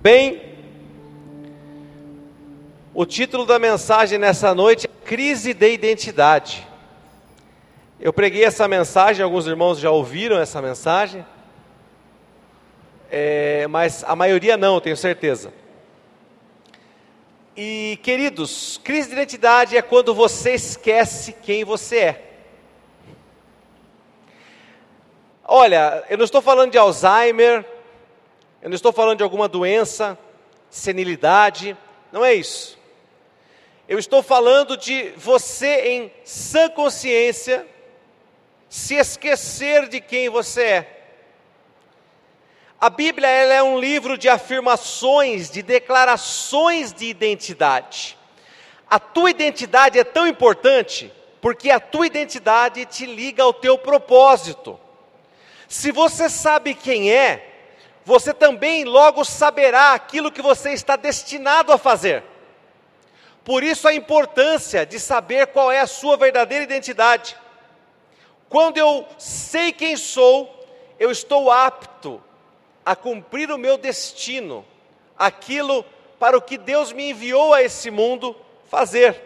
Bem, 0.00 0.40
o 2.94 3.04
título 3.04 3.44
da 3.44 3.58
mensagem 3.58 4.16
nessa 4.16 4.54
noite 4.54 4.86
é 4.86 5.04
Crise 5.04 5.52
de 5.52 5.72
Identidade. 5.72 6.64
Eu 7.98 8.12
preguei 8.12 8.44
essa 8.44 8.68
mensagem, 8.68 9.24
alguns 9.24 9.48
irmãos 9.48 9.80
já 9.80 9.90
ouviram 9.90 10.38
essa 10.38 10.62
mensagem, 10.62 11.26
é, 13.10 13.66
mas 13.66 14.04
a 14.04 14.14
maioria 14.14 14.56
não, 14.56 14.80
tenho 14.80 14.96
certeza. 14.96 15.52
E 17.56 17.98
queridos, 18.00 18.80
crise 18.84 19.08
de 19.08 19.14
identidade 19.14 19.76
é 19.76 19.82
quando 19.82 20.14
você 20.14 20.52
esquece 20.52 21.32
quem 21.32 21.64
você 21.64 21.98
é. 21.98 22.24
Olha, 25.44 26.04
eu 26.08 26.16
não 26.16 26.24
estou 26.24 26.40
falando 26.40 26.70
de 26.70 26.78
Alzheimer, 26.78 27.66
eu 28.60 28.68
não 28.68 28.74
estou 28.74 28.92
falando 28.92 29.18
de 29.18 29.22
alguma 29.22 29.46
doença, 29.46 30.18
senilidade, 30.68 31.76
não 32.10 32.24
é 32.24 32.34
isso. 32.34 32.78
Eu 33.88 33.98
estou 33.98 34.22
falando 34.22 34.76
de 34.76 35.10
você 35.16 35.88
em 35.88 36.12
sã 36.24 36.68
consciência 36.68 37.66
se 38.68 38.94
esquecer 38.96 39.88
de 39.88 40.00
quem 40.00 40.28
você 40.28 40.62
é. 40.62 40.94
A 42.80 42.90
Bíblia 42.90 43.28
ela 43.28 43.54
é 43.54 43.62
um 43.62 43.78
livro 43.78 44.18
de 44.18 44.28
afirmações, 44.28 45.50
de 45.50 45.62
declarações 45.62 46.92
de 46.92 47.06
identidade. 47.06 48.18
A 48.90 48.98
tua 48.98 49.30
identidade 49.30 49.98
é 49.98 50.04
tão 50.04 50.26
importante 50.26 51.12
porque 51.40 51.70
a 51.70 51.80
tua 51.80 52.06
identidade 52.06 52.84
te 52.86 53.06
liga 53.06 53.42
ao 53.42 53.52
teu 53.52 53.78
propósito. 53.78 54.78
Se 55.68 55.92
você 55.92 56.28
sabe 56.28 56.74
quem 56.74 57.12
é, 57.12 57.47
você 58.08 58.32
também 58.32 58.86
logo 58.86 59.22
saberá 59.22 59.92
aquilo 59.92 60.32
que 60.32 60.40
você 60.40 60.72
está 60.72 60.96
destinado 60.96 61.70
a 61.74 61.76
fazer. 61.76 62.24
Por 63.44 63.62
isso 63.62 63.86
a 63.86 63.92
importância 63.92 64.86
de 64.86 64.98
saber 64.98 65.48
qual 65.48 65.70
é 65.70 65.80
a 65.80 65.86
sua 65.86 66.16
verdadeira 66.16 66.64
identidade. 66.64 67.36
Quando 68.48 68.78
eu 68.78 69.06
sei 69.18 69.72
quem 69.72 69.94
sou, 69.94 70.48
eu 70.98 71.10
estou 71.10 71.52
apto 71.52 72.18
a 72.82 72.96
cumprir 72.96 73.50
o 73.50 73.58
meu 73.58 73.76
destino, 73.76 74.64
aquilo 75.18 75.84
para 76.18 76.34
o 76.34 76.40
que 76.40 76.56
Deus 76.56 76.92
me 76.92 77.10
enviou 77.10 77.52
a 77.52 77.62
esse 77.62 77.90
mundo 77.90 78.34
fazer. 78.70 79.20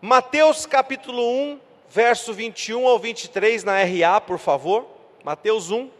Mateus 0.00 0.64
capítulo 0.64 1.22
1, 1.22 1.60
verso 1.90 2.32
21 2.32 2.88
ao 2.88 2.98
23 2.98 3.62
na 3.62 3.74
RA, 3.84 4.22
por 4.22 4.38
favor. 4.38 4.86
Mateus 5.22 5.70
1, 5.70 5.90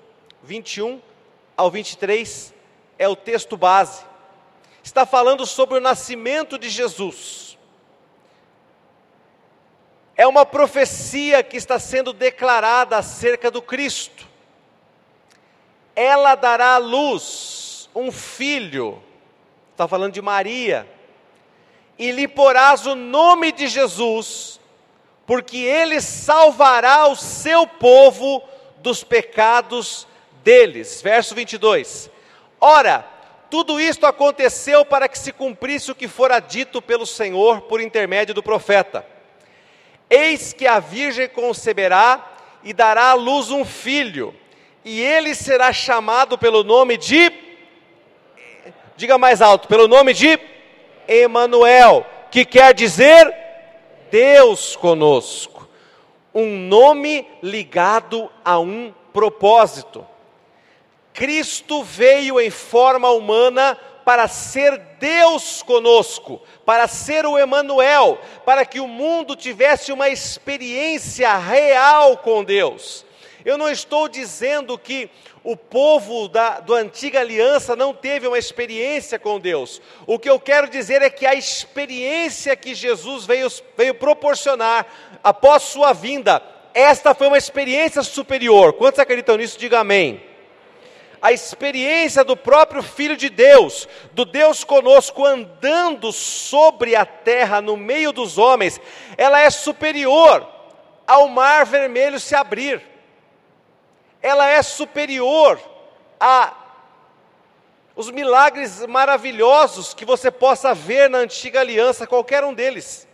21 0.43 1.12
ao 1.57 1.71
23 1.71 2.53
é 2.99 3.09
o 3.09 3.17
texto 3.17 3.57
base. 3.57 4.05
Está 4.83 5.07
falando 5.07 5.47
sobre 5.47 5.79
o 5.79 5.81
nascimento 5.81 6.59
de 6.59 6.69
Jesus 6.69 7.53
é 10.17 10.27
uma 10.27 10.45
profecia 10.45 11.43
que 11.43 11.57
está 11.57 11.79
sendo 11.79 12.13
declarada 12.13 12.97
acerca 12.97 13.51
do 13.51 13.63
Cristo. 13.63 14.29
Ela 15.97 16.35
dará 16.35 16.75
à 16.75 16.79
luz 16.79 17.89
um 17.95 18.13
filho, 18.13 19.03
está 19.73 19.89
falando 19.89 20.13
de 20.13 20.23
Maria, 20.23 20.89
e 21.99 22.11
lhe 22.11 22.27
porás 22.27 22.87
o 22.87 22.95
nome 22.95 23.53
de 23.53 23.67
Jesus, 23.69 24.61
porque 25.27 25.57
ele 25.59 26.01
salvará 26.01 27.07
o 27.09 27.17
seu 27.17 27.67
povo 27.67 28.43
dos 28.79 29.05
pecados 29.05 30.07
deles. 30.43 31.01
Verso 31.03 31.35
22. 31.35 32.11
Ora, 32.61 33.07
tudo 33.51 33.81
isto 33.81 34.07
aconteceu 34.07 34.85
para 34.85 35.09
que 35.09 35.19
se 35.19 35.33
cumprisse 35.33 35.91
o 35.91 35.95
que 35.95 36.09
fora 36.09 36.41
dito 36.41 36.81
pelo 36.81 37.07
Senhor 37.07 37.63
por 37.63 37.81
intermédio 37.81 38.35
do 38.35 38.43
profeta 38.43 39.13
Eis 40.15 40.53
que 40.53 40.67
a 40.67 40.79
virgem 40.79 41.27
conceberá 41.27 42.35
e 42.63 42.75
dará 42.75 43.13
à 43.13 43.15
luz 43.15 43.51
um 43.51 43.65
filho, 43.65 44.35
e 44.85 45.01
ele 45.01 45.35
será 45.35 45.73
chamado 45.73 46.37
pelo 46.37 46.63
nome 46.63 46.99
de 46.99 47.33
diga 48.95 49.17
mais 49.17 49.41
alto, 49.41 49.69
pelo 49.69 49.89
nome 49.89 50.13
de 50.13 50.39
Emanuel, 51.09 52.05
que 52.31 52.45
quer 52.45 52.75
dizer 52.75 53.35
Deus 54.11 54.77
conosco. 54.77 55.67
Um 56.35 56.59
nome 56.59 57.27
ligado 57.43 58.31
a 58.45 58.59
um 58.59 58.93
propósito. 59.15 60.07
Cristo 61.13 61.83
veio 61.83 62.41
em 62.41 62.51
forma 62.51 63.11
humana 63.11 63.79
para 64.05 64.27
ser 64.29 64.79
Deus 64.99 65.63
conosco, 65.63 66.41
para 66.65 66.89
ser 66.89 67.25
o 67.25 67.39
Emanuel, 67.39 68.19
para 68.45 68.65
que 68.65 68.81
o 68.81 68.89
mundo 68.89 69.37
tivesse 69.37 69.93
uma 69.93 70.09
experiência 70.09 71.37
real 71.37 72.17
com 72.17 72.43
Deus. 72.43 73.05
Eu 73.45 73.59
não 73.59 73.69
estou 73.69 74.09
dizendo 74.09 74.79
que 74.79 75.11
o 75.45 75.57
povo 75.57 76.29
da 76.29 76.61
do 76.61 76.75
antiga 76.75 77.21
aliança 77.21 77.75
não 77.75 77.93
teve 77.93 78.29
uma 78.29 78.39
experiência 78.39 79.19
com 79.19 79.41
Deus. 79.41 79.83
O 80.07 80.19
que 80.19 80.31
eu 80.31 80.39
quero 80.39 80.69
dizer 80.69 81.03
é 81.03 81.11
que 81.11 81.27
a 81.27 81.35
experiência 81.35 82.55
que 82.55 82.75
Jesus 82.75 83.25
veio, 83.27 83.49
veio 83.77 83.95
proporcionar 83.95 84.87
após 85.23 85.65
sua 85.65 85.93
vinda, 85.93 86.41
esta 86.73 87.15
foi 87.15 87.27
uma 87.27 87.39
experiência 87.39 88.03
superior. 88.03 88.75
Quantos 88.75 89.01
acreditam 89.01 89.37
nisso? 89.37 89.59
Diga 89.59 89.81
amém 89.81 90.32
a 91.23 91.31
experiência 91.31 92.25
do 92.25 92.37
próprio 92.37 92.83
Filho 92.83 93.17
de 93.17 93.31
Deus, 93.31 93.89
do 94.13 94.25
Deus 94.25 94.65
conosco 94.65 95.25
andando 95.25 96.11
sobre 96.11 96.97
a 96.97 97.07
terra, 97.07 97.61
no 97.61 97.77
meio 97.77 98.11
dos 98.13 98.39
homens, 98.39 98.81
ela 99.17 99.41
é 99.41 99.49
superior 99.49 100.45
ao 101.07 101.29
mar 101.29 101.65
vermelho 101.65 102.19
se 102.19 102.35
abrir, 102.35 102.83
ela 104.21 104.49
é 104.49 104.61
superior 104.63 105.61
a 106.19 106.59
os 107.95 108.11
milagres 108.11 108.87
maravilhosos 108.87 109.93
que 109.93 110.05
você 110.05 110.31
possa 110.31 110.75
ver 110.75 111.11
na 111.11 111.19
antiga 111.19 111.61
aliança, 111.61 112.07
qualquer 112.07 112.43
um 112.43 112.55
deles. 112.55 113.07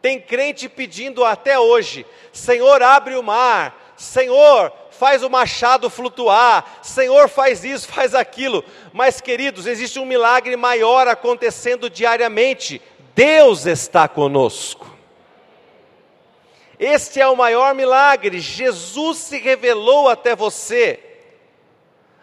Tem 0.00 0.20
crente 0.20 0.68
pedindo 0.68 1.24
até 1.24 1.58
hoje: 1.58 2.06
Senhor, 2.32 2.82
abre 2.82 3.16
o 3.16 3.22
mar, 3.22 3.92
Senhor, 3.96 4.72
faz 5.00 5.22
o 5.22 5.30
machado 5.30 5.88
flutuar, 5.88 6.80
Senhor 6.82 7.26
faz 7.26 7.64
isso, 7.64 7.88
faz 7.90 8.14
aquilo. 8.14 8.62
Mas, 8.92 9.18
queridos, 9.18 9.66
existe 9.66 9.98
um 9.98 10.04
milagre 10.04 10.54
maior 10.56 11.08
acontecendo 11.08 11.88
diariamente: 11.88 12.82
Deus 13.14 13.64
está 13.64 14.06
conosco. 14.06 14.86
Este 16.78 17.18
é 17.20 17.26
o 17.26 17.36
maior 17.36 17.74
milagre, 17.74 18.40
Jesus 18.40 19.16
se 19.18 19.38
revelou 19.38 20.08
até 20.08 20.36
você. 20.36 21.00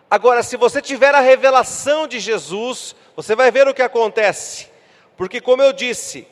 Agora, 0.10 0.42
se 0.42 0.56
você 0.56 0.82
tiver 0.82 1.14
a 1.14 1.20
revelação 1.20 2.08
de 2.08 2.20
Jesus, 2.20 2.96
você 3.16 3.36
vai 3.36 3.52
ver 3.52 3.68
o 3.68 3.74
que 3.74 3.82
acontece, 3.82 4.68
porque, 5.18 5.42
como 5.42 5.62
eu 5.62 5.74
disse, 5.74 6.28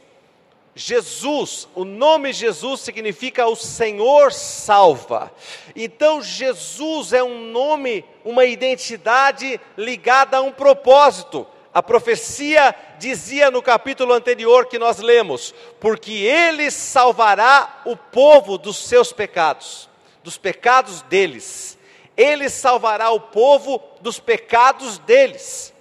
Jesus, 0.77 1.69
o 1.73 1.85
nome 1.85 2.33
Jesus 2.33 2.81
significa 2.81 3.47
o 3.47 3.55
Senhor 3.55 4.33
salva. 4.33 5.31
Então 5.73 6.21
Jesus 6.21 7.13
é 7.13 7.23
um 7.23 7.49
nome, 7.49 8.03
uma 8.25 8.43
identidade 8.43 9.59
ligada 9.77 10.37
a 10.37 10.41
um 10.41 10.51
propósito. 10.51 11.47
A 11.73 11.81
profecia 11.81 12.75
dizia 12.99 13.49
no 13.49 13.61
capítulo 13.61 14.13
anterior 14.13 14.65
que 14.65 14.77
nós 14.77 14.99
lemos: 14.99 15.55
porque 15.79 16.11
ele 16.11 16.69
salvará 16.69 17.81
o 17.85 17.95
povo 17.95 18.57
dos 18.57 18.75
seus 18.77 19.13
pecados, 19.13 19.89
dos 20.23 20.37
pecados 20.37 21.01
deles. 21.03 21.77
Ele 22.17 22.49
salvará 22.49 23.11
o 23.11 23.19
povo 23.19 23.81
dos 24.01 24.19
pecados 24.19 24.97
deles. 24.99 25.73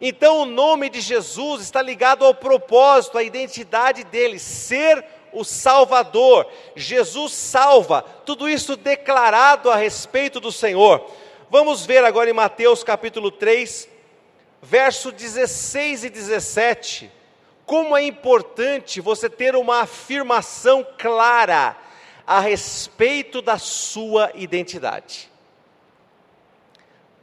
Então 0.00 0.40
o 0.40 0.46
nome 0.46 0.88
de 0.88 1.00
Jesus 1.00 1.60
está 1.60 1.82
ligado 1.82 2.24
ao 2.24 2.34
propósito, 2.34 3.18
à 3.18 3.22
identidade 3.22 4.02
dele, 4.04 4.38
ser 4.38 5.04
o 5.32 5.44
Salvador. 5.44 6.46
Jesus 6.74 7.32
salva, 7.32 8.02
tudo 8.24 8.48
isso 8.48 8.76
declarado 8.76 9.70
a 9.70 9.76
respeito 9.76 10.40
do 10.40 10.50
Senhor. 10.50 11.04
Vamos 11.50 11.84
ver 11.84 12.04
agora 12.04 12.30
em 12.30 12.32
Mateus 12.32 12.82
capítulo 12.82 13.30
3, 13.30 13.88
verso 14.62 15.12
16 15.12 16.04
e 16.04 16.10
17, 16.10 17.10
como 17.66 17.96
é 17.96 18.02
importante 18.02 19.00
você 19.00 19.28
ter 19.28 19.54
uma 19.54 19.80
afirmação 19.80 20.86
clara 20.96 21.76
a 22.26 22.40
respeito 22.40 23.42
da 23.42 23.58
sua 23.58 24.30
identidade. 24.34 25.30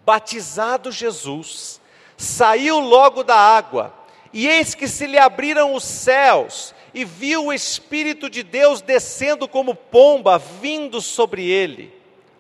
Batizado 0.05 0.91
Jesus, 0.91 1.81
saiu 2.17 2.79
logo 2.79 3.23
da 3.23 3.35
água, 3.35 3.93
e 4.33 4.47
eis 4.47 4.75
que 4.75 4.87
se 4.87 5.05
lhe 5.05 5.17
abriram 5.17 5.73
os 5.73 5.83
céus, 5.83 6.75
e 6.93 7.05
viu 7.05 7.45
o 7.45 7.53
Espírito 7.53 8.29
de 8.29 8.41
Deus 8.41 8.81
descendo 8.81 9.47
como 9.47 9.75
pomba, 9.75 10.37
vindo 10.37 10.99
sobre 10.99 11.47
ele. 11.47 11.93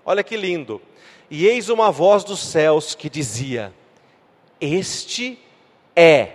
Olha 0.03 0.23
que 0.23 0.35
lindo. 0.35 0.81
e 1.29 1.45
eis 1.45 1.69
uma 1.69 1.91
voz 1.91 2.23
dos 2.23 2.39
céus 2.39 2.95
que 2.95 3.09
dizia: 3.09 3.73
Este 4.59 5.37
é 5.95 6.29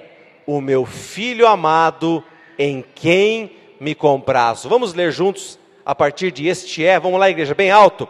o 0.46 0.60
meu 0.60 0.84
filho 0.84 1.46
amado, 1.46 2.22
em 2.58 2.84
quem 2.94 3.52
me 3.80 3.94
comprazo. 3.94 4.68
Vamos 4.68 4.94
ler 4.94 5.10
juntos 5.10 5.58
a 5.84 5.94
partir 5.94 6.30
de 6.30 6.46
este 6.46 6.84
é. 6.84 7.00
Vamos 7.00 7.18
lá, 7.18 7.30
igreja, 7.30 7.54
bem 7.54 7.70
alto. 7.70 8.08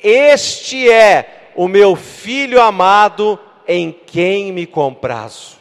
Este 0.00 0.90
é 0.90 1.50
o 1.56 1.66
meu 1.66 1.96
filho 1.96 2.60
amado, 2.60 3.38
em 3.68 3.92
quem 3.92 4.50
me 4.50 4.66
comprazo. 4.66 5.58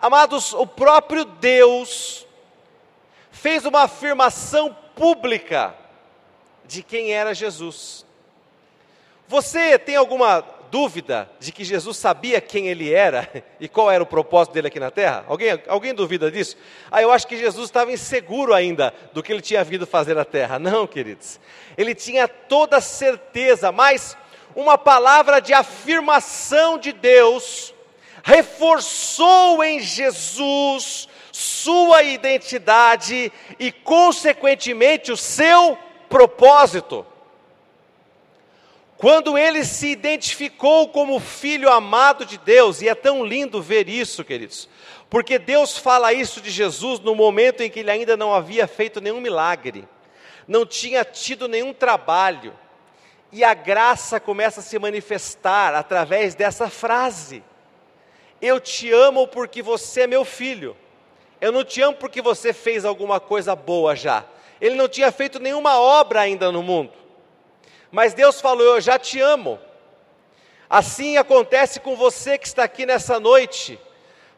Amados, 0.00 0.52
o 0.52 0.64
próprio 0.64 1.24
Deus 1.24 2.24
fez 3.32 3.66
uma 3.66 3.82
afirmação 3.82 4.74
pública 4.94 5.74
de 6.64 6.84
quem 6.84 7.12
era 7.12 7.34
Jesus. 7.34 8.06
Você 9.26 9.76
tem 9.76 9.96
alguma 9.96 10.44
dúvida 10.70 11.30
de 11.40 11.50
que 11.52 11.64
Jesus 11.64 11.96
sabia 11.96 12.40
quem 12.40 12.68
ele 12.68 12.92
era 12.92 13.28
e 13.58 13.68
qual 13.68 13.90
era 13.90 14.02
o 14.02 14.06
propósito 14.06 14.54
dele 14.54 14.68
aqui 14.68 14.78
na 14.78 14.90
terra? 14.90 15.24
Alguém, 15.26 15.60
alguém 15.66 15.94
duvida 15.94 16.30
disso? 16.30 16.56
Ah, 16.90 17.02
eu 17.02 17.10
acho 17.10 17.26
que 17.26 17.36
Jesus 17.36 17.66
estava 17.66 17.92
inseguro 17.92 18.54
ainda 18.54 18.94
do 19.12 19.22
que 19.22 19.32
ele 19.32 19.40
tinha 19.40 19.64
vindo 19.64 19.86
fazer 19.86 20.14
na 20.14 20.24
terra. 20.24 20.58
Não, 20.58 20.86
queridos. 20.86 21.40
Ele 21.76 21.94
tinha 21.94 22.28
toda 22.28 22.80
certeza, 22.80 23.72
mas 23.72 24.16
uma 24.54 24.78
palavra 24.78 25.40
de 25.40 25.52
afirmação 25.52 26.78
de 26.78 26.92
Deus 26.92 27.74
reforçou 28.22 29.62
em 29.62 29.80
Jesus 29.80 31.08
sua 31.30 32.02
identidade 32.02 33.30
e, 33.58 33.72
consequentemente, 33.72 35.12
o 35.12 35.16
seu 35.16 35.76
propósito. 36.08 37.04
Quando 38.96 39.36
ele 39.36 39.64
se 39.64 39.88
identificou 39.88 40.88
como 40.88 41.20
filho 41.20 41.70
amado 41.70 42.24
de 42.24 42.38
Deus, 42.38 42.80
e 42.80 42.88
é 42.88 42.94
tão 42.94 43.24
lindo 43.24 43.60
ver 43.60 43.88
isso, 43.88 44.24
queridos, 44.24 44.68
porque 45.10 45.38
Deus 45.38 45.76
fala 45.76 46.12
isso 46.12 46.40
de 46.40 46.50
Jesus 46.50 47.00
no 47.00 47.14
momento 47.14 47.62
em 47.62 47.68
que 47.68 47.80
ele 47.80 47.90
ainda 47.90 48.16
não 48.16 48.32
havia 48.32 48.66
feito 48.66 49.00
nenhum 49.00 49.20
milagre, 49.20 49.86
não 50.48 50.64
tinha 50.64 51.04
tido 51.04 51.48
nenhum 51.48 51.74
trabalho, 51.74 52.54
e 53.34 53.42
a 53.42 53.52
graça 53.52 54.20
começa 54.20 54.60
a 54.60 54.62
se 54.62 54.78
manifestar 54.78 55.74
através 55.74 56.36
dessa 56.36 56.70
frase: 56.70 57.42
Eu 58.40 58.60
te 58.60 58.92
amo 58.92 59.26
porque 59.26 59.60
você 59.60 60.02
é 60.02 60.06
meu 60.06 60.24
filho. 60.24 60.76
Eu 61.40 61.50
não 61.50 61.64
te 61.64 61.82
amo 61.82 61.96
porque 61.96 62.22
você 62.22 62.52
fez 62.52 62.84
alguma 62.84 63.18
coisa 63.18 63.56
boa 63.56 63.96
já. 63.96 64.24
Ele 64.60 64.76
não 64.76 64.88
tinha 64.88 65.10
feito 65.10 65.40
nenhuma 65.40 65.80
obra 65.80 66.20
ainda 66.20 66.52
no 66.52 66.62
mundo. 66.62 66.92
Mas 67.90 68.14
Deus 68.14 68.40
falou: 68.40 68.76
Eu 68.76 68.80
já 68.80 69.00
te 69.00 69.20
amo. 69.20 69.58
Assim 70.70 71.16
acontece 71.16 71.80
com 71.80 71.96
você 71.96 72.38
que 72.38 72.46
está 72.46 72.62
aqui 72.62 72.86
nessa 72.86 73.18
noite. 73.18 73.80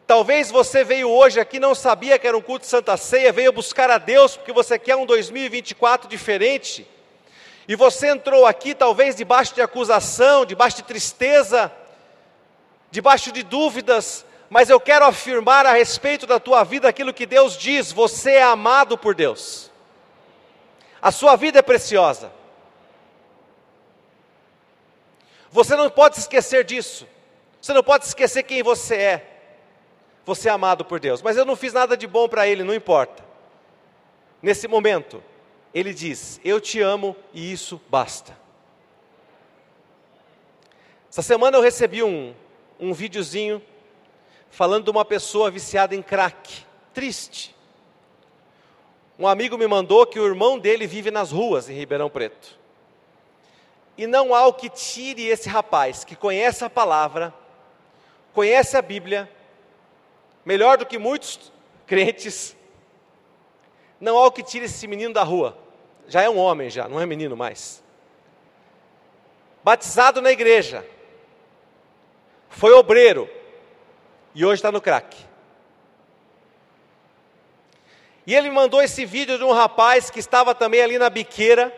Talvez 0.07 0.51
você 0.51 0.83
veio 0.83 1.11
hoje 1.11 1.39
aqui 1.39 1.61
não 1.61 1.75
sabia 1.75 2.19
que 2.19 2.27
era 2.27 2.37
um 2.37 2.41
culto 2.41 2.65
de 2.65 2.71
Santa 2.71 2.97
Ceia, 2.97 3.31
veio 3.31 3.53
buscar 3.53 3.91
a 3.91 3.99
Deus 3.99 4.39
porque 4.39 4.55
você 4.55 4.79
quer 4.79 4.97
um 4.97 5.05
2024 5.05 6.09
diferente. 6.09 6.96
E 7.69 7.75
você 7.75 8.09
entrou 8.09 8.47
aqui 8.47 8.75
talvez 8.75 9.17
debaixo 9.17 9.55
de 9.55 9.61
acusação, 9.61 10.45
debaixo 10.45 10.77
de 10.77 10.83
tristeza, 10.85 11.73
debaixo 12.91 13.33
de 13.33 13.43
dúvidas, 13.43 14.25
mas 14.49 14.71
eu 14.71 14.79
quero 14.79 15.05
afirmar 15.05 15.67
a 15.67 15.73
respeito 15.73 16.27
da 16.27 16.39
tua 16.39 16.63
vida 16.63 16.89
aquilo 16.89 17.13
que 17.13 17.27
Deus 17.27 17.57
diz: 17.57 17.91
você 17.91 18.33
é 18.33 18.43
amado 18.43 18.97
por 18.97 19.15
Deus. 19.15 19.71
A 21.03 21.11
sua 21.11 21.37
vida 21.37 21.59
é 21.59 21.63
preciosa. 21.63 22.33
Você 25.51 25.75
não 25.75 25.91
pode 25.91 26.19
esquecer 26.19 26.65
disso. 26.65 27.07
Você 27.61 27.73
não 27.73 27.83
pode 27.83 28.05
esquecer 28.05 28.43
quem 28.43 28.63
você 28.63 28.95
é. 28.97 29.39
Você 30.25 30.49
é 30.49 30.53
amado 30.53 30.85
por 30.85 31.01
Deus. 31.01 31.23
Mas 31.23 31.37
eu 31.37 31.45
não 31.45 31.57
fiz 31.57 31.73
nada 31.73 31.97
de 31.97 32.07
bom 32.07 32.29
para 32.29 32.47
Ele, 32.47 32.63
não 32.63 32.75
importa. 32.75 33.25
Nesse 34.43 34.69
momento, 34.69 35.23
Ele 35.77 35.93
diz: 35.93 36.41
Eu 36.43 36.59
te 36.59 36.81
amo 36.81 37.15
e 37.35 37.53
isso 37.53 37.79
basta. 37.91 38.35
Essa 41.11 41.21
semana 41.21 41.59
eu 41.59 41.61
recebi 41.61 42.03
um, 42.03 42.35
um 42.81 42.95
videozinho 42.95 43.61
falando 44.49 44.85
de 44.85 44.91
uma 44.91 45.05
pessoa 45.05 45.51
viciada 45.51 45.95
em 45.95 46.01
crack. 46.01 46.65
Triste. 46.95 47.55
Um 49.19 49.29
amigo 49.29 49.59
me 49.59 49.67
mandou 49.67 50.07
que 50.07 50.19
o 50.19 50.27
irmão 50.27 50.59
dele 50.59 50.87
vive 50.87 51.11
nas 51.11 51.31
ruas 51.31 51.69
em 51.69 51.75
Ribeirão 51.75 52.09
Preto. 52.09 52.59
E 53.99 54.07
não 54.07 54.35
há 54.35 54.47
o 54.47 54.55
que 54.55 54.71
tire 54.71 55.27
esse 55.27 55.47
rapaz 55.47 56.05
que 56.05 56.17
conhece 56.17 56.65
a 56.65 56.71
palavra, 56.71 57.35
conhece 58.33 58.79
a 58.79 58.83
Bíblia, 58.83 59.31
melhor 60.43 60.79
do 60.79 60.87
que 60.87 60.97
muitos 60.97 61.53
crentes, 61.87 62.57
não 64.01 64.17
há 64.17 64.25
o 64.25 64.33
que 64.33 64.43
tire 64.43 64.65
esse 64.65 64.87
menino 64.87 65.13
da 65.13 65.23
rua. 65.23 65.66
Já 66.09 66.23
é 66.23 66.31
um 66.31 66.39
homem, 66.39 66.71
já, 66.71 66.89
não 66.89 67.01
é 67.01 67.07
menino 67.07 67.37
mais. 67.37 67.83
Batizado 69.63 70.23
na 70.23 70.31
igreja, 70.31 70.87
foi 72.49 72.73
obreiro 72.73 73.29
e 74.35 74.45
hoje 74.45 74.61
está 74.61 74.71
no 74.71 74.81
crack. 74.81 75.17
E 78.27 78.35
ele 78.35 78.51
mandou 78.51 78.83
esse 78.83 79.05
vídeo 79.05 79.39
de 79.39 79.45
um 79.45 79.53
rapaz 79.53 80.11
que 80.11 80.19
estava 80.19 80.55
também 80.55 80.83
ali 80.83 80.99
na 80.99 81.09
biqueira 81.09 81.73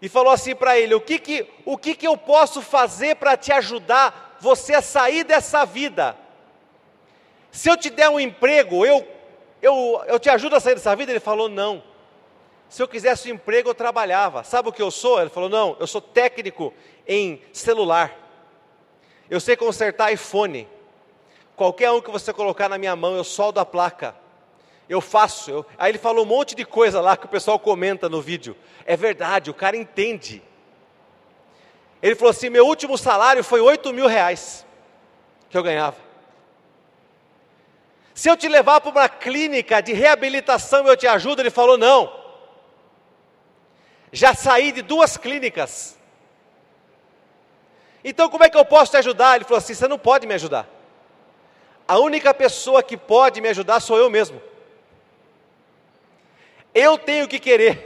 e 0.00 0.08
falou 0.08 0.32
assim 0.32 0.54
para 0.54 0.78
ele: 0.78 0.94
o 0.94 1.00
que 1.00 1.18
que, 1.18 1.46
o 1.64 1.76
que 1.76 1.94
que 1.94 2.06
eu 2.06 2.16
posso 2.16 2.62
fazer 2.62 3.16
para 3.16 3.36
te 3.36 3.50
ajudar 3.52 4.36
você 4.40 4.74
a 4.74 4.82
sair 4.82 5.24
dessa 5.24 5.64
vida? 5.64 6.16
Se 7.50 7.68
eu 7.68 7.76
te 7.76 7.90
der 7.90 8.08
um 8.08 8.20
emprego, 8.20 8.84
eu, 8.84 9.06
eu, 9.62 10.04
eu 10.06 10.18
te 10.20 10.28
ajudo 10.28 10.56
a 10.56 10.60
sair 10.60 10.74
dessa 10.74 10.94
vida? 10.94 11.10
Ele 11.10 11.20
falou: 11.20 11.48
não. 11.48 11.82
Se 12.68 12.82
eu 12.82 12.88
quisesse 12.88 13.30
um 13.30 13.34
emprego, 13.34 13.70
eu 13.70 13.74
trabalhava. 13.74 14.42
Sabe 14.44 14.68
o 14.68 14.72
que 14.72 14.82
eu 14.82 14.90
sou? 14.90 15.20
Ele 15.20 15.30
falou: 15.30 15.48
não, 15.48 15.76
eu 15.78 15.86
sou 15.86 16.00
técnico 16.00 16.72
em 17.06 17.40
celular. 17.52 18.14
Eu 19.30 19.40
sei 19.40 19.56
consertar 19.56 20.12
iPhone. 20.12 20.68
Qualquer 21.54 21.90
um 21.90 22.00
que 22.00 22.10
você 22.10 22.32
colocar 22.32 22.68
na 22.68 22.78
minha 22.78 22.94
mão, 22.94 23.16
eu 23.16 23.24
soldo 23.24 23.58
a 23.58 23.64
placa 23.64 24.14
eu 24.88 25.00
faço. 25.00 25.50
Eu... 25.50 25.66
Aí 25.78 25.90
ele 25.90 25.98
falou 25.98 26.24
um 26.24 26.28
monte 26.28 26.54
de 26.54 26.64
coisa 26.64 27.00
lá 27.00 27.16
que 27.16 27.26
o 27.26 27.28
pessoal 27.28 27.58
comenta 27.58 28.08
no 28.08 28.20
vídeo. 28.20 28.56
É 28.84 28.96
verdade, 28.96 29.50
o 29.50 29.54
cara 29.54 29.76
entende. 29.76 30.42
Ele 32.02 32.14
falou 32.14 32.30
assim: 32.30 32.48
meu 32.48 32.66
último 32.66 32.96
salário 32.96 33.42
foi 33.42 33.60
8 33.60 33.92
mil 33.92 34.06
reais 34.06 34.64
que 35.50 35.56
eu 35.56 35.62
ganhava. 35.62 35.96
Se 38.14 38.30
eu 38.30 38.36
te 38.36 38.48
levar 38.48 38.80
para 38.80 38.90
uma 38.90 39.08
clínica 39.08 39.82
de 39.82 39.92
reabilitação, 39.92 40.86
eu 40.86 40.96
te 40.96 41.06
ajudo? 41.06 41.42
Ele 41.42 41.50
falou: 41.50 41.76
não. 41.76 42.25
Já 44.16 44.32
saí 44.34 44.72
de 44.72 44.80
duas 44.80 45.18
clínicas. 45.18 45.94
Então 48.02 48.30
como 48.30 48.44
é 48.44 48.48
que 48.48 48.56
eu 48.56 48.64
posso 48.64 48.92
te 48.92 48.96
ajudar? 48.96 49.36
Ele 49.36 49.44
falou 49.44 49.58
assim: 49.58 49.74
você 49.74 49.86
não 49.86 49.98
pode 49.98 50.26
me 50.26 50.32
ajudar. 50.32 50.66
A 51.86 51.98
única 51.98 52.32
pessoa 52.32 52.82
que 52.82 52.96
pode 52.96 53.42
me 53.42 53.48
ajudar 53.50 53.78
sou 53.78 53.98
eu 53.98 54.08
mesmo. 54.08 54.40
Eu 56.74 56.96
tenho 56.96 57.28
que 57.28 57.38
querer. 57.38 57.76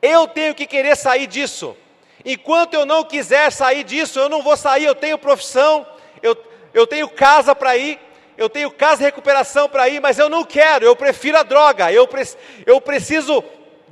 Eu 0.00 0.28
tenho 0.28 0.54
que 0.54 0.68
querer 0.68 0.96
sair 0.96 1.26
disso. 1.26 1.76
Enquanto 2.24 2.74
eu 2.74 2.86
não 2.86 3.02
quiser 3.02 3.50
sair 3.50 3.82
disso, 3.82 4.20
eu 4.20 4.28
não 4.28 4.40
vou 4.40 4.56
sair. 4.56 4.84
Eu 4.84 4.94
tenho 4.94 5.18
profissão, 5.18 5.84
eu, 6.22 6.36
eu 6.72 6.86
tenho 6.86 7.08
casa 7.08 7.56
para 7.56 7.76
ir, 7.76 7.98
eu 8.38 8.48
tenho 8.48 8.70
casa 8.70 8.98
de 8.98 9.04
recuperação 9.06 9.68
para 9.68 9.88
ir, 9.88 10.00
mas 10.00 10.16
eu 10.16 10.28
não 10.28 10.44
quero, 10.44 10.84
eu 10.84 10.94
prefiro 10.94 11.38
a 11.38 11.42
droga, 11.42 11.90
eu, 11.90 12.06
pre, 12.06 12.22
eu 12.64 12.80
preciso 12.80 13.42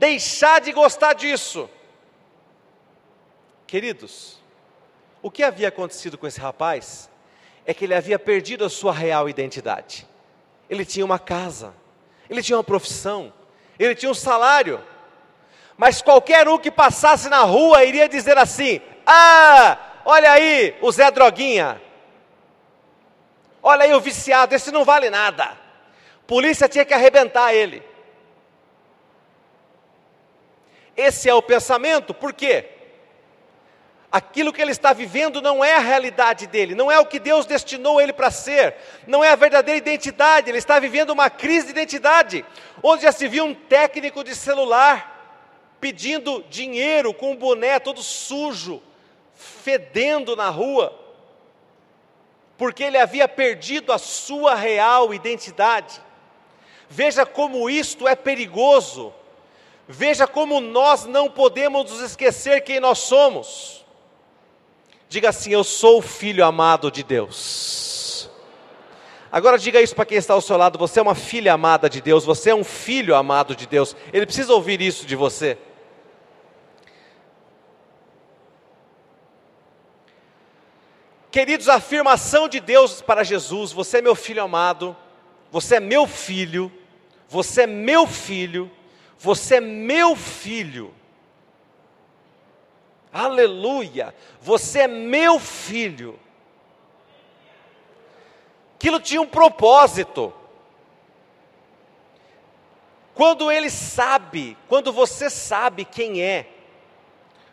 deixar 0.04 0.60
de 0.60 0.70
gostar 0.70 1.14
disso. 1.14 1.68
Queridos, 3.66 4.38
o 5.22 5.30
que 5.30 5.42
havia 5.42 5.68
acontecido 5.68 6.18
com 6.18 6.26
esse 6.26 6.38
rapaz 6.38 7.10
é 7.64 7.72
que 7.72 7.86
ele 7.86 7.94
havia 7.94 8.18
perdido 8.18 8.66
a 8.66 8.68
sua 8.68 8.92
real 8.92 9.30
identidade. 9.30 10.06
Ele 10.68 10.84
tinha 10.84 11.06
uma 11.06 11.18
casa, 11.18 11.72
ele 12.28 12.42
tinha 12.42 12.58
uma 12.58 12.64
profissão, 12.64 13.32
ele 13.78 13.94
tinha 13.94 14.10
um 14.10 14.14
salário. 14.14 14.78
Mas 15.74 16.02
qualquer 16.02 16.46
um 16.48 16.58
que 16.58 16.70
passasse 16.70 17.30
na 17.30 17.40
rua 17.40 17.82
iria 17.82 18.06
dizer 18.06 18.36
assim: 18.36 18.82
Ah, 19.06 19.78
olha 20.04 20.32
aí 20.32 20.76
o 20.82 20.92
Zé 20.92 21.10
Droguinha. 21.10 21.80
Olha 23.62 23.84
aí 23.84 23.94
o 23.94 24.00
viciado, 24.00 24.54
esse 24.54 24.70
não 24.70 24.84
vale 24.84 25.08
nada. 25.08 25.56
Polícia 26.26 26.68
tinha 26.68 26.84
que 26.84 26.92
arrebentar 26.92 27.54
ele. 27.54 27.93
Esse 30.96 31.28
é 31.28 31.34
o 31.34 31.42
pensamento, 31.42 32.14
por 32.14 32.32
quê? 32.32 32.70
Aquilo 34.10 34.52
que 34.52 34.62
ele 34.62 34.70
está 34.70 34.92
vivendo 34.92 35.42
não 35.42 35.64
é 35.64 35.74
a 35.74 35.80
realidade 35.80 36.46
dele, 36.46 36.74
não 36.74 36.90
é 36.90 37.00
o 37.00 37.06
que 37.06 37.18
Deus 37.18 37.46
destinou 37.46 38.00
ele 38.00 38.12
para 38.12 38.30
ser, 38.30 38.76
não 39.08 39.24
é 39.24 39.30
a 39.30 39.36
verdadeira 39.36 39.78
identidade, 39.78 40.48
ele 40.48 40.58
está 40.58 40.78
vivendo 40.78 41.10
uma 41.10 41.28
crise 41.28 41.66
de 41.66 41.72
identidade, 41.72 42.44
onde 42.80 43.02
já 43.02 43.10
se 43.10 43.26
viu 43.26 43.44
um 43.44 43.54
técnico 43.54 44.22
de 44.22 44.36
celular 44.36 45.12
pedindo 45.80 46.44
dinheiro 46.48 47.12
com 47.12 47.32
o 47.32 47.36
boné 47.36 47.78
todo 47.80 48.02
sujo, 48.02 48.80
fedendo 49.34 50.36
na 50.36 50.48
rua, 50.48 50.98
porque 52.56 52.84
ele 52.84 52.96
havia 52.96 53.28
perdido 53.28 53.92
a 53.92 53.98
sua 53.98 54.54
real 54.54 55.12
identidade. 55.12 56.00
Veja 56.88 57.26
como 57.26 57.68
isto 57.68 58.06
é 58.06 58.14
perigoso. 58.14 59.12
Veja 59.86 60.26
como 60.26 60.60
nós 60.60 61.04
não 61.04 61.30
podemos 61.30 61.90
nos 61.90 62.00
esquecer 62.00 62.62
quem 62.62 62.80
nós 62.80 62.98
somos. 62.98 63.84
Diga 65.08 65.28
assim: 65.28 65.52
Eu 65.52 65.62
sou 65.62 65.98
o 65.98 66.02
filho 66.02 66.44
amado 66.44 66.90
de 66.90 67.02
Deus. 67.02 68.30
Agora 69.30 69.58
diga 69.58 69.82
isso 69.82 69.94
para 69.94 70.06
quem 70.06 70.16
está 70.16 70.32
ao 70.32 70.40
seu 70.40 70.56
lado: 70.56 70.78
Você 70.78 70.98
é 70.98 71.02
uma 71.02 71.14
filha 71.14 71.52
amada 71.52 71.90
de 71.90 72.00
Deus, 72.00 72.24
você 72.24 72.50
é 72.50 72.54
um 72.54 72.64
filho 72.64 73.14
amado 73.14 73.54
de 73.54 73.66
Deus. 73.66 73.94
Ele 74.12 74.24
precisa 74.24 74.54
ouvir 74.54 74.80
isso 74.80 75.04
de 75.04 75.14
você. 75.14 75.58
Queridos, 81.30 81.68
a 81.68 81.74
afirmação 81.74 82.48
de 82.48 82.58
Deus 82.60 83.02
para 83.02 83.22
Jesus: 83.24 83.70
Você 83.72 83.98
é 83.98 84.02
meu 84.02 84.14
filho 84.14 84.42
amado, 84.42 84.96
você 85.50 85.76
é 85.76 85.80
meu 85.80 86.06
filho, 86.06 86.72
você 87.28 87.62
é 87.62 87.66
meu 87.66 88.06
filho, 88.06 88.70
você 89.18 89.56
é 89.56 89.60
meu 89.60 90.14
filho. 90.16 90.94
Aleluia! 93.12 94.14
Você 94.40 94.80
é 94.80 94.88
meu 94.88 95.38
filho. 95.38 96.18
Aquilo 98.76 99.00
tinha 99.00 99.20
um 99.20 99.26
propósito. 99.26 100.32
Quando 103.14 103.50
ele 103.50 103.70
sabe, 103.70 104.58
quando 104.68 104.92
você 104.92 105.30
sabe 105.30 105.84
quem 105.84 106.20
é, 106.20 106.48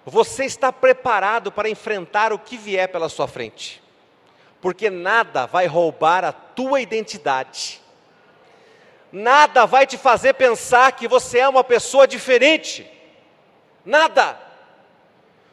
você 0.04 0.46
está 0.46 0.74
preparado 0.74 1.52
para 1.52 1.70
enfrentar 1.70 2.34
o 2.34 2.40
que 2.40 2.58
vier 2.58 2.92
pela 2.92 3.08
sua 3.08 3.28
frente, 3.28 3.82
porque 4.60 4.90
nada 4.90 5.46
vai 5.46 5.68
roubar 5.68 6.26
a 6.26 6.32
tua 6.32 6.82
identidade, 6.82 7.81
nada 9.12 9.66
vai 9.66 9.86
te 9.86 9.98
fazer 9.98 10.34
pensar 10.34 10.92
que 10.94 11.08
você 11.08 11.40
é 11.40 11.50
uma 11.50 11.64
pessoa 11.64 12.08
diferente, 12.08 12.90
nada, 13.86 14.40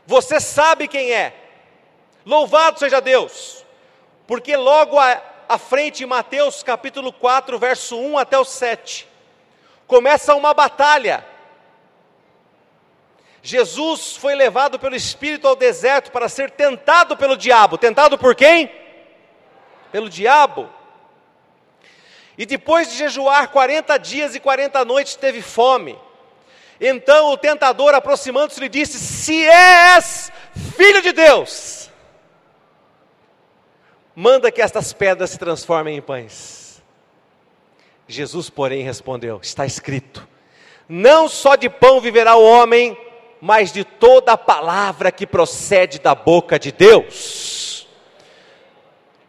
você 0.06 0.40
sabe 0.40 0.88
quem 0.88 1.12
é, 1.12 1.34
louvado 2.24 2.78
seja 2.78 3.00
Deus, 3.00 3.64
porque 4.26 4.56
logo 4.56 4.98
à 4.98 5.58
frente, 5.58 6.04
em 6.04 6.06
Mateus 6.06 6.62
capítulo 6.62 7.12
4, 7.12 7.58
verso 7.58 7.98
1 7.98 8.18
até 8.18 8.38
o 8.38 8.44
7, 8.44 9.08
começa 9.86 10.34
uma 10.34 10.52
batalha, 10.52 11.24
Jesus 13.42 14.16
foi 14.16 14.34
levado 14.34 14.78
pelo 14.78 14.94
Espírito 14.94 15.48
ao 15.48 15.56
deserto 15.56 16.10
para 16.10 16.28
ser 16.28 16.50
tentado 16.50 17.16
pelo 17.16 17.36
diabo. 17.36 17.78
Tentado 17.78 18.18
por 18.18 18.34
quem? 18.34 18.70
Pelo 19.90 20.10
diabo. 20.10 20.68
E 22.38 22.46
depois 22.46 22.88
de 22.88 22.96
jejuar 22.96 23.48
40 23.48 23.98
dias 23.98 24.36
e 24.36 24.40
40 24.40 24.84
noites, 24.84 25.16
teve 25.16 25.42
fome. 25.42 25.98
Então 26.80 27.32
o 27.32 27.36
tentador, 27.36 27.92
aproximando-se, 27.94 28.60
lhe 28.60 28.68
disse: 28.68 28.96
Se 29.00 29.44
és 29.44 30.30
filho 30.76 31.02
de 31.02 31.10
Deus, 31.10 31.90
manda 34.14 34.52
que 34.52 34.62
estas 34.62 34.92
pedras 34.92 35.30
se 35.30 35.38
transformem 35.38 35.96
em 35.96 36.00
pães. 36.00 36.80
Jesus, 38.06 38.48
porém, 38.48 38.84
respondeu: 38.84 39.40
Está 39.42 39.66
escrito: 39.66 40.26
Não 40.88 41.28
só 41.28 41.56
de 41.56 41.68
pão 41.68 42.00
viverá 42.00 42.36
o 42.36 42.44
homem, 42.44 42.96
mas 43.40 43.72
de 43.72 43.82
toda 43.82 44.32
a 44.32 44.38
palavra 44.38 45.10
que 45.10 45.26
procede 45.26 45.98
da 45.98 46.14
boca 46.14 46.56
de 46.56 46.70
Deus. 46.70 47.67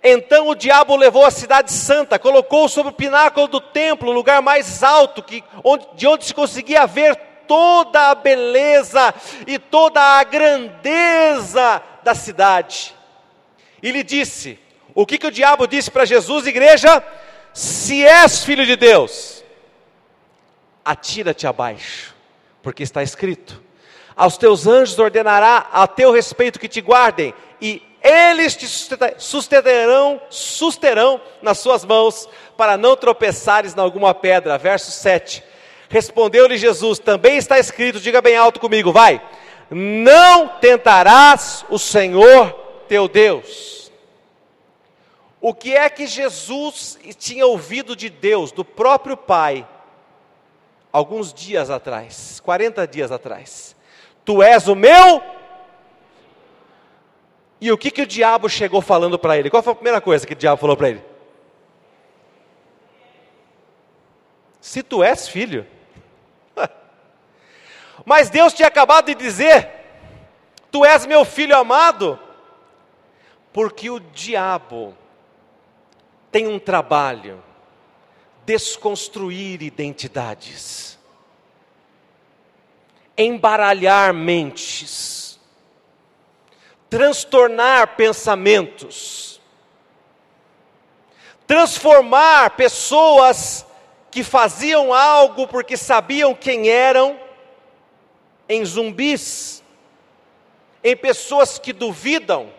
Então 0.03 0.47
o 0.47 0.55
diabo 0.55 0.95
levou 0.95 1.25
a 1.25 1.31
cidade 1.31 1.71
santa, 1.71 2.17
colocou 2.17 2.69
sobre 2.69 2.91
o 2.91 2.95
pináculo 2.95 3.47
do 3.47 3.59
templo, 3.59 4.09
o 4.09 4.13
lugar 4.13 4.41
mais 4.41 4.81
alto, 4.81 5.21
que, 5.21 5.43
onde, 5.63 5.87
de 5.95 6.07
onde 6.07 6.25
se 6.25 6.33
conseguia 6.33 6.87
ver 6.87 7.15
toda 7.47 8.09
a 8.09 8.15
beleza 8.15 9.13
e 9.45 9.59
toda 9.59 10.01
a 10.01 10.23
grandeza 10.23 11.81
da 12.03 12.15
cidade. 12.15 12.95
E 13.83 13.91
lhe 13.91 14.03
disse: 14.03 14.57
O 14.95 15.05
que, 15.05 15.17
que 15.17 15.27
o 15.27 15.31
diabo 15.31 15.67
disse 15.67 15.91
para 15.91 16.05
Jesus, 16.05 16.47
igreja? 16.47 17.03
Se 17.53 18.05
és 18.05 18.43
filho 18.45 18.65
de 18.65 18.75
Deus, 18.75 19.43
atira-te 20.85 21.45
abaixo, 21.45 22.15
porque 22.61 22.83
está 22.83 23.03
escrito: 23.03 23.61
aos 24.15 24.37
teus 24.37 24.67
anjos 24.67 24.99
ordenará 24.99 25.69
a 25.71 25.87
teu 25.87 26.11
respeito 26.11 26.59
que 26.59 26.67
te 26.67 26.81
guardem, 26.81 27.33
e 27.61 27.81
eles 28.01 28.55
te 28.55 28.67
susterão, 29.17 30.21
susterão 30.29 31.21
nas 31.41 31.59
suas 31.59 31.83
mãos, 31.83 32.29
para 32.55 32.77
não 32.77 32.95
tropeçares 32.95 33.75
em 33.75 33.79
alguma 33.79 34.13
pedra. 34.13 34.57
Verso 34.57 34.91
7. 34.91 35.43
Respondeu-lhe 35.89 36.57
Jesus: 36.57 36.99
Também 36.99 37.37
está 37.37 37.59
escrito, 37.59 37.99
diga 37.99 38.21
bem 38.21 38.37
alto 38.37 38.59
comigo, 38.59 38.91
vai. 38.91 39.21
Não 39.69 40.47
tentarás 40.47 41.65
o 41.69 41.77
Senhor 41.77 42.51
teu 42.87 43.07
Deus. 43.07 43.91
O 45.41 45.53
que 45.53 45.75
é 45.75 45.89
que 45.89 46.05
Jesus 46.05 46.97
tinha 47.17 47.45
ouvido 47.45 47.95
de 47.95 48.09
Deus, 48.09 48.51
do 48.51 48.65
próprio 48.65 49.15
Pai, 49.15 49.65
alguns 50.91 51.33
dias 51.33 51.69
atrás, 51.69 52.41
40 52.41 52.85
dias 52.87 53.11
atrás? 53.11 53.75
Tu 54.25 54.43
és 54.43 54.67
o 54.67 54.75
meu. 54.75 55.38
E 57.61 57.71
o 57.71 57.77
que, 57.77 57.91
que 57.91 58.01
o 58.01 58.07
diabo 58.07 58.47
chegou 58.47 58.81
falando 58.81 59.19
para 59.19 59.37
ele? 59.37 59.49
Qual 59.49 59.61
foi 59.61 59.73
a 59.73 59.75
primeira 59.75 60.01
coisa 60.01 60.25
que 60.25 60.33
o 60.33 60.35
diabo 60.35 60.59
falou 60.59 60.77
para 60.77 60.89
ele? 60.89 61.03
Se 64.61 64.81
tu 64.81 65.03
és 65.03 65.27
filho. 65.27 65.65
Mas 68.05 68.29
Deus 68.29 68.53
tinha 68.53 68.67
acabado 68.67 69.07
de 69.07 69.15
dizer: 69.15 69.69
Tu 70.71 70.85
és 70.85 71.05
meu 71.05 71.25
filho 71.25 71.55
amado. 71.55 72.19
Porque 73.51 73.89
o 73.89 73.99
diabo 73.99 74.95
tem 76.31 76.47
um 76.47 76.59
trabalho 76.59 77.43
desconstruir 78.45 79.61
identidades 79.61 80.89
embaralhar 83.19 84.13
mentes, 84.13 84.91
transtornar 86.89 87.95
pensamentos, 87.95 89.39
transformar 91.45 92.51
pessoas 92.51 93.65
que 94.09 94.23
faziam 94.23 94.93
algo 94.93 95.47
porque 95.47 95.77
sabiam 95.77 96.33
quem 96.33 96.69
eram 96.69 97.19
em 98.47 98.65
zumbis, 98.65 99.63
em 100.83 100.95
pessoas 100.95 101.59
que 101.59 101.71
duvidam, 101.71 102.51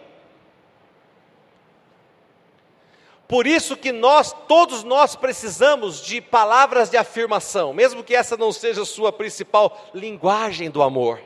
Por 3.31 3.47
isso 3.47 3.77
que 3.77 3.93
nós, 3.93 4.35
todos 4.49 4.83
nós 4.83 5.15
precisamos 5.15 6.05
de 6.05 6.21
palavras 6.21 6.91
de 6.91 6.97
afirmação, 6.97 7.73
mesmo 7.73 8.03
que 8.03 8.13
essa 8.13 8.37
não 8.37 8.51
seja 8.51 8.83
a 8.83 8.85
sua 8.85 9.13
principal 9.13 9.89
linguagem 9.95 10.69
do 10.69 10.83
amor. 10.83 11.21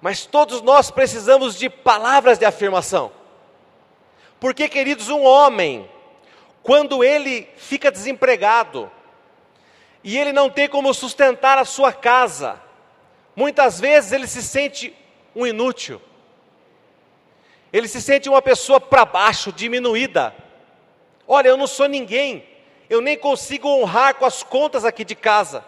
Mas 0.00 0.24
todos 0.24 0.62
nós 0.62 0.90
precisamos 0.90 1.58
de 1.58 1.68
palavras 1.68 2.38
de 2.38 2.44
afirmação. 2.44 3.12
Porque, 4.38 4.68
queridos, 4.68 5.08
um 5.08 5.22
homem, 5.22 5.88
quando 6.62 7.04
ele 7.04 7.48
fica 7.56 7.90
desempregado, 7.90 8.90
e 10.02 10.16
ele 10.16 10.32
não 10.32 10.48
tem 10.48 10.68
como 10.68 10.94
sustentar 10.94 11.58
a 11.58 11.64
sua 11.64 11.92
casa, 11.92 12.60
muitas 13.36 13.78
vezes 13.78 14.12
ele 14.12 14.26
se 14.26 14.42
sente 14.42 14.96
um 15.36 15.46
inútil, 15.46 16.00
ele 17.72 17.86
se 17.86 18.00
sente 18.00 18.28
uma 18.28 18.40
pessoa 18.40 18.80
para 18.80 19.04
baixo, 19.04 19.52
diminuída, 19.52 20.34
Olha, 21.32 21.46
eu 21.46 21.56
não 21.56 21.68
sou 21.68 21.86
ninguém, 21.86 22.44
eu 22.88 23.00
nem 23.00 23.16
consigo 23.16 23.68
honrar 23.68 24.16
com 24.16 24.24
as 24.24 24.42
contas 24.42 24.84
aqui 24.84 25.04
de 25.04 25.14
casa. 25.14 25.64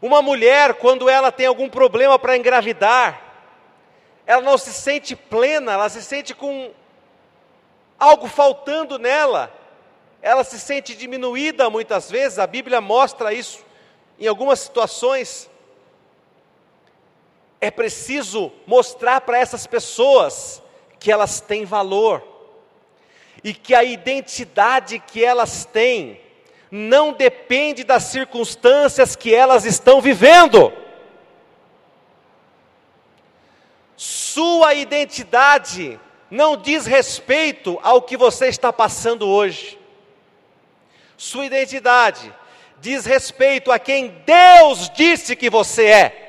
Uma 0.00 0.22
mulher, 0.22 0.74
quando 0.74 1.08
ela 1.08 1.32
tem 1.32 1.46
algum 1.46 1.68
problema 1.68 2.18
para 2.18 2.36
engravidar, 2.36 3.20
ela 4.24 4.42
não 4.42 4.56
se 4.56 4.72
sente 4.72 5.16
plena, 5.16 5.72
ela 5.72 5.88
se 5.88 6.02
sente 6.02 6.34
com 6.34 6.70
algo 7.98 8.28
faltando 8.28 8.98
nela, 8.98 9.52
ela 10.22 10.44
se 10.44 10.60
sente 10.60 10.94
diminuída 10.94 11.68
muitas 11.68 12.08
vezes, 12.10 12.38
a 12.38 12.46
Bíblia 12.46 12.80
mostra 12.80 13.32
isso 13.32 13.64
em 14.18 14.28
algumas 14.28 14.60
situações. 14.60 15.50
É 17.60 17.70
preciso 17.70 18.52
mostrar 18.66 19.22
para 19.22 19.38
essas 19.38 19.66
pessoas 19.66 20.62
que 21.00 21.10
elas 21.10 21.40
têm 21.40 21.64
valor 21.64 22.22
e 23.42 23.52
que 23.52 23.74
a 23.74 23.82
identidade 23.82 25.00
que 25.00 25.24
elas 25.24 25.64
têm 25.64 26.20
não 26.70 27.12
depende 27.12 27.84
das 27.84 28.04
circunstâncias 28.04 29.16
que 29.16 29.34
elas 29.34 29.64
estão 29.64 30.00
vivendo. 30.00 30.72
Sua 33.96 34.74
identidade 34.74 35.98
não 36.30 36.56
diz 36.56 36.86
respeito 36.86 37.78
ao 37.82 38.02
que 38.02 38.16
você 38.16 38.48
está 38.48 38.72
passando 38.72 39.26
hoje. 39.26 39.78
Sua 41.16 41.46
identidade 41.46 42.32
diz 42.80 43.04
respeito 43.04 43.72
a 43.72 43.78
quem 43.78 44.22
Deus 44.24 44.90
disse 44.90 45.34
que 45.34 45.50
você 45.50 45.86
é. 45.86 46.24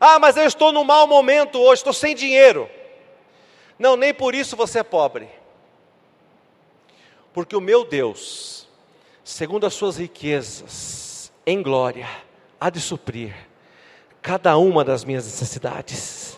Ah, 0.00 0.18
mas 0.18 0.36
eu 0.36 0.44
estou 0.44 0.70
num 0.70 0.84
mau 0.84 1.06
momento 1.06 1.58
hoje, 1.58 1.80
estou 1.80 1.92
sem 1.92 2.14
dinheiro. 2.14 2.70
Não, 3.78 3.96
nem 3.96 4.12
por 4.12 4.34
isso 4.34 4.56
você 4.56 4.80
é 4.80 4.82
pobre. 4.82 5.37
Porque 7.38 7.54
o 7.54 7.60
meu 7.60 7.84
Deus, 7.84 8.66
segundo 9.22 9.64
as 9.64 9.72
suas 9.72 9.96
riquezas, 9.96 11.30
em 11.46 11.62
glória, 11.62 12.08
há 12.60 12.68
de 12.68 12.80
suprir 12.80 13.32
cada 14.20 14.58
uma 14.58 14.84
das 14.84 15.04
minhas 15.04 15.24
necessidades 15.24 16.36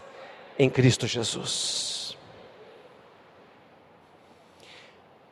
em 0.59 0.69
Cristo 0.69 1.07
Jesus. 1.07 2.19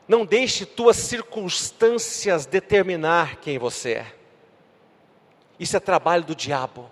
Não 0.09 0.25
deixe 0.25 0.65
tuas 0.65 0.97
circunstâncias 0.97 2.47
determinar 2.47 3.37
quem 3.37 3.59
você 3.59 3.93
é. 3.93 4.15
Isso 5.61 5.77
é 5.77 5.81
trabalho 5.81 6.25
do 6.25 6.35
diabo. 6.35 6.91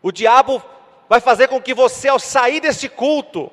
O 0.00 0.12
diabo 0.12 0.62
vai 1.08 1.20
fazer 1.20 1.48
com 1.48 1.60
que 1.60 1.74
você, 1.74 2.06
ao 2.06 2.20
sair 2.20 2.60
desse 2.60 2.88
culto, 2.88 3.50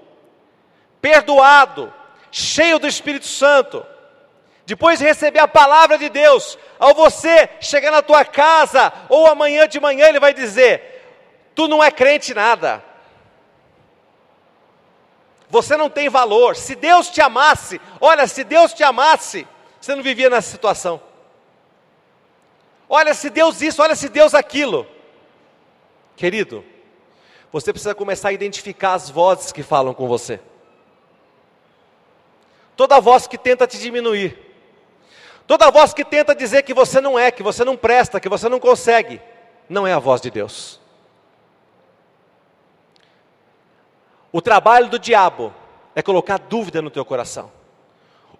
perdoado, 1.01 1.91
cheio 2.31 2.79
do 2.79 2.87
Espírito 2.87 3.25
Santo, 3.25 3.85
depois 4.65 4.99
de 4.99 5.05
receber 5.05 5.39
a 5.39 5.47
palavra 5.47 5.97
de 5.97 6.07
Deus, 6.09 6.57
ao 6.79 6.93
você 6.93 7.49
chegar 7.59 7.91
na 7.91 8.01
tua 8.01 8.23
casa, 8.23 8.93
ou 9.09 9.27
amanhã 9.27 9.67
de 9.67 9.79
manhã, 9.79 10.07
ele 10.07 10.19
vai 10.19 10.33
dizer: 10.33 11.03
Tu 11.53 11.67
não 11.67 11.83
é 11.83 11.91
crente 11.91 12.33
nada. 12.33 12.83
Você 15.49 15.75
não 15.75 15.89
tem 15.89 16.07
valor. 16.07 16.55
Se 16.55 16.75
Deus 16.75 17.09
te 17.09 17.21
amasse, 17.21 17.81
olha, 17.99 18.25
se 18.25 18.43
Deus 18.43 18.73
te 18.73 18.83
amasse, 18.83 19.45
você 19.81 19.93
não 19.93 20.01
vivia 20.01 20.29
nessa 20.29 20.49
situação. 20.49 21.01
Olha, 22.87 23.13
se 23.13 23.29
Deus 23.29 23.61
isso, 23.61 23.81
olha, 23.81 23.95
se 23.95 24.07
Deus 24.07 24.33
aquilo. 24.33 24.87
Querido, 26.15 26.63
você 27.51 27.73
precisa 27.73 27.95
começar 27.95 28.29
a 28.29 28.33
identificar 28.33 28.93
as 28.93 29.09
vozes 29.09 29.51
que 29.51 29.63
falam 29.63 29.93
com 29.93 30.07
você. 30.07 30.39
Toda 32.75 32.99
voz 32.99 33.27
que 33.27 33.37
tenta 33.37 33.67
te 33.67 33.77
diminuir, 33.77 34.37
toda 35.45 35.69
voz 35.69 35.93
que 35.93 36.03
tenta 36.03 36.33
dizer 36.33 36.63
que 36.63 36.73
você 36.73 36.99
não 36.99 37.17
é, 37.17 37.31
que 37.31 37.43
você 37.43 37.63
não 37.63 37.77
presta, 37.77 38.19
que 38.19 38.29
você 38.29 38.47
não 38.49 38.59
consegue, 38.59 39.21
não 39.69 39.85
é 39.85 39.93
a 39.93 39.99
voz 39.99 40.21
de 40.21 40.31
Deus. 40.31 40.79
O 44.31 44.41
trabalho 44.41 44.89
do 44.89 44.97
diabo 44.97 45.53
é 45.93 46.01
colocar 46.01 46.37
dúvida 46.37 46.81
no 46.81 46.89
teu 46.89 47.03
coração. 47.03 47.51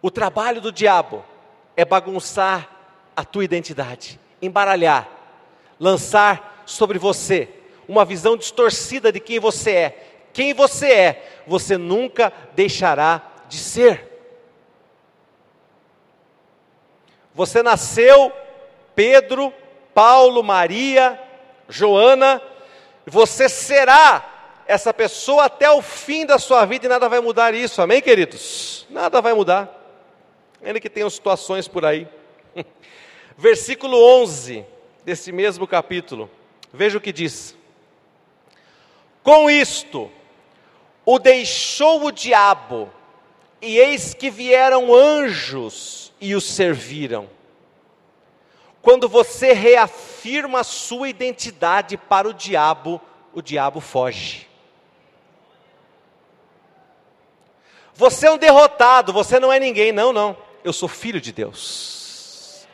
O 0.02 0.10
trabalho 0.10 0.62
do 0.62 0.72
diabo 0.72 1.24
é 1.76 1.84
bagunçar 1.84 2.70
a 3.16 3.26
tua 3.26 3.44
identidade, 3.44 4.20
embaralhar, 4.42 5.08
lançar 5.80 6.64
sobre 6.66 6.98
você 6.98 7.50
uma 7.88 8.06
visão 8.06 8.38
distorcida 8.38 9.12
de 9.12 9.20
quem 9.20 9.40
você 9.40 9.72
é. 9.72 10.08
Quem 10.34 10.54
você 10.54 10.92
é, 10.92 11.44
você 11.46 11.78
nunca 11.78 12.32
deixará 12.56 13.22
de 13.50 13.58
ser. 13.58 14.11
Você 17.34 17.64
nasceu 17.64 18.32
Pedro, 18.96 19.54
Paulo, 19.94 20.44
Maria, 20.44 21.20
Joana, 21.70 22.42
você 23.06 23.48
será 23.48 24.64
essa 24.68 24.94
pessoa 24.94 25.46
até 25.46 25.70
o 25.70 25.82
fim 25.82 26.26
da 26.26 26.38
sua 26.38 26.66
vida 26.66 26.86
e 26.86 26.90
nada 26.90 27.10
vai 27.10 27.20
mudar 27.20 27.54
isso, 27.54 27.82
amém, 27.82 28.02
queridos? 28.02 28.86
Nada 28.90 29.22
vai 29.22 29.34
mudar, 29.34 29.70
ainda 30.64 30.80
que 30.80 30.90
tenham 30.90 31.10
situações 31.10 31.68
por 31.68 31.86
aí. 31.86 32.08
Versículo 33.38 33.98
11 34.22 34.66
desse 35.04 35.32
mesmo 35.32 35.66
capítulo, 35.66 36.30
veja 36.72 36.98
o 36.98 37.02
que 37.02 37.12
diz: 37.12 37.56
com 39.24 39.50
isto, 39.50 40.12
o 41.06 41.20
deixou 41.20 42.06
o 42.06 42.12
diabo, 42.12 42.92
e 43.62 43.78
eis 43.78 44.14
que 44.14 44.30
vieram 44.30 44.94
anjos 44.94 46.01
e 46.22 46.36
o 46.36 46.40
serviram. 46.40 47.28
Quando 48.82 49.10
você 49.10 49.52
reafirma 49.52 50.60
a 50.60 50.64
sua 50.64 51.10
identidade 51.10 51.98
para 51.98 52.28
o 52.28 52.34
diabo, 52.34 53.02
o 53.34 53.42
diabo 53.42 53.82
foge. 53.82 54.48
Você 57.94 58.28
é 58.28 58.32
um 58.32 58.38
derrotado, 58.38 59.12
você 59.12 59.40
não 59.40 59.52
é 59.52 59.60
ninguém, 59.60 59.92
não, 59.92 60.14
não. 60.14 60.38
Eu 60.64 60.72
sou 60.72 60.88
filho 60.88 61.20
de 61.20 61.32
Deus. 61.32 62.66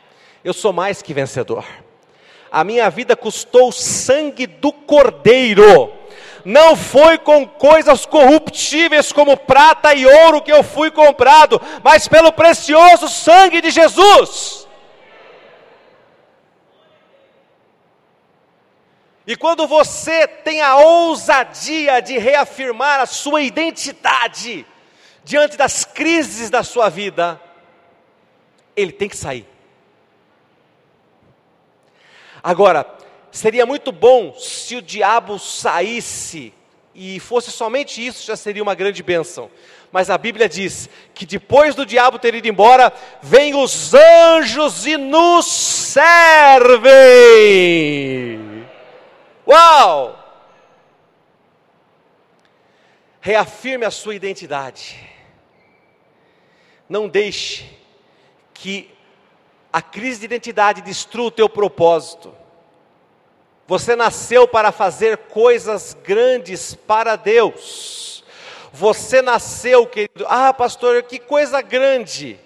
Eu 0.44 0.52
sou 0.54 0.72
mais 0.72 1.02
que 1.02 1.12
vencedor. 1.12 1.66
A 2.50 2.62
minha 2.64 2.88
vida 2.88 3.16
custou 3.16 3.68
o 3.68 3.72
sangue 3.72 4.46
do 4.46 4.72
cordeiro 4.72 5.97
não 6.44 6.76
foi 6.76 7.18
com 7.18 7.46
coisas 7.46 8.06
corruptíveis 8.06 9.12
como 9.12 9.36
prata 9.36 9.94
e 9.94 10.06
ouro 10.06 10.42
que 10.42 10.52
eu 10.52 10.62
fui 10.62 10.90
comprado, 10.90 11.60
mas 11.82 12.08
pelo 12.08 12.32
precioso 12.32 13.08
sangue 13.08 13.60
de 13.60 13.70
Jesus. 13.70 14.66
E 19.26 19.36
quando 19.36 19.66
você 19.66 20.26
tem 20.26 20.62
a 20.62 20.76
ousadia 20.76 22.00
de 22.00 22.16
reafirmar 22.16 23.00
a 23.00 23.04
sua 23.06 23.42
identidade 23.42 24.64
diante 25.22 25.54
das 25.54 25.84
crises 25.84 26.48
da 26.48 26.62
sua 26.62 26.88
vida, 26.88 27.38
ele 28.74 28.90
tem 28.90 29.06
que 29.06 29.16
sair. 29.18 29.46
Agora, 32.42 32.97
Seria 33.38 33.64
muito 33.64 33.92
bom 33.92 34.34
se 34.34 34.74
o 34.74 34.82
diabo 34.82 35.38
saísse 35.38 36.52
e 36.92 37.20
fosse 37.20 37.52
somente 37.52 38.04
isso, 38.04 38.26
já 38.26 38.34
seria 38.34 38.64
uma 38.64 38.74
grande 38.74 39.00
bênção. 39.00 39.48
Mas 39.92 40.10
a 40.10 40.18
Bíblia 40.18 40.48
diz 40.48 40.90
que 41.14 41.24
depois 41.24 41.76
do 41.76 41.86
diabo 41.86 42.18
ter 42.18 42.34
ido 42.34 42.48
embora, 42.48 42.92
vêm 43.22 43.54
os 43.54 43.94
anjos 43.94 44.88
e 44.88 44.96
nos 44.96 45.46
servem. 45.46 46.18
Uau! 49.46 50.18
Reafirme 53.20 53.84
a 53.84 53.90
sua 53.92 54.16
identidade. 54.16 54.98
Não 56.88 57.06
deixe 57.06 57.70
que 58.52 58.90
a 59.72 59.80
crise 59.80 60.18
de 60.18 60.24
identidade 60.26 60.82
destrua 60.82 61.26
o 61.26 61.30
teu 61.30 61.48
propósito. 61.48 62.34
Você 63.68 63.94
nasceu 63.94 64.48
para 64.48 64.72
fazer 64.72 65.18
coisas 65.18 65.94
grandes 66.02 66.74
para 66.74 67.16
Deus. 67.16 68.24
Você 68.72 69.20
nasceu, 69.20 69.86
querido. 69.86 70.24
Ah, 70.26 70.54
pastor, 70.54 71.02
que 71.02 71.18
coisa 71.18 71.60
grande. 71.60 72.40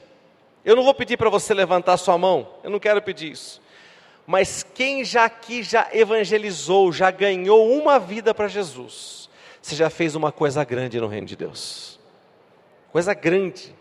Eu 0.64 0.74
não 0.74 0.82
vou 0.82 0.92
pedir 0.92 1.16
para 1.16 1.30
você 1.30 1.54
levantar 1.54 1.96
sua 1.96 2.18
mão. 2.18 2.48
Eu 2.64 2.70
não 2.70 2.80
quero 2.80 3.00
pedir 3.00 3.30
isso. 3.30 3.62
Mas 4.26 4.66
quem 4.74 5.04
já 5.04 5.26
aqui 5.26 5.62
já 5.62 5.88
evangelizou, 5.92 6.92
já 6.92 7.08
ganhou 7.12 7.70
uma 7.70 8.00
vida 8.00 8.34
para 8.34 8.48
Jesus, 8.48 9.30
você 9.60 9.76
já 9.76 9.88
fez 9.88 10.16
uma 10.16 10.32
coisa 10.32 10.64
grande 10.64 11.00
no 11.00 11.06
reino 11.06 11.28
de 11.28 11.36
Deus. 11.36 12.00
Coisa 12.90 13.14
grande. 13.14 13.72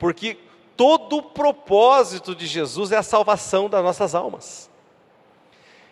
Porque 0.00 0.36
todo 0.76 1.18
o 1.18 1.22
propósito 1.22 2.34
de 2.34 2.44
Jesus 2.44 2.90
é 2.90 2.96
a 2.96 3.04
salvação 3.04 3.70
das 3.70 3.84
nossas 3.84 4.16
almas. 4.16 4.68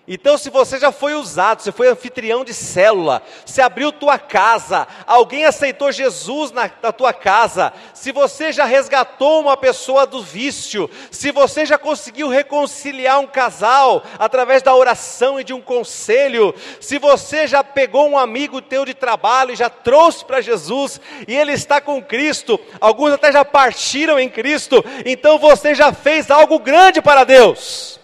Então, 0.07 0.37
se 0.37 0.51
você 0.51 0.81
já 0.81 0.91
foi 0.91 1.15
usado, 1.15 1.63
você 1.63 1.71
foi 1.71 1.87
anfitrião 1.87 2.45
de 2.45 2.53
célula, 2.53 3.23
se 3.47 3.63
abriu 3.63 3.93
tua 3.93 4.19
casa, 4.19 4.89
alguém 5.07 5.45
aceitou 5.45 5.93
Jesus 5.93 6.51
na, 6.51 6.69
na, 6.83 6.91
tua 6.91 7.13
casa, 7.13 7.73
se 7.95 8.11
você 8.11 8.51
já 8.51 8.65
resgatou 8.65 9.41
uma 9.41 9.57
pessoa 9.57 10.05
do 10.05 10.21
vício, 10.21 10.91
se 11.09 11.31
você 11.31 11.65
já 11.65 11.79
conseguiu 11.79 12.29
reconciliar 12.29 13.21
um 13.21 13.29
casal 13.29 14.03
através 14.19 14.61
da 14.61 14.75
oração 14.75 15.39
e 15.39 15.45
de 15.45 15.55
um 15.55 15.61
conselho, 15.61 16.53
se 16.81 16.99
você 16.99 17.47
já 17.47 17.63
pegou 17.63 18.09
um 18.09 18.19
amigo 18.19 18.61
teu 18.61 18.85
de 18.85 18.95
trabalho 18.95 19.53
e 19.53 19.57
já 19.57 19.71
trouxe 19.71 20.25
para 20.25 20.41
Jesus 20.41 21.01
e 21.29 21.37
ele 21.37 21.53
está 21.53 21.81
com 21.81 22.03
Cristo, 22.03 22.59
alguns 22.81 23.13
até 23.13 23.31
já 23.31 23.45
partiram 23.45 24.19
em 24.19 24.29
Cristo, 24.29 24.85
então 25.07 25.39
você 25.39 25.77
já 25.77 25.93
fez 25.93 26.29
algo 26.29 26.59
grande 26.59 27.01
para 27.01 27.23
Deus. 27.23 28.02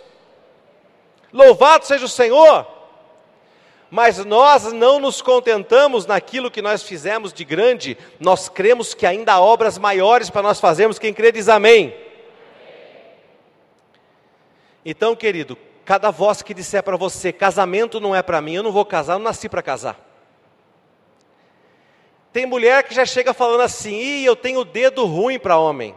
Louvado 1.33 1.87
seja 1.87 2.05
o 2.05 2.09
Senhor. 2.09 2.67
Mas 3.91 4.23
nós 4.25 4.71
não 4.73 5.01
nos 5.01 5.23
contentamos 5.23 6.05
naquilo 6.05 6.51
que 6.51 6.61
nós 6.61 6.83
fizemos 6.83 7.33
de 7.33 7.45
grande, 7.45 7.97
nós 8.21 8.49
cremos 8.49 8.93
que 8.93 9.07
ainda 9.07 9.33
há 9.33 9.41
obras 9.41 9.79
maiores 9.79 10.29
para 10.29 10.43
nós 10.43 10.61
fazermos. 10.61 10.99
Quem 10.99 11.15
crê 11.15 11.33
diz 11.33 11.49
amém. 11.49 11.95
Então, 14.85 15.17
querido, 15.17 15.57
cada 15.85 16.11
voz 16.11 16.43
que 16.43 16.53
disser 16.53 16.83
para 16.83 16.97
você, 16.97 17.33
casamento 17.33 17.99
não 17.99 18.15
é 18.15 18.23
para 18.23 18.43
mim, 18.43 18.55
eu 18.55 18.63
não 18.63 18.73
vou 18.73 18.85
casar, 18.85 19.15
eu 19.15 19.19
não 19.19 19.25
nasci 19.25 19.49
para 19.49 19.63
casar. 19.63 19.99
Tem 22.33 22.45
mulher 22.45 22.83
que 22.85 22.95
já 22.95 23.07
chega 23.07 23.33
falando 23.33 23.63
assim, 23.63 23.95
Ih, 23.95 24.25
eu 24.25 24.37
tenho 24.37 24.65
dedo 24.65 25.07
ruim 25.07 25.39
para 25.39 25.59
homem. 25.59 25.95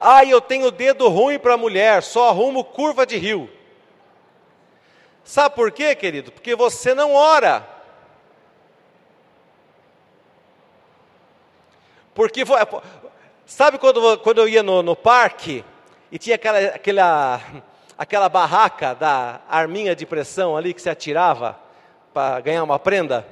Ai, 0.00 0.32
eu 0.32 0.40
tenho 0.40 0.70
dedo 0.70 1.08
ruim 1.08 1.38
para 1.38 1.56
mulher, 1.56 2.02
só 2.02 2.28
arrumo 2.28 2.62
curva 2.62 3.06
de 3.06 3.16
rio. 3.16 3.50
Sabe 5.24 5.54
por 5.54 5.72
quê, 5.72 5.94
querido? 5.94 6.30
Porque 6.30 6.54
você 6.54 6.94
não 6.94 7.14
ora. 7.14 7.66
Porque, 12.14 12.44
sabe 13.44 13.76
quando, 13.78 14.18
quando 14.18 14.38
eu 14.38 14.48
ia 14.48 14.62
no, 14.62 14.82
no 14.82 14.94
parque 14.94 15.64
e 16.12 16.18
tinha 16.18 16.36
aquela, 16.36 16.58
aquela, 16.58 17.40
aquela 17.98 18.28
barraca 18.28 18.94
da 18.94 19.40
arminha 19.48 19.96
de 19.96 20.06
pressão 20.06 20.56
ali 20.56 20.72
que 20.72 20.80
se 20.80 20.88
atirava 20.88 21.58
para 22.14 22.40
ganhar 22.40 22.62
uma 22.62 22.78
prenda? 22.78 23.26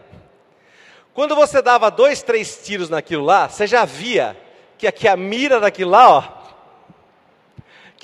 Quando 1.15 1.37
você 1.37 1.63
dava 1.63 1.91
dois, 1.91 2.23
três 2.23 2.59
tiros 2.65 2.91
naquilo 2.91 3.25
lá, 3.25 3.49
você 3.49 3.67
já 3.67 3.85
via 3.85 4.37
que 4.77 4.87
aqui 4.87 5.07
a 5.07 5.17
mira 5.17 5.61
daquilo 5.61 5.93
lá, 5.93 6.11
ó, 6.11 6.44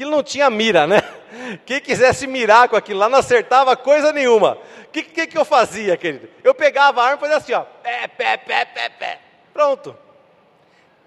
aquilo 0.00 0.10
não 0.10 0.22
tinha 0.22 0.48
mira, 0.48 0.86
né? 0.86 1.02
Quem 1.66 1.78
quisesse 1.78 2.26
mirar 2.26 2.70
com 2.70 2.76
aquilo 2.76 2.98
lá 2.98 3.08
não 3.10 3.18
acertava 3.18 3.76
coisa 3.76 4.14
nenhuma. 4.14 4.56
O 4.84 4.90
que, 4.90 5.02
que, 5.02 5.26
que, 5.26 5.36
eu 5.36 5.44
fazia, 5.44 5.94
querido? 5.94 6.26
Eu 6.42 6.54
pegava 6.54 7.02
a 7.02 7.04
arma 7.04 7.16
e 7.16 7.20
fazia 7.20 7.36
assim, 7.36 7.52
ó. 7.52 7.60
Pé, 7.82 8.08
pé, 8.08 8.38
pé, 8.38 8.64
pé, 8.64 8.88
pé. 8.88 9.20
Pronto. 9.52 9.94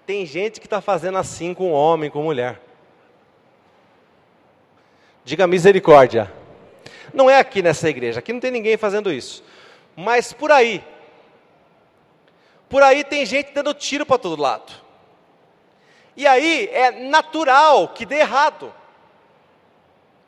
Tem 0.06 0.24
gente 0.24 0.60
que 0.60 0.66
está 0.66 0.80
fazendo 0.80 1.18
assim 1.18 1.52
com 1.52 1.72
homem, 1.72 2.08
com 2.08 2.22
mulher. 2.22 2.60
Diga 5.24 5.46
misericórdia. 5.46 6.32
Não 7.12 7.28
é 7.28 7.38
aqui 7.38 7.62
nessa 7.62 7.90
igreja, 7.90 8.20
aqui 8.20 8.32
não 8.32 8.40
tem 8.40 8.50
ninguém 8.52 8.76
fazendo 8.76 9.10
isso. 9.10 9.42
Mas 9.96 10.32
por 10.32 10.52
aí. 10.52 10.84
Por 12.68 12.82
aí 12.82 13.02
tem 13.02 13.26
gente 13.26 13.52
dando 13.52 13.74
tiro 13.74 14.06
para 14.06 14.18
todo 14.18 14.40
lado. 14.40 14.72
E 16.16 16.28
aí 16.28 16.68
é 16.72 16.92
natural 16.92 17.88
que 17.88 18.06
dê 18.06 18.20
errado. 18.20 18.72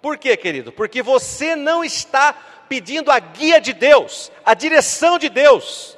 Por 0.01 0.19
quê, 0.19 0.37
querido? 0.37 0.73
Porque 0.73 1.03
você 1.03 1.57
não 1.57 1.85
está 1.85 2.33
pedindo 2.69 3.11
a 3.11 3.19
guia 3.19 3.61
de 3.61 3.73
Deus, 3.73 4.31
a 4.45 4.55
direção 4.55 5.19
de 5.19 5.29
Deus. 5.29 5.97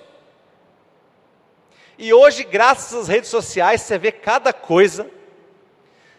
E 1.98 2.12
hoje, 2.12 2.44
graças 2.44 2.94
às 2.94 3.08
redes 3.08 3.28
sociais, 3.28 3.82
você 3.82 3.98
vê 3.98 4.12
cada 4.12 4.52
coisa, 4.52 5.10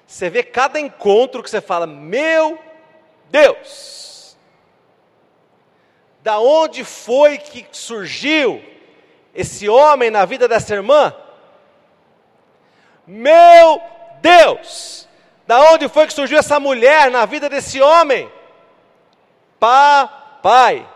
você 0.06 0.30
vê 0.30 0.44
cada 0.44 0.80
encontro 0.80 1.42
que 1.42 1.50
você 1.50 1.62
fala: 1.62 1.88
Meu 1.88 2.60
Deus! 3.30 4.38
Da 6.22 6.40
onde 6.40 6.84
foi 6.84 7.38
que 7.38 7.66
surgiu 7.72 8.62
esse 9.34 9.70
homem 9.70 10.12
na 10.12 10.26
vida 10.26 10.48
dessa 10.48 10.76
irmã? 10.76 11.16
Meu 13.08 13.82
Deus! 14.22 15.09
Da 15.50 15.60
onde 15.72 15.90
foi 15.90 16.06
que 16.06 16.14
surgiu 16.14 16.38
essa 16.38 16.60
mulher 16.60 17.10
na 17.10 17.26
vida 17.26 17.50
desse 17.50 17.82
homem? 17.82 18.32
Papai. 19.60 20.88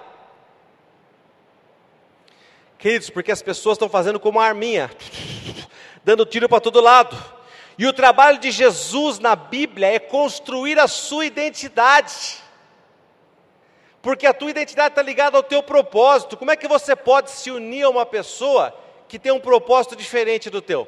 Queridos, 2.77 3.09
porque 3.09 3.31
as 3.31 3.41
pessoas 3.41 3.77
estão 3.77 3.89
fazendo 3.89 4.19
como 4.19 4.39
a 4.39 4.45
arminha, 4.45 4.91
dando 6.05 6.23
tiro 6.23 6.47
para 6.47 6.61
todo 6.61 6.79
lado. 6.79 7.17
E 7.79 7.87
o 7.87 7.93
trabalho 7.93 8.37
de 8.37 8.51
Jesus 8.51 9.17
na 9.17 9.35
Bíblia 9.35 9.91
é 9.91 9.97
construir 9.97 10.77
a 10.77 10.87
sua 10.87 11.25
identidade. 11.25 12.37
Porque 14.03 14.27
a 14.27 14.35
tua 14.35 14.51
identidade 14.51 14.89
está 14.89 15.01
ligada 15.01 15.35
ao 15.35 15.41
teu 15.41 15.63
propósito. 15.63 16.37
Como 16.37 16.51
é 16.51 16.55
que 16.55 16.67
você 16.67 16.95
pode 16.95 17.31
se 17.31 17.49
unir 17.49 17.85
a 17.85 17.89
uma 17.89 18.05
pessoa 18.05 18.71
que 19.07 19.17
tem 19.17 19.31
um 19.31 19.39
propósito 19.39 19.95
diferente 19.95 20.47
do 20.51 20.61
teu? 20.61 20.87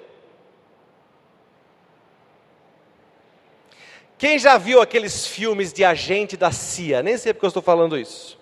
Quem 4.17 4.39
já 4.39 4.57
viu 4.57 4.81
aqueles 4.81 5.27
filmes 5.27 5.73
de 5.73 5.83
agente 5.83 6.37
da 6.37 6.51
CIA? 6.51 7.03
Nem 7.03 7.17
sei 7.17 7.33
porque 7.33 7.45
eu 7.45 7.49
estou 7.49 7.63
falando 7.63 7.97
isso. 7.97 8.39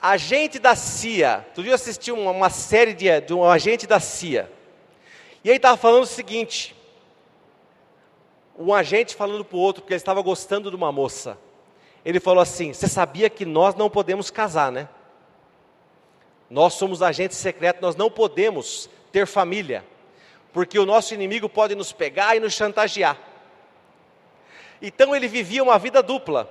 Agente 0.00 0.58
da 0.58 0.74
CIA. 0.74 1.46
Tu 1.54 1.62
viu 1.62 1.74
assistir 1.74 2.12
uma, 2.12 2.30
uma 2.30 2.50
série 2.50 2.94
de, 2.94 3.20
de 3.20 3.34
um 3.34 3.44
agente 3.44 3.86
da 3.86 4.00
CIA. 4.00 4.50
E 5.42 5.50
aí 5.50 5.56
estava 5.56 5.76
falando 5.76 6.04
o 6.04 6.06
seguinte: 6.06 6.74
um 8.58 8.72
agente 8.72 9.14
falando 9.14 9.44
para 9.44 9.56
o 9.56 9.60
outro, 9.60 9.82
porque 9.82 9.92
ele 9.92 9.98
estava 9.98 10.22
gostando 10.22 10.70
de 10.70 10.76
uma 10.76 10.90
moça. 10.90 11.36
Ele 12.02 12.18
falou 12.18 12.40
assim: 12.40 12.72
Você 12.72 12.88
sabia 12.88 13.28
que 13.28 13.44
nós 13.44 13.74
não 13.74 13.90
podemos 13.90 14.30
casar, 14.30 14.72
né? 14.72 14.88
Nós 16.48 16.74
somos 16.74 17.02
agentes 17.02 17.36
secretos, 17.36 17.82
nós 17.82 17.96
não 17.96 18.10
podemos 18.10 18.88
ter 19.12 19.26
família, 19.26 19.84
porque 20.52 20.78
o 20.78 20.86
nosso 20.86 21.12
inimigo 21.12 21.48
pode 21.48 21.74
nos 21.74 21.92
pegar 21.92 22.36
e 22.36 22.40
nos 22.40 22.54
chantagear. 22.54 23.18
Então 24.86 25.16
ele 25.16 25.26
vivia 25.26 25.62
uma 25.62 25.78
vida 25.78 26.02
dupla. 26.02 26.46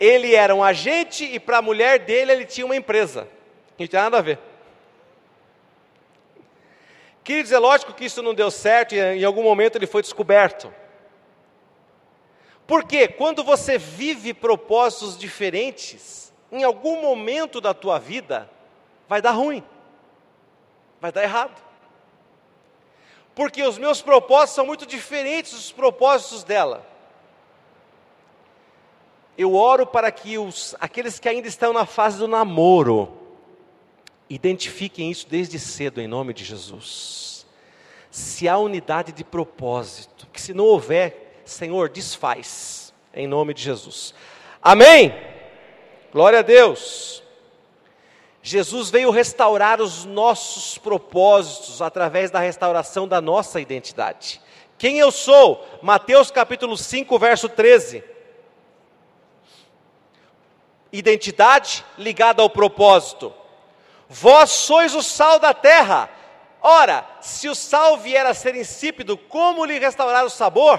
Ele 0.00 0.34
era 0.34 0.54
um 0.54 0.64
agente 0.64 1.24
e 1.26 1.38
para 1.38 1.58
a 1.58 1.62
mulher 1.62 1.98
dele 1.98 2.32
ele 2.32 2.46
tinha 2.46 2.64
uma 2.64 2.74
empresa. 2.74 3.28
Não 3.78 3.86
tinha 3.86 4.02
nada 4.02 4.16
a 4.16 4.22
ver. 4.22 4.38
Queridos, 7.22 7.52
é 7.52 7.58
lógico 7.58 7.92
que 7.92 8.06
isso 8.06 8.22
não 8.22 8.32
deu 8.32 8.50
certo 8.50 8.94
e 8.94 8.98
em 8.98 9.24
algum 9.24 9.42
momento 9.42 9.76
ele 9.76 9.86
foi 9.86 10.00
descoberto. 10.00 10.72
Porque 12.66 13.08
quando 13.08 13.44
você 13.44 13.76
vive 13.76 14.32
propósitos 14.32 15.18
diferentes, 15.18 16.32
em 16.50 16.64
algum 16.64 17.02
momento 17.02 17.60
da 17.60 17.74
tua 17.74 17.98
vida 17.98 18.50
vai 19.06 19.20
dar 19.20 19.32
ruim. 19.32 19.62
Vai 20.98 21.12
dar 21.12 21.22
errado. 21.22 21.62
Porque 23.34 23.62
os 23.62 23.76
meus 23.76 24.00
propósitos 24.00 24.54
são 24.54 24.64
muito 24.64 24.86
diferentes 24.86 25.52
dos 25.52 25.72
propósitos 25.72 26.42
dela. 26.42 26.93
Eu 29.36 29.54
oro 29.54 29.84
para 29.84 30.10
que 30.12 30.38
os, 30.38 30.76
aqueles 30.80 31.18
que 31.18 31.28
ainda 31.28 31.48
estão 31.48 31.72
na 31.72 31.84
fase 31.84 32.18
do 32.18 32.28
namoro 32.28 33.12
identifiquem 34.30 35.10
isso 35.10 35.26
desde 35.28 35.58
cedo 35.58 36.00
em 36.00 36.06
nome 36.06 36.32
de 36.32 36.44
Jesus. 36.44 37.44
Se 38.10 38.48
há 38.48 38.56
unidade 38.56 39.10
de 39.10 39.24
propósito, 39.24 40.28
que 40.32 40.40
se 40.40 40.54
não 40.54 40.64
houver, 40.64 41.42
Senhor, 41.44 41.88
desfaz 41.88 42.94
em 43.12 43.26
nome 43.26 43.52
de 43.54 43.62
Jesus. 43.62 44.14
Amém. 44.62 45.12
Glória 46.12 46.38
a 46.38 46.42
Deus. 46.42 47.22
Jesus 48.40 48.88
veio 48.88 49.10
restaurar 49.10 49.80
os 49.80 50.04
nossos 50.04 50.78
propósitos 50.78 51.82
através 51.82 52.30
da 52.30 52.38
restauração 52.38 53.08
da 53.08 53.20
nossa 53.20 53.60
identidade. 53.60 54.40
Quem 54.78 54.98
eu 54.98 55.10
sou? 55.10 55.66
Mateus 55.82 56.30
capítulo 56.30 56.76
5, 56.76 57.18
verso 57.18 57.48
13 57.48 58.13
identidade 60.98 61.84
ligada 61.98 62.40
ao 62.40 62.48
propósito. 62.48 63.34
Vós 64.08 64.50
sois 64.50 64.94
o 64.94 65.02
sal 65.02 65.40
da 65.40 65.52
terra. 65.52 66.08
Ora, 66.62 67.04
se 67.20 67.48
o 67.48 67.54
sal 67.54 67.96
vier 67.96 68.24
a 68.24 68.32
ser 68.32 68.54
insípido, 68.54 69.18
como 69.18 69.64
lhe 69.64 69.78
restaurar 69.78 70.24
o 70.24 70.30
sabor? 70.30 70.78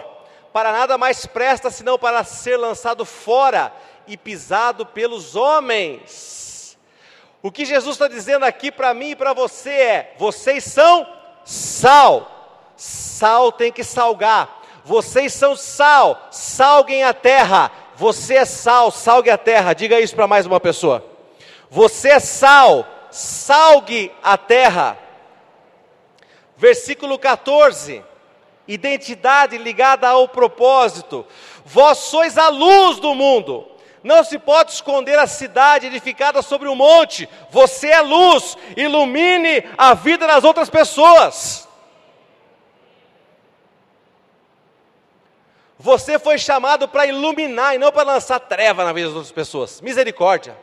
Para 0.53 0.71
nada 0.71 0.97
mais 0.97 1.25
presta 1.25 1.69
senão 1.69 1.99
para 1.99 2.23
ser 2.23 2.55
lançado 2.55 3.03
fora 3.03 3.73
e 4.07 4.15
pisado 4.15 4.85
pelos 4.85 5.35
homens. 5.35 6.77
O 7.43 7.51
que 7.51 7.65
Jesus 7.65 7.95
está 7.95 8.07
dizendo 8.07 8.45
aqui 8.45 8.71
para 8.71 8.93
mim 8.93 9.09
e 9.09 9.15
para 9.15 9.33
você 9.33 9.69
é: 9.69 10.15
vocês 10.17 10.63
são 10.63 11.05
sal. 11.43 12.31
Sal 12.77 13.51
tem 13.51 13.71
que 13.71 13.83
salgar. 13.83 14.61
Vocês 14.85 15.33
são 15.33 15.55
sal, 15.55 16.27
salguem 16.29 17.03
a 17.03 17.11
terra 17.11 17.71
você 17.97 18.35
é 18.35 18.45
sal, 18.45 18.91
salgue 18.91 19.29
a 19.29 19.37
terra. 19.37 19.73
Diga 19.73 19.99
isso 19.99 20.15
para 20.15 20.27
mais 20.27 20.45
uma 20.45 20.59
pessoa. 20.59 21.05
Você 21.69 22.09
é 22.09 22.19
sal, 22.19 22.85
salgue 23.09 24.11
a 24.21 24.37
terra. 24.37 24.97
Versículo 26.57 27.17
14. 27.17 28.03
Identidade 28.67 29.57
ligada 29.57 30.09
ao 30.09 30.27
propósito. 30.27 31.25
Vós 31.63 31.99
sois 31.99 32.37
a 32.37 32.49
luz 32.49 32.99
do 32.99 33.13
mundo. 33.15 33.67
Não 34.03 34.23
se 34.23 34.37
pode 34.37 34.71
esconder 34.71 35.17
a 35.17 35.25
cidade 35.25 35.87
edificada 35.87 36.41
sobre 36.41 36.67
um 36.67 36.75
monte. 36.75 37.29
Você 37.49 37.87
é 37.87 38.01
luz. 38.01 38.57
Ilumine 38.75 39.63
a 39.77 39.93
vida 39.93 40.27
das 40.27 40.43
outras 40.43 40.69
pessoas. 40.69 41.64
Você 45.85 46.17
foi 46.17 46.39
chamado 46.39 46.87
para 46.87 47.05
iluminar 47.05 47.75
e 47.75 47.77
não 47.77 47.91
para 47.91 48.13
lançar 48.13 48.39
treva 48.39 48.83
na 48.83 48.91
vida 48.91 49.09
das 49.09 49.17
outras 49.17 49.31
pessoas. 49.31 49.81
Misericórdia. 49.81 50.57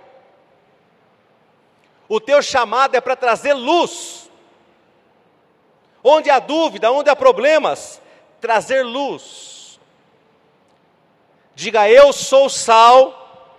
O 2.08 2.18
teu 2.18 2.42
chamado 2.42 2.96
é 2.96 3.00
para 3.00 3.14
trazer 3.14 3.52
luz. 3.52 4.28
Onde 6.02 6.28
há 6.28 6.40
dúvida, 6.40 6.90
onde 6.90 7.08
há 7.08 7.14
problemas, 7.14 8.02
trazer 8.40 8.82
luz. 8.82 9.78
Diga, 11.54 11.88
eu 11.88 12.12
sou 12.12 12.48
sal, 12.48 13.54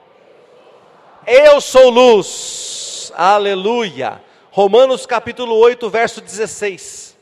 eu 1.25 1.61
sou 1.61 1.89
luz. 1.89 3.09
Aleluia. 3.15 4.21
Romanos 4.51 5.05
capítulo 5.05 5.55
8, 5.55 5.89
verso 5.89 6.19
16. 6.19 7.12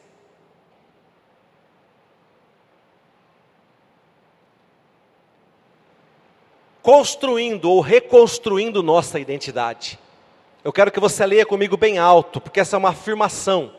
Construindo 6.81 7.71
ou 7.71 7.79
reconstruindo 7.79 8.81
nossa 8.81 9.19
identidade. 9.19 9.99
Eu 10.63 10.71
quero 10.71 10.91
que 10.91 10.99
você 10.99 11.25
leia 11.25 11.45
comigo 11.45 11.77
bem 11.77 11.97
alto, 11.97 12.39
porque 12.39 12.59
essa 12.59 12.75
é 12.75 12.79
uma 12.79 12.89
afirmação 12.89 13.71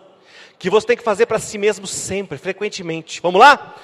que 0.59 0.71
você 0.71 0.87
tem 0.87 0.97
que 0.97 1.03
fazer 1.03 1.27
para 1.27 1.41
si 1.41 1.59
mesmo 1.59 1.87
sempre, 1.87 2.39
frequentemente. 2.39 3.21
Vamos 3.21 3.41
lá? 3.41 3.75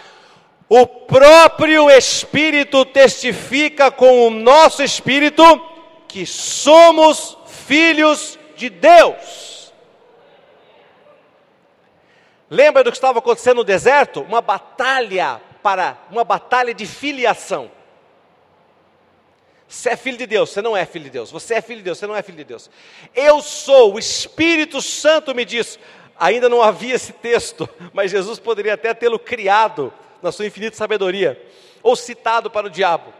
O 0.68 0.86
próprio 0.86 1.90
Espírito 1.90 2.84
testifica 2.84 3.90
com 3.90 4.26
o 4.26 4.30
nosso 4.30 4.82
espírito 4.82 5.42
que 6.06 6.24
somos 6.26 7.36
filhos 7.46 8.38
de 8.56 8.68
Deus. 8.68 9.72
Lembra 12.50 12.84
do 12.84 12.90
que 12.90 12.96
estava 12.96 13.18
acontecendo 13.18 13.58
no 13.58 13.64
deserto? 13.64 14.22
Uma 14.22 14.40
batalha 14.40 15.40
para 15.62 15.98
uma 16.10 16.24
batalha 16.24 16.72
de 16.72 16.86
filiação. 16.86 17.70
Você 19.68 19.90
é 19.90 19.96
filho 19.96 20.16
de 20.16 20.26
Deus, 20.26 20.48
você 20.48 20.62
não 20.62 20.74
é 20.74 20.86
filho 20.86 21.04
de 21.04 21.10
Deus. 21.10 21.30
Você 21.30 21.54
é 21.54 21.60
filho 21.60 21.78
de 21.78 21.84
Deus, 21.84 21.98
você 21.98 22.06
não 22.06 22.16
é 22.16 22.22
filho 22.22 22.38
de 22.38 22.44
Deus. 22.44 22.70
Eu 23.14 23.42
sou, 23.42 23.94
o 23.94 23.98
Espírito 23.98 24.80
Santo 24.80 25.34
me 25.34 25.44
diz: 25.44 25.78
Ainda 26.18 26.48
não 26.48 26.62
havia 26.62 26.94
esse 26.94 27.12
texto, 27.12 27.68
mas 27.92 28.10
Jesus 28.10 28.38
poderia 28.38 28.74
até 28.74 28.94
tê-lo 28.94 29.18
criado 29.18 29.92
na 30.22 30.32
sua 30.32 30.46
infinita 30.46 30.74
sabedoria, 30.74 31.40
ou 31.82 31.94
citado 31.94 32.50
para 32.50 32.66
o 32.66 32.70
diabo. 32.70 33.12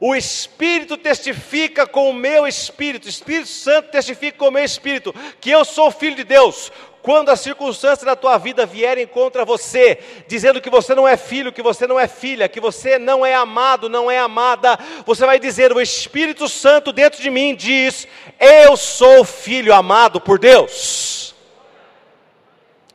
O 0.00 0.16
Espírito 0.16 0.96
testifica 0.96 1.86
com 1.86 2.08
o 2.08 2.14
meu 2.14 2.46
espírito, 2.46 3.04
o 3.04 3.10
Espírito 3.10 3.48
Santo 3.48 3.90
testifica 3.90 4.38
com 4.38 4.48
o 4.48 4.50
meu 4.50 4.64
espírito, 4.64 5.14
que 5.38 5.50
eu 5.50 5.62
sou 5.62 5.90
filho 5.90 6.16
de 6.16 6.24
Deus. 6.24 6.72
Quando 7.02 7.30
as 7.30 7.40
circunstâncias 7.40 8.04
da 8.04 8.14
tua 8.14 8.36
vida 8.36 8.66
vierem 8.66 9.06
contra 9.06 9.42
você, 9.44 9.98
dizendo 10.28 10.60
que 10.60 10.68
você 10.68 10.94
não 10.94 11.08
é 11.08 11.16
filho, 11.16 11.52
que 11.52 11.62
você 11.62 11.86
não 11.86 11.98
é 11.98 12.06
filha, 12.06 12.48
que 12.48 12.60
você 12.60 12.98
não 12.98 13.24
é 13.24 13.34
amado, 13.34 13.88
não 13.88 14.10
é 14.10 14.18
amada, 14.18 14.78
você 15.06 15.24
vai 15.24 15.38
dizer: 15.38 15.72
O 15.72 15.80
Espírito 15.80 16.46
Santo 16.46 16.92
dentro 16.92 17.22
de 17.22 17.30
mim 17.30 17.54
diz: 17.54 18.06
Eu 18.38 18.76
sou 18.76 19.24
filho 19.24 19.74
amado 19.74 20.20
por 20.20 20.38
Deus. 20.38 21.34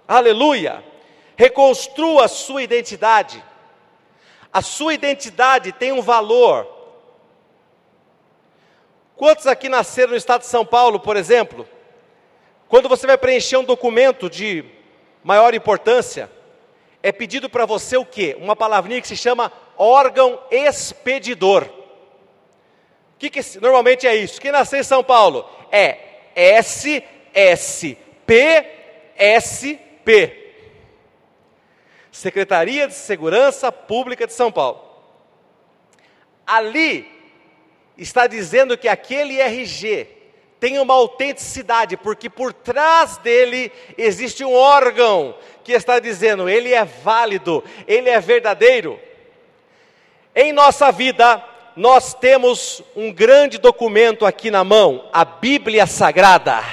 Aleluia. 0.08 0.84
Reconstrua 1.36 2.26
a 2.26 2.30
sua 2.30 2.62
identidade. 2.62 3.44
A 4.54 4.62
sua 4.62 4.94
identidade 4.94 5.72
tem 5.72 5.92
um 5.92 6.02
valor. 6.02 6.68
Quantos 9.16 9.48
aqui 9.48 9.68
nasceram 9.68 10.12
no 10.12 10.18
estado 10.18 10.42
de 10.42 10.48
São 10.48 10.64
Paulo, 10.64 11.00
por 11.00 11.18
exemplo? 11.18 11.68
Quando 12.68 12.90
você 12.90 13.06
vai 13.06 13.18
preencher 13.18 13.58
um 13.58 13.64
documento 13.64 14.30
de 14.30 14.66
maior 15.24 15.54
importância, 15.54 16.30
é 17.02 17.12
pedido 17.12 17.50
para 17.50 17.66
você 17.66 17.98
o 17.98 18.06
quê? 18.06 18.36
Uma 18.40 18.56
palavrinha 18.56 19.02
que 19.02 19.08
se 19.08 19.16
chama 19.18 19.52
órgão 19.78 20.40
expedidor. 20.50 21.70
Que, 23.18 23.30
que 23.30 23.42
normalmente 23.60 24.08
é 24.08 24.16
isso? 24.16 24.42
Quem 24.42 24.52
nasceu 24.52 24.80
em 24.80 24.84
São 24.84 25.04
Paulo? 25.04 25.48
É 25.72 25.98
SSP 26.36 27.98
SP. 29.16 30.44
Secretaria 32.12 32.88
de 32.88 32.94
Segurança 32.94 33.72
Pública 33.72 34.26
de 34.26 34.34
São 34.34 34.52
Paulo. 34.52 34.82
Ali 36.46 37.08
está 37.98 38.28
dizendo 38.28 38.78
que 38.78 38.88
aquele 38.88 39.40
RG 39.40 40.15
tem 40.60 40.80
uma 40.80 40.94
autenticidade, 40.94 41.98
porque 41.98 42.30
por 42.30 42.54
trás 42.54 43.18
dele 43.18 43.72
existe 43.98 44.44
um 44.44 44.54
órgão 44.54 45.36
que 45.64 45.74
está 45.74 46.00
dizendo, 46.00 46.48
ele 46.48 46.74
é 46.74 46.86
válido, 46.86 47.64
ele 47.88 48.10
é 48.10 48.20
verdadeiro. 48.20 49.00
Em 50.36 50.54
nossa 50.54 50.92
vida, 50.92 51.44
nós 51.76 52.14
temos 52.14 52.82
um 52.96 53.12
grande 53.12 53.58
documento 53.58 54.26
aqui 54.26 54.50
na 54.50 54.64
mão, 54.64 55.10
a 55.12 55.26
Bíblia 55.26 55.86
Sagrada. 55.86 56.64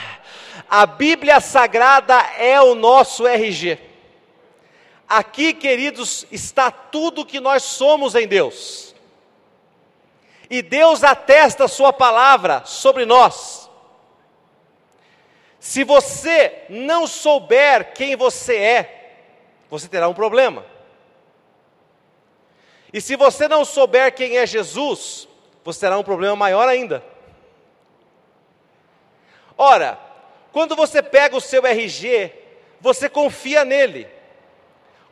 A 0.69 0.87
Bíblia 0.87 1.41
Sagrada 1.41 2.15
é 2.39 2.61
o 2.61 2.75
nosso 2.75 3.27
RG. 3.27 3.79
Aqui, 5.09 5.53
queridos, 5.53 6.27
está 6.33 6.71
tudo 6.71 7.27
que 7.27 7.41
nós 7.41 7.63
somos 7.65 8.15
em 8.15 8.27
Deus. 8.27 8.95
E 10.49 10.63
Deus 10.63 11.05
atesta 11.05 11.69
Sua 11.69 11.93
palavra 11.93 12.63
sobre 12.65 13.05
nós. 13.05 13.62
Se 15.63 15.85
você 15.85 16.65
não 16.69 17.07
souber 17.07 17.95
quem 17.95 18.17
você 18.17 18.57
é, 18.57 19.15
você 19.71 19.87
terá 19.87 20.09
um 20.09 20.13
problema. 20.13 20.67
E 22.93 23.01
se 23.01 23.15
você 23.15 23.47
não 23.47 23.65
souber 23.65 24.13
quem 24.13 24.39
é 24.39 24.45
Jesus, 24.45 25.29
você 25.63 25.79
terá 25.79 25.97
um 25.97 26.03
problema 26.03 26.35
maior 26.35 26.67
ainda. 26.67 27.01
Ora, 29.57 30.01
quando 30.51 30.75
você 30.75 31.01
pega 31.01 31.37
o 31.37 31.41
seu 31.41 31.65
RG, 31.65 32.33
você 32.81 33.09
confia 33.09 33.65
nele. 33.65 34.09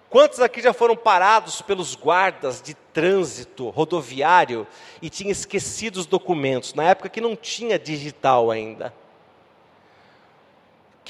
Quantos 0.09 0.41
aqui 0.41 0.61
já 0.61 0.73
foram 0.73 0.97
parados 0.97 1.63
pelos 1.63 1.95
guardas 1.95 2.61
de 2.61 2.75
trânsito 2.75 3.69
rodoviário 3.69 4.67
e 5.01 5.09
tinham 5.09 5.31
esquecido 5.31 5.99
os 5.99 6.07
documentos, 6.07 6.75
na 6.75 6.83
época 6.83 7.09
que 7.09 7.21
não 7.21 7.37
tinha 7.37 7.79
digital 7.79 8.51
ainda? 8.51 8.93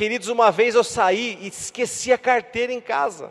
Queridos, 0.01 0.29
uma 0.29 0.51
vez 0.51 0.75
eu 0.75 0.83
saí 0.83 1.37
e 1.43 1.49
esqueci 1.49 2.11
a 2.11 2.17
carteira 2.17 2.73
em 2.73 2.81
casa. 2.81 3.31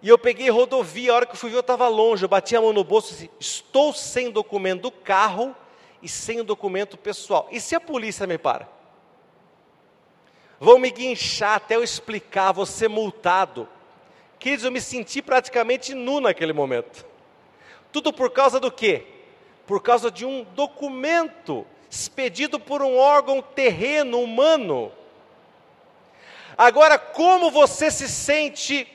E 0.00 0.08
eu 0.08 0.16
peguei 0.16 0.48
rodovia, 0.48 1.12
a 1.12 1.14
hora 1.14 1.26
que 1.26 1.32
eu 1.32 1.36
fui 1.36 1.50
ver 1.50 1.56
eu 1.56 1.60
estava 1.60 1.86
longe, 1.88 2.24
eu 2.24 2.28
bati 2.30 2.56
a 2.56 2.60
mão 2.62 2.72
no 2.72 2.82
bolso 2.82 3.12
e 3.12 3.16
disse, 3.16 3.30
estou 3.38 3.92
sem 3.92 4.30
documento 4.30 4.80
do 4.80 4.90
carro 4.90 5.54
e 6.00 6.08
sem 6.08 6.40
o 6.40 6.42
documento 6.42 6.96
pessoal. 6.96 7.46
E 7.52 7.60
se 7.60 7.76
a 7.76 7.80
polícia 7.80 8.26
me 8.26 8.38
para? 8.38 8.66
Vão 10.58 10.78
me 10.78 10.90
guinchar 10.90 11.56
até 11.56 11.76
eu 11.76 11.84
explicar, 11.84 12.54
ser 12.64 12.88
multado. 12.88 13.68
Queridos, 14.38 14.64
eu 14.64 14.72
me 14.72 14.80
senti 14.80 15.20
praticamente 15.20 15.92
nu 15.92 16.18
naquele 16.18 16.54
momento. 16.54 17.04
Tudo 17.92 18.10
por 18.10 18.30
causa 18.30 18.58
do 18.58 18.72
quê? 18.72 19.04
Por 19.66 19.82
causa 19.82 20.10
de 20.10 20.24
um 20.24 20.44
documento 20.54 21.66
expedido 21.90 22.58
por 22.58 22.82
um 22.82 22.96
órgão 22.96 23.40
terreno, 23.40 24.20
humano. 24.20 24.92
Agora, 26.56 26.98
como 26.98 27.50
você 27.50 27.90
se 27.90 28.08
sente 28.08 28.88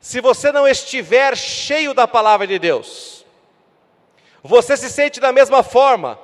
se 0.00 0.20
você 0.20 0.52
não 0.52 0.66
estiver 0.66 1.36
cheio 1.36 1.92
da 1.92 2.06
palavra 2.06 2.46
de 2.46 2.58
Deus? 2.58 3.26
Você 4.42 4.76
se 4.76 4.88
sente 4.88 5.18
da 5.20 5.32
mesma 5.32 5.62
forma, 5.62 6.18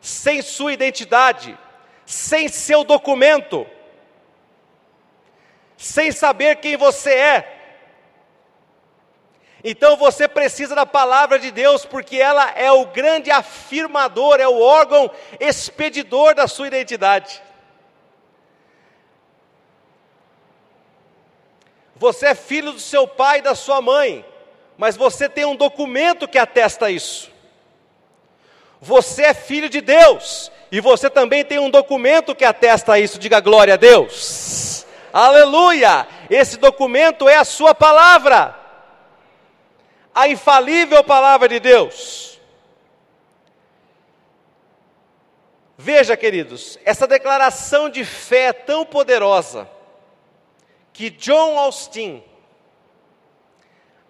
sem 0.00 0.40
sua 0.40 0.72
identidade, 0.72 1.58
sem 2.06 2.48
seu 2.48 2.84
documento, 2.84 3.66
sem 5.76 6.12
saber 6.12 6.56
quem 6.56 6.76
você 6.76 7.12
é, 7.12 7.59
então 9.62 9.96
você 9.96 10.26
precisa 10.26 10.74
da 10.74 10.86
palavra 10.86 11.38
de 11.38 11.50
Deus, 11.50 11.84
porque 11.84 12.16
ela 12.16 12.50
é 12.52 12.72
o 12.72 12.86
grande 12.86 13.30
afirmador, 13.30 14.40
é 14.40 14.48
o 14.48 14.60
órgão 14.60 15.10
expedidor 15.38 16.34
da 16.34 16.48
sua 16.48 16.66
identidade. 16.66 17.42
Você 21.94 22.28
é 22.28 22.34
filho 22.34 22.72
do 22.72 22.80
seu 22.80 23.06
pai 23.06 23.40
e 23.40 23.42
da 23.42 23.54
sua 23.54 23.82
mãe, 23.82 24.24
mas 24.78 24.96
você 24.96 25.28
tem 25.28 25.44
um 25.44 25.54
documento 25.54 26.26
que 26.26 26.38
atesta 26.38 26.90
isso. 26.90 27.30
Você 28.80 29.24
é 29.24 29.34
filho 29.34 29.68
de 29.68 29.82
Deus, 29.82 30.50
e 30.72 30.80
você 30.80 31.10
também 31.10 31.44
tem 31.44 31.58
um 31.58 31.68
documento 31.68 32.34
que 32.34 32.46
atesta 32.46 32.98
isso. 32.98 33.18
Diga 33.18 33.40
glória 33.40 33.74
a 33.74 33.76
Deus. 33.76 34.86
Aleluia! 35.12 36.08
Esse 36.30 36.56
documento 36.56 37.28
é 37.28 37.36
a 37.36 37.44
sua 37.44 37.74
palavra 37.74 38.59
a 40.14 40.28
infalível 40.28 41.02
palavra 41.04 41.48
de 41.48 41.60
Deus. 41.60 42.40
Veja, 45.76 46.16
queridos, 46.16 46.78
essa 46.84 47.06
declaração 47.06 47.88
de 47.88 48.04
fé 48.04 48.46
é 48.48 48.52
tão 48.52 48.84
poderosa 48.84 49.68
que 50.92 51.08
John 51.08 51.58
Austin, 51.58 52.22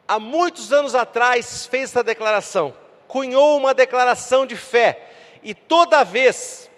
há 0.08 0.18
muitos 0.18 0.72
anos 0.72 0.94
atrás, 0.94 1.66
fez 1.66 1.90
essa 1.90 2.02
declaração. 2.02 2.74
cunhou 3.06 3.56
uma 3.56 3.74
declaração 3.74 4.46
de 4.46 4.56
fé. 4.56 5.10
E 5.42 5.52
toda 5.52 6.04
vez 6.04 6.70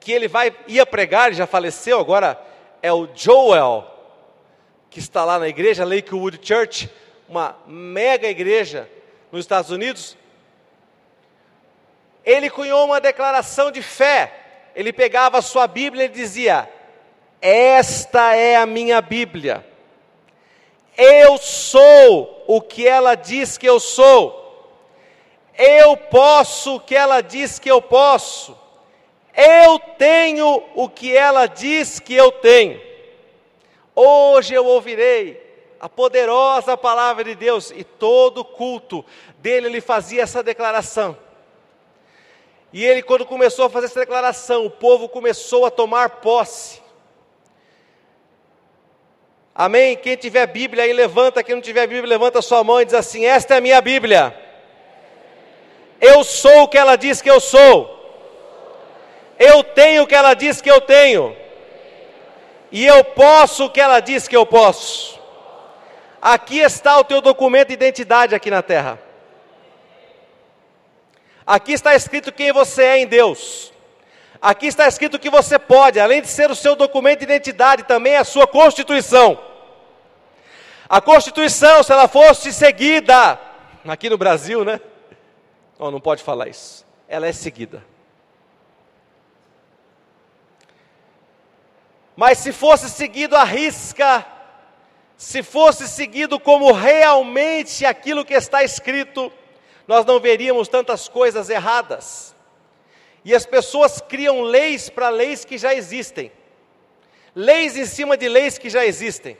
que 0.00 0.12
ele 0.12 0.28
vai 0.28 0.54
ia 0.66 0.84
pregar, 0.84 1.28
ele 1.28 1.36
já 1.36 1.46
faleceu, 1.46 1.98
agora 1.98 2.40
é 2.82 2.92
o 2.92 3.08
Joel, 3.14 3.84
que 4.90 4.98
está 4.98 5.24
lá 5.24 5.38
na 5.38 5.48
igreja 5.48 5.84
Lakewood 5.84 6.40
Church, 6.42 6.90
uma 7.28 7.56
mega 7.66 8.28
igreja 8.28 8.88
nos 9.30 9.40
Estados 9.44 9.70
Unidos. 9.70 10.16
Ele 12.24 12.50
cunhou 12.50 12.84
uma 12.84 13.00
declaração 13.00 13.70
de 13.70 13.82
fé. 13.82 14.32
Ele 14.74 14.92
pegava 14.92 15.38
a 15.38 15.42
sua 15.42 15.66
Bíblia 15.66 16.04
e 16.04 16.08
dizia: 16.08 16.68
Esta 17.40 18.34
é 18.34 18.56
a 18.56 18.66
minha 18.66 19.00
Bíblia. 19.00 19.64
Eu 20.96 21.36
sou 21.38 22.44
o 22.46 22.60
que 22.60 22.86
ela 22.86 23.14
diz 23.14 23.58
que 23.58 23.66
eu 23.66 23.78
sou. 23.78 24.44
Eu 25.56 25.96
posso 25.96 26.76
o 26.76 26.80
que 26.80 26.94
ela 26.94 27.20
diz 27.20 27.58
que 27.58 27.70
eu 27.70 27.80
posso. 27.80 28.56
Eu 29.34 29.78
tenho 29.78 30.62
o 30.74 30.88
que 30.88 31.14
ela 31.14 31.46
diz 31.46 32.00
que 32.00 32.14
eu 32.14 32.32
tenho. 32.32 32.80
Hoje 33.94 34.54
eu 34.54 34.64
ouvirei 34.64 35.45
a 35.80 35.88
poderosa 35.88 36.76
palavra 36.76 37.24
de 37.24 37.34
Deus 37.34 37.70
e 37.70 37.84
todo 37.84 38.44
culto 38.44 39.04
dele 39.38 39.66
ele 39.66 39.80
fazia 39.80 40.22
essa 40.22 40.42
declaração. 40.42 41.16
E 42.72 42.84
ele 42.84 43.02
quando 43.02 43.24
começou 43.24 43.66
a 43.66 43.70
fazer 43.70 43.86
essa 43.86 44.00
declaração, 44.00 44.66
o 44.66 44.70
povo 44.70 45.08
começou 45.08 45.64
a 45.64 45.70
tomar 45.70 46.20
posse. 46.20 46.82
Amém? 49.54 49.96
Quem 49.96 50.16
tiver 50.16 50.46
Bíblia 50.46 50.84
aí 50.84 50.92
levanta, 50.92 51.42
quem 51.42 51.54
não 51.54 51.62
tiver 51.62 51.86
Bíblia 51.86 52.08
levanta 52.08 52.42
sua 52.42 52.62
mão 52.62 52.80
e 52.80 52.84
diz 52.84 52.94
assim: 52.94 53.24
"Esta 53.24 53.54
é 53.54 53.58
a 53.58 53.60
minha 53.60 53.80
Bíblia". 53.80 54.36
Eu 56.00 56.22
sou 56.24 56.62
o 56.64 56.68
que 56.68 56.76
ela 56.76 56.96
diz 56.96 57.22
que 57.22 57.30
eu 57.30 57.40
sou. 57.40 57.94
Eu 59.38 59.62
tenho 59.64 60.02
o 60.02 60.06
que 60.06 60.14
ela 60.14 60.34
diz 60.34 60.60
que 60.60 60.70
eu 60.70 60.80
tenho. 60.80 61.36
E 62.70 62.84
eu 62.84 63.04
posso 63.04 63.66
o 63.66 63.70
que 63.70 63.80
ela 63.80 64.00
diz 64.00 64.28
que 64.28 64.36
eu 64.36 64.44
posso. 64.44 65.15
Aqui 66.28 66.58
está 66.58 66.98
o 66.98 67.04
teu 67.04 67.20
documento 67.20 67.68
de 67.68 67.74
identidade 67.74 68.34
aqui 68.34 68.50
na 68.50 68.60
terra. 68.60 68.98
Aqui 71.46 71.70
está 71.70 71.94
escrito 71.94 72.32
quem 72.32 72.50
você 72.50 72.82
é 72.82 72.98
em 72.98 73.06
Deus. 73.06 73.72
Aqui 74.42 74.66
está 74.66 74.88
escrito 74.88 75.20
que 75.20 75.30
você 75.30 75.56
pode, 75.56 76.00
além 76.00 76.20
de 76.20 76.26
ser 76.26 76.50
o 76.50 76.56
seu 76.56 76.74
documento 76.74 77.20
de 77.20 77.26
identidade, 77.26 77.84
também 77.84 78.14
é 78.14 78.18
a 78.18 78.24
sua 78.24 78.44
constituição. 78.44 79.40
A 80.88 81.00
constituição, 81.00 81.84
se 81.84 81.92
ela 81.92 82.08
fosse 82.08 82.52
seguida, 82.52 83.38
aqui 83.86 84.10
no 84.10 84.18
Brasil, 84.18 84.64
né? 84.64 84.80
Oh, 85.78 85.92
não 85.92 86.00
pode 86.00 86.24
falar 86.24 86.48
isso. 86.48 86.84
Ela 87.06 87.28
é 87.28 87.32
seguida. 87.32 87.84
Mas 92.16 92.38
se 92.38 92.50
fosse 92.50 92.90
seguido 92.90 93.36
à 93.36 93.44
risca, 93.44 94.26
se 95.16 95.42
fosse 95.42 95.88
seguido 95.88 96.38
como 96.38 96.72
realmente 96.72 97.86
aquilo 97.86 98.24
que 98.24 98.34
está 98.34 98.62
escrito, 98.62 99.32
nós 99.88 100.04
não 100.04 100.20
veríamos 100.20 100.68
tantas 100.68 101.08
coisas 101.08 101.48
erradas. 101.48 102.34
E 103.24 103.34
as 103.34 103.46
pessoas 103.46 104.00
criam 104.00 104.42
leis 104.42 104.90
para 104.90 105.08
leis 105.08 105.44
que 105.44 105.56
já 105.56 105.74
existem, 105.74 106.30
leis 107.34 107.76
em 107.76 107.86
cima 107.86 108.16
de 108.16 108.28
leis 108.28 108.58
que 108.58 108.68
já 108.68 108.84
existem, 108.84 109.36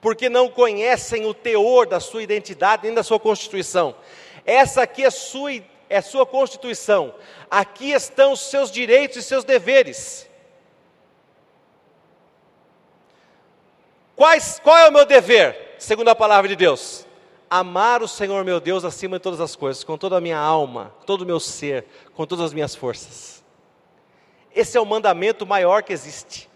porque 0.00 0.28
não 0.28 0.50
conhecem 0.50 1.24
o 1.24 1.32
teor 1.32 1.86
da 1.86 2.00
sua 2.00 2.22
identidade 2.22 2.82
nem 2.84 2.94
da 2.94 3.02
sua 3.02 3.18
constituição. 3.18 3.94
Essa 4.44 4.82
aqui 4.82 5.04
é 5.04 5.10
sua, 5.10 5.62
é 5.88 6.00
sua 6.00 6.26
constituição, 6.26 7.14
aqui 7.50 7.92
estão 7.92 8.32
os 8.32 8.40
seus 8.40 8.70
direitos 8.70 9.16
e 9.16 9.22
seus 9.22 9.44
deveres. 9.44 10.27
Quais, 14.18 14.60
qual 14.64 14.76
é 14.76 14.88
o 14.88 14.92
meu 14.92 15.06
dever, 15.06 15.76
segundo 15.78 16.08
a 16.08 16.14
palavra 16.14 16.48
de 16.48 16.56
Deus? 16.56 17.06
Amar 17.48 18.02
o 18.02 18.08
Senhor 18.08 18.44
meu 18.44 18.58
Deus 18.58 18.84
acima 18.84 19.16
de 19.16 19.22
todas 19.22 19.40
as 19.40 19.54
coisas, 19.54 19.84
com 19.84 19.96
toda 19.96 20.16
a 20.16 20.20
minha 20.20 20.36
alma, 20.36 20.92
todo 21.06 21.22
o 21.22 21.24
meu 21.24 21.38
ser, 21.38 21.86
com 22.16 22.26
todas 22.26 22.46
as 22.46 22.52
minhas 22.52 22.74
forças. 22.74 23.44
Esse 24.52 24.76
é 24.76 24.80
o 24.80 24.84
mandamento 24.84 25.46
maior 25.46 25.84
que 25.84 25.92
existe. 25.92 26.50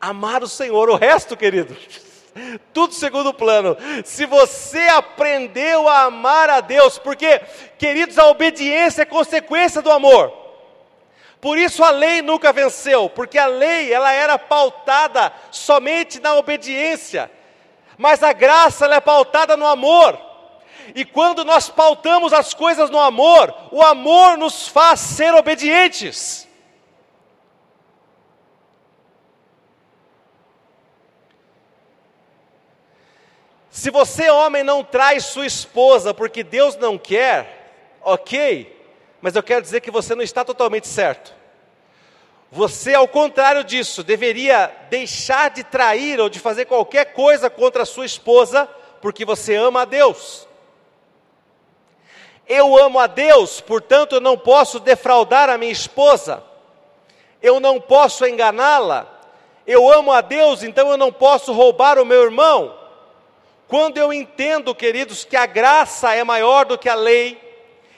Amar 0.00 0.42
o 0.42 0.48
Senhor, 0.48 0.88
o 0.88 0.96
resto, 0.96 1.36
querido, 1.36 1.76
tudo 2.72 2.94
segundo 2.94 3.34
plano. 3.34 3.76
Se 4.02 4.24
você 4.24 4.88
aprendeu 4.88 5.86
a 5.86 6.04
amar 6.04 6.48
a 6.48 6.62
Deus, 6.62 6.98
porque, 6.98 7.42
queridos, 7.76 8.18
a 8.18 8.26
obediência 8.28 9.02
é 9.02 9.04
consequência 9.04 9.82
do 9.82 9.92
amor. 9.92 10.45
Por 11.40 11.58
isso 11.58 11.84
a 11.84 11.90
lei 11.90 12.22
nunca 12.22 12.52
venceu, 12.52 13.08
porque 13.10 13.38
a 13.38 13.46
lei 13.46 13.92
ela 13.92 14.12
era 14.12 14.38
pautada 14.38 15.32
somente 15.50 16.20
na 16.20 16.34
obediência, 16.34 17.30
mas 17.98 18.22
a 18.22 18.32
graça 18.32 18.84
ela 18.84 18.96
é 18.96 19.00
pautada 19.00 19.56
no 19.56 19.66
amor. 19.66 20.18
E 20.94 21.04
quando 21.04 21.44
nós 21.44 21.68
pautamos 21.68 22.32
as 22.32 22.54
coisas 22.54 22.90
no 22.90 23.00
amor, 23.00 23.54
o 23.70 23.82
amor 23.82 24.36
nos 24.38 24.68
faz 24.68 25.00
ser 25.00 25.34
obedientes. 25.34 26.46
Se 33.70 33.90
você, 33.90 34.30
homem, 34.30 34.64
não 34.64 34.82
traz 34.82 35.26
sua 35.26 35.44
esposa 35.44 36.14
porque 36.14 36.42
Deus 36.42 36.76
não 36.76 36.96
quer, 36.96 37.98
ok, 38.00 38.75
mas 39.26 39.34
eu 39.34 39.42
quero 39.42 39.60
dizer 39.60 39.80
que 39.80 39.90
você 39.90 40.14
não 40.14 40.22
está 40.22 40.44
totalmente 40.44 40.86
certo. 40.86 41.34
Você, 42.48 42.94
ao 42.94 43.08
contrário 43.08 43.64
disso, 43.64 44.04
deveria 44.04 44.72
deixar 44.88 45.50
de 45.50 45.64
trair 45.64 46.20
ou 46.20 46.28
de 46.28 46.38
fazer 46.38 46.66
qualquer 46.66 47.06
coisa 47.06 47.50
contra 47.50 47.82
a 47.82 47.86
sua 47.86 48.06
esposa, 48.06 48.68
porque 49.02 49.24
você 49.24 49.56
ama 49.56 49.82
a 49.82 49.84
Deus. 49.84 50.46
Eu 52.46 52.78
amo 52.78 53.00
a 53.00 53.08
Deus, 53.08 53.60
portanto 53.60 54.14
eu 54.14 54.20
não 54.20 54.38
posso 54.38 54.78
defraudar 54.78 55.50
a 55.50 55.58
minha 55.58 55.72
esposa, 55.72 56.40
eu 57.42 57.58
não 57.58 57.80
posso 57.80 58.24
enganá-la. 58.24 59.12
Eu 59.66 59.92
amo 59.92 60.12
a 60.12 60.20
Deus, 60.20 60.62
então 60.62 60.88
eu 60.88 60.96
não 60.96 61.12
posso 61.12 61.52
roubar 61.52 61.98
o 61.98 62.06
meu 62.06 62.22
irmão. 62.22 62.78
Quando 63.66 63.98
eu 63.98 64.12
entendo, 64.12 64.72
queridos, 64.72 65.24
que 65.24 65.36
a 65.36 65.46
graça 65.46 66.14
é 66.14 66.22
maior 66.22 66.64
do 66.64 66.78
que 66.78 66.88
a 66.88 66.94
lei, 66.94 67.44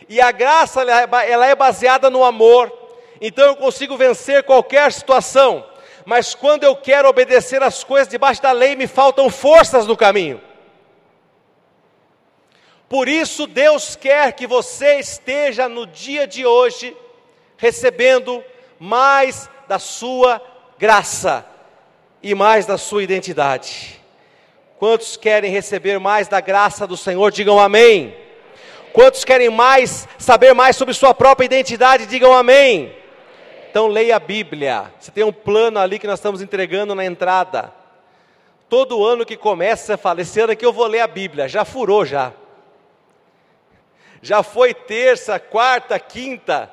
e 0.09 0.21
a 0.21 0.33
graça 0.33 0.83
ela 0.83 1.47
é 1.47 1.55
baseada 1.55 2.09
no 2.09 2.25
amor, 2.25 2.73
então 3.21 3.47
eu 3.47 3.57
consigo 3.57 3.97
vencer 3.97 4.43
qualquer 4.45 4.93
situação. 4.93 5.67
Mas 6.05 6.35
quando 6.35 6.65
eu 6.65 6.75
quero 6.75 7.09
obedecer 7.09 7.63
as 7.63 7.85
coisas 7.85 8.09
debaixo 8.09 8.41
da 8.41 8.53
lei, 8.53 8.75
me 8.75 8.87
faltam 8.87 9.29
forças 9.29 9.87
no 9.87 9.97
caminho. 9.97 10.41
Por 12.89 13.07
isso, 13.07 13.47
Deus 13.47 13.95
quer 13.95 14.33
que 14.33 14.47
você 14.47 14.99
esteja 14.99 15.69
no 15.69 15.87
dia 15.87 16.27
de 16.27 16.47
hoje 16.47 16.97
recebendo 17.59 18.43
mais 18.79 19.51
da 19.67 19.79
sua 19.79 20.41
graça 20.79 21.45
e 22.23 22.35
mais 22.35 22.65
da 22.65 22.79
sua 22.79 23.03
identidade. 23.03 24.01
Quantos 24.79 25.19
querem 25.19 25.51
receber 25.51 25.99
mais 25.99 26.29
da 26.29 26.41
graça 26.41 26.87
do 26.87 26.97
Senhor? 26.97 27.31
Digam 27.31 27.59
amém. 27.59 28.17
Quantos 28.93 29.25
querem 29.25 29.51
mais 29.51 30.09
saber 30.19 30.55
mais 30.55 30.77
sobre 30.77 30.95
sua 30.95 31.15
própria 31.15 31.47
identidade? 31.47 32.07
Digam 32.07 32.33
amém. 32.33 32.95
Então 33.71 33.87
leia 33.87 34.17
a 34.17 34.21
Bíblia. 34.21 34.93
Você 34.99 35.11
tem 35.11 35.25
um 35.25 35.33
plano 35.33 35.79
ali 35.79 35.99
que 35.99 36.07
nós 36.07 36.19
estamos 36.19 36.41
entregando 36.41 36.95
na 36.95 37.05
entrada. 37.05 37.73
Todo 38.69 39.05
ano 39.05 39.25
que 39.25 39.37
começa, 39.37 39.87
você 39.87 39.97
fala: 39.97 40.23
esse 40.23 40.41
ano 40.41 40.53
aqui 40.53 40.65
eu 40.65 40.73
vou 40.73 40.87
ler 40.87 41.01
a 41.01 41.07
Bíblia. 41.07 41.49
Já 41.49 41.65
furou 41.65 42.05
já. 42.05 42.33
Já 44.21 44.43
foi 44.43 44.75
terça, 44.75 45.39
quarta, 45.39 45.99
quinta. 45.99 46.71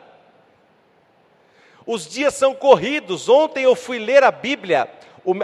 Os 1.86 2.08
dias 2.08 2.34
são 2.34 2.56
corridos. 2.56 3.30
Ontem 3.30 3.64
eu 3.64 3.76
fui 3.76 4.00
ler 4.00 4.24
a 4.24 4.32
Bíblia, 4.32 4.90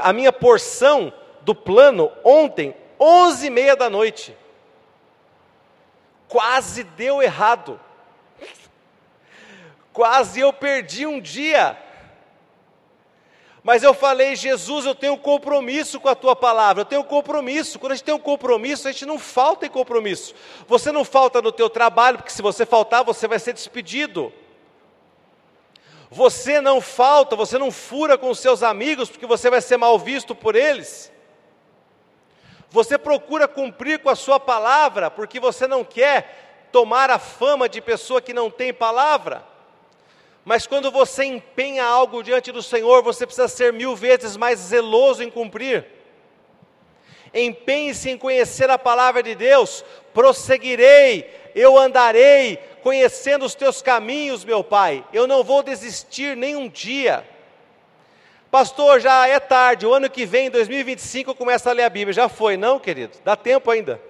a 0.01 0.11
minha 0.11 0.33
porção 0.33 1.13
do 1.41 1.53
plano, 1.53 2.11
ontem, 2.23 2.73
onze 2.99 3.47
e 3.47 3.49
meia 3.49 3.75
da 3.75 3.89
noite. 3.89 4.35
Quase 6.31 6.85
deu 6.85 7.21
errado. 7.21 7.77
Quase 9.91 10.39
eu 10.39 10.53
perdi 10.53 11.05
um 11.05 11.19
dia. 11.19 11.77
Mas 13.61 13.83
eu 13.83 13.93
falei, 13.93 14.37
Jesus, 14.37 14.85
eu 14.85 14.95
tenho 14.95 15.15
um 15.15 15.17
compromisso 15.17 15.99
com 15.99 16.07
a 16.07 16.15
tua 16.15 16.33
palavra, 16.33 16.83
eu 16.83 16.85
tenho 16.85 17.01
um 17.01 17.03
compromisso. 17.03 17.77
Quando 17.77 17.91
a 17.91 17.95
gente 17.95 18.05
tem 18.05 18.15
um 18.15 18.19
compromisso, 18.19 18.87
a 18.87 18.93
gente 18.93 19.05
não 19.05 19.19
falta 19.19 19.65
em 19.65 19.69
compromisso. 19.69 20.33
Você 20.69 20.89
não 20.89 21.03
falta 21.03 21.41
no 21.41 21.51
teu 21.51 21.69
trabalho, 21.69 22.19
porque 22.19 22.31
se 22.31 22.41
você 22.41 22.65
faltar, 22.65 23.03
você 23.03 23.27
vai 23.27 23.37
ser 23.37 23.51
despedido. 23.51 24.31
Você 26.09 26.61
não 26.61 26.79
falta, 26.79 27.35
você 27.35 27.57
não 27.57 27.71
fura 27.71 28.17
com 28.17 28.29
os 28.29 28.39
seus 28.39 28.63
amigos, 28.63 29.09
porque 29.09 29.25
você 29.25 29.49
vai 29.49 29.59
ser 29.59 29.75
mal 29.75 29.99
visto 29.99 30.33
por 30.33 30.55
eles. 30.55 31.11
Você 32.71 32.97
procura 32.97 33.49
cumprir 33.49 33.99
com 33.99 34.09
a 34.09 34.15
sua 34.15 34.39
palavra, 34.39 35.11
porque 35.11 35.41
você 35.41 35.67
não 35.67 35.83
quer 35.83 36.69
tomar 36.71 37.09
a 37.09 37.19
fama 37.19 37.67
de 37.67 37.81
pessoa 37.81 38.21
que 38.21 38.33
não 38.33 38.49
tem 38.49 38.73
palavra. 38.73 39.43
Mas 40.45 40.65
quando 40.65 40.89
você 40.89 41.25
empenha 41.25 41.83
algo 41.83 42.23
diante 42.23 42.49
do 42.49 42.63
Senhor, 42.63 43.03
você 43.03 43.25
precisa 43.25 43.49
ser 43.49 43.73
mil 43.73 43.93
vezes 43.93 44.37
mais 44.37 44.57
zeloso 44.57 45.21
em 45.21 45.29
cumprir. 45.29 45.85
Empenhe-se 47.33 48.09
em 48.09 48.17
conhecer 48.17 48.69
a 48.69 48.79
palavra 48.79 49.21
de 49.21 49.35
Deus, 49.35 49.83
prosseguirei, 50.13 51.29
eu 51.53 51.77
andarei, 51.77 52.57
conhecendo 52.81 53.43
os 53.43 53.53
teus 53.53 53.81
caminhos, 53.81 54.45
meu 54.45 54.63
Pai, 54.63 55.05
eu 55.11 55.27
não 55.27 55.43
vou 55.43 55.61
desistir 55.61 56.37
nem 56.37 56.55
um 56.55 56.69
dia. 56.69 57.25
Pastor, 58.51 58.99
já 58.99 59.25
é 59.29 59.39
tarde, 59.39 59.87
o 59.87 59.93
ano 59.93 60.09
que 60.09 60.25
vem, 60.25 60.51
2025, 60.51 61.31
eu 61.31 61.35
começo 61.35 61.69
a 61.69 61.71
ler 61.71 61.83
a 61.83 61.89
Bíblia. 61.89 62.11
Já 62.11 62.27
foi, 62.27 62.57
não, 62.57 62.77
querido? 62.77 63.17
Dá 63.23 63.33
tempo 63.33 63.71
ainda. 63.71 64.01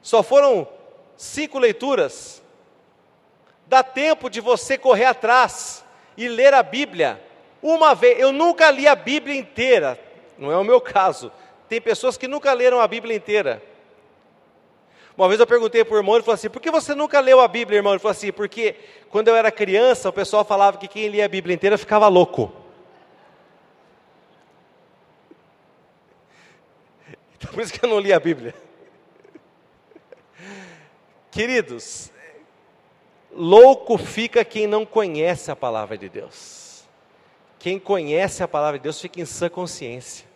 Só 0.00 0.22
foram 0.22 0.66
cinco 1.14 1.58
leituras. 1.58 2.42
Dá 3.66 3.82
tempo 3.82 4.30
de 4.30 4.40
você 4.40 4.78
correr 4.78 5.04
atrás 5.04 5.84
e 6.16 6.26
ler 6.26 6.54
a 6.54 6.62
Bíblia. 6.62 7.22
Uma 7.62 7.94
vez, 7.94 8.18
eu 8.18 8.32
nunca 8.32 8.70
li 8.70 8.88
a 8.88 8.94
Bíblia 8.94 9.36
inteira, 9.36 10.00
não 10.38 10.50
é 10.50 10.56
o 10.56 10.64
meu 10.64 10.80
caso. 10.80 11.30
Tem 11.68 11.82
pessoas 11.82 12.16
que 12.16 12.26
nunca 12.26 12.50
leram 12.54 12.80
a 12.80 12.88
Bíblia 12.88 13.14
inteira. 13.14 13.62
Uma 15.16 15.28
vez 15.28 15.38
eu 15.38 15.46
perguntei 15.46 15.84
para 15.84 15.94
o 15.94 15.98
irmão, 15.98 16.14
ele 16.14 16.24
falou 16.24 16.34
assim: 16.34 16.48
por 16.48 16.62
que 16.62 16.70
você 16.70 16.94
nunca 16.94 17.20
leu 17.20 17.40
a 17.40 17.46
Bíblia, 17.46 17.76
irmão? 17.76 17.92
Ele 17.92 18.00
falou 18.00 18.12
assim: 18.12 18.32
porque 18.32 18.74
quando 19.10 19.28
eu 19.28 19.36
era 19.36 19.52
criança, 19.52 20.08
o 20.08 20.12
pessoal 20.12 20.46
falava 20.46 20.78
que 20.78 20.88
quem 20.88 21.08
lia 21.08 21.26
a 21.26 21.28
Bíblia 21.28 21.54
inteira 21.54 21.76
ficava 21.76 22.08
louco. 22.08 22.61
Por 27.52 27.62
isso 27.62 27.72
que 27.72 27.84
eu 27.84 27.88
não 27.88 28.00
li 28.00 28.12
a 28.12 28.18
Bíblia. 28.18 28.54
Queridos, 31.30 32.10
louco 33.30 33.96
fica 33.96 34.44
quem 34.44 34.66
não 34.66 34.84
conhece 34.84 35.50
a 35.50 35.56
palavra 35.56 35.96
de 35.96 36.08
Deus. 36.08 36.84
Quem 37.58 37.78
conhece 37.78 38.42
a 38.42 38.48
palavra 38.48 38.78
de 38.78 38.82
Deus 38.82 39.00
fica 39.00 39.20
em 39.20 39.24
sã 39.24 39.48
consciência. 39.48 40.26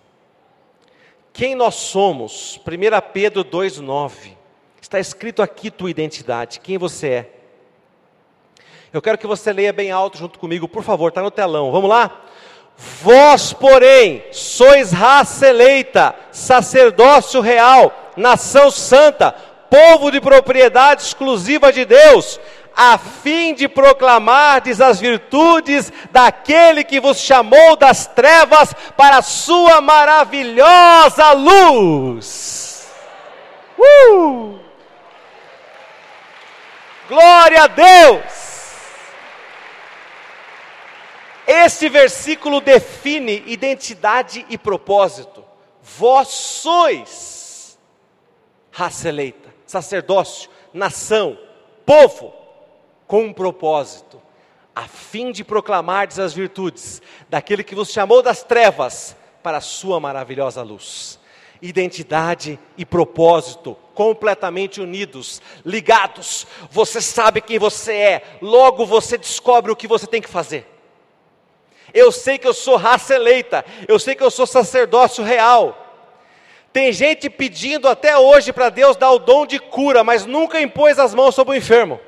Quem 1.33 1.55
nós 1.55 1.75
somos? 1.75 2.59
1 2.59 3.13
Pedro 3.13 3.45
2,9. 3.45 4.37
Está 4.81 5.01
escrito 5.01 5.43
aqui 5.43 5.71
tua 5.71 5.91
identidade, 5.91 6.61
quem 6.61 6.79
você 6.79 7.09
é. 7.09 7.31
Eu 8.93 9.03
quero 9.03 9.19
que 9.19 9.27
você 9.27 9.53
leia 9.53 9.73
bem 9.73 9.91
alto 9.91 10.17
junto 10.17 10.39
comigo, 10.39 10.69
por 10.69 10.83
favor, 10.83 11.09
está 11.09 11.21
no 11.21 11.31
telão. 11.31 11.73
Vamos 11.73 11.91
lá? 11.91 12.25
Vós, 12.77 13.53
porém, 13.53 14.25
sois 14.33 14.93
raça 14.93 15.49
eleita, 15.49 16.15
sacerdócio 16.31 17.41
real, 17.41 18.13
nação 18.17 18.71
santa, 18.71 19.35
povo 19.71 20.11
de 20.11 20.21
propriedade 20.21 21.03
exclusiva 21.03 21.73
de 21.73 21.85
Deus, 21.85 22.39
a 22.77 22.99
fim 22.99 23.55
de 23.55 23.67
proclamardes 23.67 24.81
as 24.81 25.01
virtudes 25.01 25.91
daquele 26.11 26.85
que 26.85 27.01
vos 27.01 27.19
chamou 27.19 27.77
das 27.77 28.07
trevas 28.07 28.75
para 28.97 29.19
a 29.19 29.23
sua 29.23 29.81
maravilhosa 29.81 31.33
luz. 31.33 32.87
Uh! 33.79 34.59
Glória 37.09 37.63
a 37.63 37.67
Deus! 37.69 38.46
Este 41.47 41.89
versículo 41.89 42.61
define 42.61 43.43
identidade 43.47 44.45
e 44.49 44.59
propósito. 44.59 45.45
Vós 45.81 46.29
sois 46.29 47.79
raça 48.73 49.09
eleita, 49.09 49.55
sacerdócio, 49.65 50.51
nação, 50.75 51.39
povo, 51.87 52.35
com 53.07 53.25
um 53.25 53.33
propósito, 53.33 54.21
a 54.75 54.89
fim 54.89 55.33
de 55.33 55.45
proclamardes 55.45 56.19
as 56.19 56.35
virtudes 56.35 57.01
daquele 57.31 57.65
que 57.65 57.75
vos 57.75 57.91
chamou 57.91 58.21
das 58.21 58.43
trevas 58.43 59.17
para 59.43 59.59
a 59.59 59.63
sua 59.63 59.99
maravilhosa 60.01 60.63
luz. 60.63 61.19
Identidade 61.63 62.59
e 62.77 62.85
propósito 62.85 63.77
completamente 63.95 64.79
unidos, 64.81 65.41
ligados. 65.65 66.47
Você 66.71 67.01
sabe 67.01 67.41
quem 67.41 67.59
você 67.59 67.95
é, 67.95 68.39
logo 68.43 68.85
você 68.85 69.17
descobre 69.17 69.73
o 69.73 69.77
que 69.77 69.89
você 69.89 70.07
tem 70.07 70.21
que 70.21 70.29
fazer. 70.29 70.76
Eu 71.95 72.11
sei 72.13 72.39
que 72.39 72.47
eu 72.47 72.55
sou 72.55 72.77
raça 72.77 73.15
eleita, 73.15 73.65
eu 73.89 73.99
sei 73.99 74.15
que 74.15 74.23
eu 74.23 74.31
sou 74.31 74.47
sacerdócio 74.47 75.25
real. 75.25 75.83
Tem 76.73 76.93
gente 76.93 77.31
pedindo 77.31 77.89
até 77.89 78.19
hoje 78.19 78.53
para 78.53 78.69
Deus 78.69 78.97
dar 78.97 79.11
o 79.11 79.19
dom 79.19 79.47
de 79.47 79.59
cura, 79.59 80.05
mas 80.05 80.27
nunca 80.27 80.61
impôs 80.61 80.99
as 80.99 81.15
mãos 81.15 81.35
sobre 81.35 81.55
o 81.55 81.59
enfermo. 81.59 81.99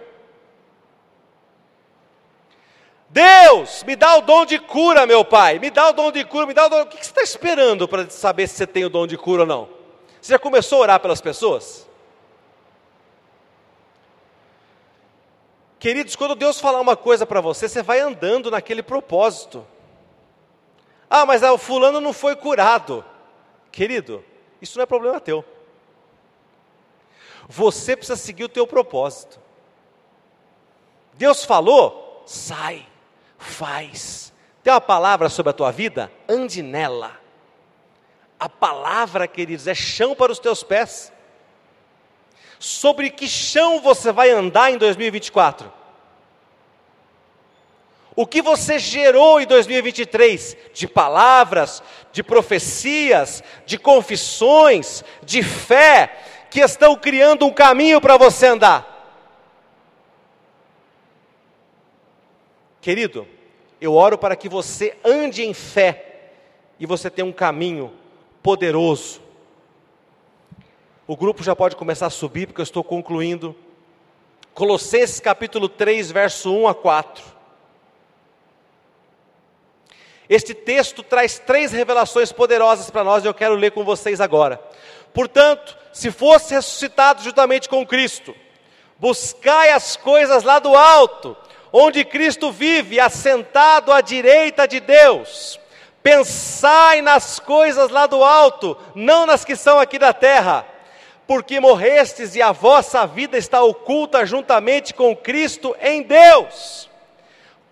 Deus, 3.08 3.82
me 3.84 3.96
dá 3.96 4.16
o 4.16 4.20
dom 4.20 4.44
de 4.44 4.58
cura, 4.58 5.06
meu 5.06 5.24
pai. 5.24 5.58
Me 5.58 5.70
dá 5.70 5.88
o 5.88 5.92
dom 5.94 6.12
de 6.12 6.22
cura, 6.24 6.46
me 6.46 6.52
dá 6.52 6.66
o 6.66 6.68
dom. 6.68 6.82
O 6.82 6.86
que 6.86 6.96
você 6.96 7.10
está 7.10 7.22
esperando 7.22 7.88
para 7.88 8.10
saber 8.10 8.46
se 8.46 8.56
você 8.56 8.66
tem 8.66 8.84
o 8.84 8.90
dom 8.90 9.06
de 9.06 9.16
cura 9.16 9.42
ou 9.42 9.48
não? 9.48 9.68
Você 10.20 10.34
já 10.34 10.38
começou 10.38 10.78
a 10.78 10.82
orar 10.82 11.00
pelas 11.00 11.22
pessoas? 11.22 11.87
Queridos, 15.78 16.16
quando 16.16 16.34
Deus 16.34 16.58
falar 16.58 16.80
uma 16.80 16.96
coisa 16.96 17.24
para 17.24 17.40
você, 17.40 17.68
você 17.68 17.82
vai 17.82 18.00
andando 18.00 18.50
naquele 18.50 18.82
propósito. 18.82 19.66
Ah, 21.08 21.24
mas 21.24 21.42
o 21.42 21.56
fulano 21.56 22.00
não 22.00 22.12
foi 22.12 22.34
curado. 22.34 23.04
Querido, 23.70 24.24
isso 24.60 24.76
não 24.76 24.82
é 24.82 24.86
problema 24.86 25.20
teu. 25.20 25.44
Você 27.48 27.96
precisa 27.96 28.16
seguir 28.16 28.44
o 28.44 28.48
teu 28.48 28.66
propósito. 28.66 29.40
Deus 31.14 31.44
falou, 31.44 32.22
sai, 32.26 32.86
faz. 33.38 34.32
Tem 34.62 34.72
uma 34.72 34.80
palavra 34.80 35.28
sobre 35.28 35.50
a 35.50 35.54
tua 35.54 35.70
vida? 35.70 36.12
Ande 36.28 36.62
nela. 36.62 37.18
A 38.38 38.48
palavra, 38.48 39.26
queridos, 39.26 39.66
é 39.66 39.74
chão 39.74 40.14
para 40.14 40.30
os 40.30 40.38
teus 40.38 40.62
pés. 40.62 41.12
Sobre 42.58 43.10
que 43.10 43.28
chão 43.28 43.80
você 43.80 44.10
vai 44.10 44.30
andar 44.30 44.72
em 44.72 44.78
2024? 44.78 45.72
O 48.16 48.26
que 48.26 48.42
você 48.42 48.80
gerou 48.80 49.40
em 49.40 49.46
2023 49.46 50.56
de 50.74 50.88
palavras, 50.88 51.80
de 52.10 52.20
profecias, 52.20 53.44
de 53.64 53.78
confissões, 53.78 55.04
de 55.22 55.40
fé, 55.40 56.18
que 56.50 56.58
estão 56.58 56.96
criando 56.96 57.46
um 57.46 57.52
caminho 57.52 58.00
para 58.00 58.16
você 58.16 58.46
andar? 58.46 58.96
Querido, 62.80 63.28
eu 63.80 63.94
oro 63.94 64.18
para 64.18 64.34
que 64.34 64.48
você 64.48 64.96
ande 65.04 65.44
em 65.44 65.54
fé 65.54 66.32
e 66.80 66.86
você 66.86 67.08
tenha 67.08 67.26
um 67.26 67.32
caminho 67.32 67.92
poderoso 68.42 69.27
o 71.08 71.16
grupo 71.16 71.42
já 71.42 71.56
pode 71.56 71.74
começar 71.74 72.06
a 72.06 72.10
subir, 72.10 72.46
porque 72.46 72.60
eu 72.60 72.64
estou 72.64 72.84
concluindo. 72.84 73.56
Colossenses 74.52 75.18
capítulo 75.18 75.66
3, 75.66 76.10
verso 76.10 76.54
1 76.54 76.68
a 76.68 76.74
4. 76.74 77.24
Este 80.28 80.52
texto 80.52 81.02
traz 81.02 81.38
três 81.38 81.72
revelações 81.72 82.30
poderosas 82.30 82.90
para 82.90 83.02
nós 83.02 83.24
e 83.24 83.26
eu 83.26 83.32
quero 83.32 83.54
ler 83.54 83.70
com 83.70 83.84
vocês 83.84 84.20
agora. 84.20 84.60
Portanto, 85.14 85.78
se 85.94 86.10
fosse 86.10 86.52
ressuscitado 86.52 87.22
juntamente 87.22 87.70
com 87.70 87.86
Cristo, 87.86 88.34
buscai 88.98 89.70
as 89.70 89.96
coisas 89.96 90.42
lá 90.42 90.58
do 90.58 90.76
alto, 90.76 91.34
onde 91.72 92.04
Cristo 92.04 92.52
vive, 92.52 93.00
assentado 93.00 93.90
à 93.90 94.02
direita 94.02 94.68
de 94.68 94.78
Deus. 94.78 95.58
Pensai 96.02 97.00
nas 97.00 97.40
coisas 97.40 97.88
lá 97.88 98.06
do 98.06 98.22
alto, 98.22 98.76
não 98.94 99.24
nas 99.24 99.42
que 99.42 99.56
são 99.56 99.78
aqui 99.78 99.98
da 99.98 100.12
terra 100.12 100.66
porque 101.28 101.60
morrestes 101.60 102.34
e 102.34 102.40
a 102.40 102.52
vossa 102.52 103.06
vida 103.06 103.36
está 103.36 103.62
oculta 103.62 104.24
juntamente 104.24 104.94
com 104.94 105.14
Cristo 105.14 105.76
em 105.78 106.02
Deus. 106.02 106.88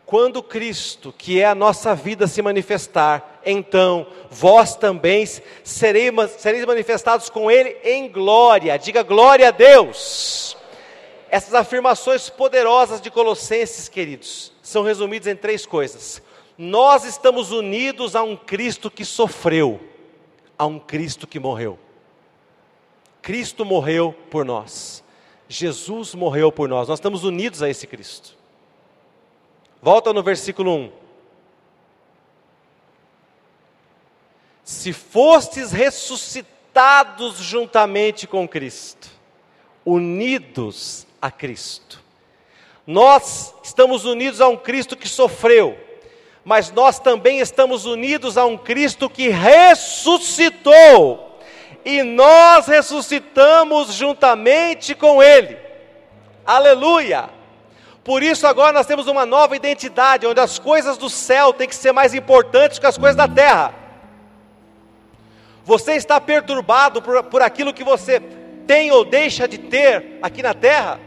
Quando 0.04 0.42
Cristo, 0.42 1.10
que 1.16 1.40
é 1.40 1.46
a 1.46 1.54
nossa 1.54 1.94
vida, 1.94 2.26
se 2.26 2.42
manifestar, 2.42 3.40
então 3.46 4.06
vós 4.30 4.76
também 4.76 5.24
sereis, 5.64 6.12
sereis 6.36 6.66
manifestados 6.66 7.30
com 7.30 7.50
Ele 7.50 7.78
em 7.82 8.10
glória. 8.10 8.78
Diga 8.78 9.02
glória 9.02 9.48
a 9.48 9.52
Deus. 9.52 10.54
Essas 11.30 11.54
afirmações 11.54 12.28
poderosas 12.28 13.00
de 13.00 13.10
Colossenses, 13.10 13.88
queridos, 13.88 14.52
são 14.60 14.82
resumidas 14.82 15.28
em 15.28 15.34
três 15.34 15.64
coisas. 15.64 16.22
Nós 16.58 17.04
estamos 17.04 17.52
unidos 17.52 18.14
a 18.14 18.22
um 18.22 18.36
Cristo 18.36 18.90
que 18.90 19.04
sofreu, 19.04 19.80
a 20.58 20.66
um 20.66 20.78
Cristo 20.78 21.26
que 21.26 21.40
morreu. 21.40 21.78
Cristo 23.26 23.64
morreu 23.64 24.14
por 24.30 24.44
nós. 24.44 25.02
Jesus 25.48 26.14
morreu 26.14 26.52
por 26.52 26.68
nós. 26.68 26.86
Nós 26.86 27.00
estamos 27.00 27.24
unidos 27.24 27.60
a 27.60 27.68
esse 27.68 27.84
Cristo. 27.84 28.36
Volta 29.82 30.12
no 30.12 30.22
versículo 30.22 30.72
1. 30.72 30.92
Se 34.62 34.92
fostes 34.92 35.72
ressuscitados 35.72 37.38
juntamente 37.38 38.28
com 38.28 38.46
Cristo, 38.46 39.10
unidos 39.84 41.04
a 41.20 41.28
Cristo. 41.28 42.00
Nós 42.86 43.52
estamos 43.60 44.04
unidos 44.04 44.40
a 44.40 44.46
um 44.46 44.56
Cristo 44.56 44.96
que 44.96 45.08
sofreu, 45.08 45.76
mas 46.44 46.70
nós 46.70 47.00
também 47.00 47.40
estamos 47.40 47.86
unidos 47.86 48.38
a 48.38 48.46
um 48.46 48.56
Cristo 48.56 49.10
que 49.10 49.30
ressuscitou, 49.30 51.26
e 51.86 52.02
nós 52.02 52.66
ressuscitamos 52.66 53.94
juntamente 53.94 54.92
com 54.92 55.22
Ele. 55.22 55.56
Aleluia! 56.44 57.30
Por 58.02 58.24
isso 58.24 58.44
agora 58.44 58.72
nós 58.72 58.86
temos 58.86 59.06
uma 59.06 59.24
nova 59.24 59.54
identidade, 59.54 60.26
onde 60.26 60.40
as 60.40 60.58
coisas 60.58 60.98
do 60.98 61.08
céu 61.08 61.52
têm 61.52 61.68
que 61.68 61.76
ser 61.76 61.92
mais 61.92 62.12
importantes 62.12 62.80
que 62.80 62.86
as 62.86 62.98
coisas 62.98 63.14
da 63.14 63.28
terra. 63.28 63.72
Você 65.64 65.92
está 65.92 66.20
perturbado 66.20 67.00
por, 67.00 67.22
por 67.24 67.40
aquilo 67.40 67.72
que 67.72 67.84
você 67.84 68.20
tem 68.66 68.90
ou 68.90 69.04
deixa 69.04 69.46
de 69.46 69.58
ter 69.58 70.18
aqui 70.20 70.42
na 70.42 70.54
terra? 70.54 70.98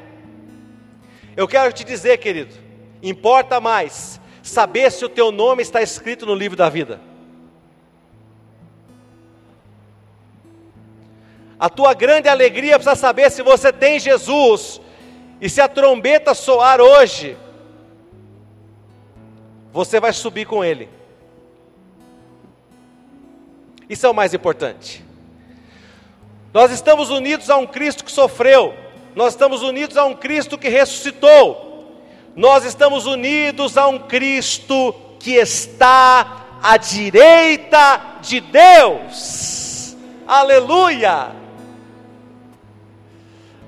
Eu 1.36 1.45
quero 1.45 1.73
te 1.73 1.84
dizer, 1.84 2.17
querido, 2.19 2.55
importa 3.03 3.59
mais 3.59 4.19
saber 4.41 4.89
se 4.93 5.03
o 5.03 5.09
teu 5.09 5.30
nome 5.30 5.61
está 5.61 5.82
escrito 5.82 6.25
no 6.25 6.36
livro 6.36 6.57
da 6.57 6.69
vida. 6.69 7.09
A 11.60 11.70
tua 11.70 11.93
grande 11.93 12.30
alegria 12.30 12.80
precisa 12.80 12.95
saber 12.95 13.30
se 13.30 13.41
você 13.41 13.74
tem 13.74 13.99
Jesus. 13.99 14.80
E 15.41 15.49
se 15.49 15.60
a 15.60 15.68
trombeta 15.68 16.34
soar 16.34 16.80
hoje, 16.80 17.38
você 19.72 19.99
vai 19.99 20.14
subir 20.14 20.45
com 20.45 20.64
ele. 20.64 20.89
Isso 23.89 24.05
é 24.05 24.10
o 24.10 24.14
mais 24.14 24.34
importante. 24.34 25.03
Nós 26.53 26.72
estamos 26.72 27.10
unidos 27.10 27.49
a 27.49 27.57
um 27.57 27.68
Cristo 27.68 28.03
que 28.03 28.12
sofreu, 28.12 28.74
nós 29.16 29.34
estamos 29.34 29.62
unidos 29.62 29.97
a 29.97 30.05
um 30.05 30.16
Cristo 30.16 30.57
que 30.57 30.68
ressuscitou, 30.68 31.95
nós 32.36 32.66
estamos 32.66 33.05
unidos 33.05 33.78
a 33.78 33.88
um 33.88 33.99
Cristo 33.99 34.93
que 35.20 35.34
está 35.36 36.60
à 36.62 36.78
direita 36.78 38.20
de 38.22 38.39
Deus. 38.39 39.95
Aleluia! 40.28 41.38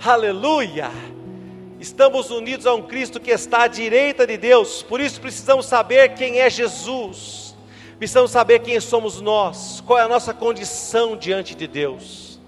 Aleluia! 0.03 0.89
Estamos 1.79 2.31
unidos 2.31 2.65
a 2.65 2.73
um 2.73 2.81
Cristo 2.81 3.19
que 3.19 3.29
está 3.29 3.63
à 3.63 3.67
direita 3.67 4.25
de 4.25 4.35
Deus, 4.35 4.81
por 4.81 4.99
isso 4.99 5.21
precisamos 5.21 5.67
saber 5.67 6.15
quem 6.15 6.39
é 6.39 6.49
Jesus, 6.49 7.55
precisamos 7.99 8.31
saber 8.31 8.59
quem 8.61 8.79
somos 8.79 9.21
nós, 9.21 9.79
qual 9.85 9.99
é 9.99 10.01
a 10.01 10.07
nossa 10.07 10.33
condição 10.33 11.15
diante 11.15 11.53
de 11.53 11.67
Deus. 11.67 12.39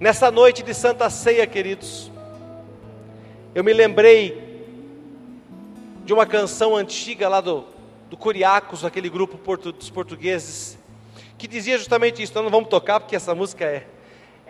Nessa 0.00 0.30
noite 0.30 0.62
de 0.62 0.72
Santa 0.72 1.10
Ceia, 1.10 1.46
queridos, 1.46 2.10
eu 3.54 3.62
me 3.62 3.74
lembrei 3.74 4.64
de 6.02 6.14
uma 6.14 6.24
canção 6.24 6.74
antiga 6.74 7.28
lá 7.28 7.42
do, 7.42 7.66
do 8.08 8.16
Curiacos, 8.16 8.86
aquele 8.86 9.10
grupo 9.10 9.36
portu, 9.36 9.70
dos 9.70 9.90
portugueses, 9.90 10.78
que 11.36 11.46
dizia 11.46 11.76
justamente 11.76 12.22
isso. 12.22 12.32
Nós 12.34 12.44
não 12.44 12.50
vamos 12.50 12.70
tocar 12.70 13.00
porque 13.00 13.16
essa 13.16 13.34
música 13.34 13.66
é, 13.66 13.86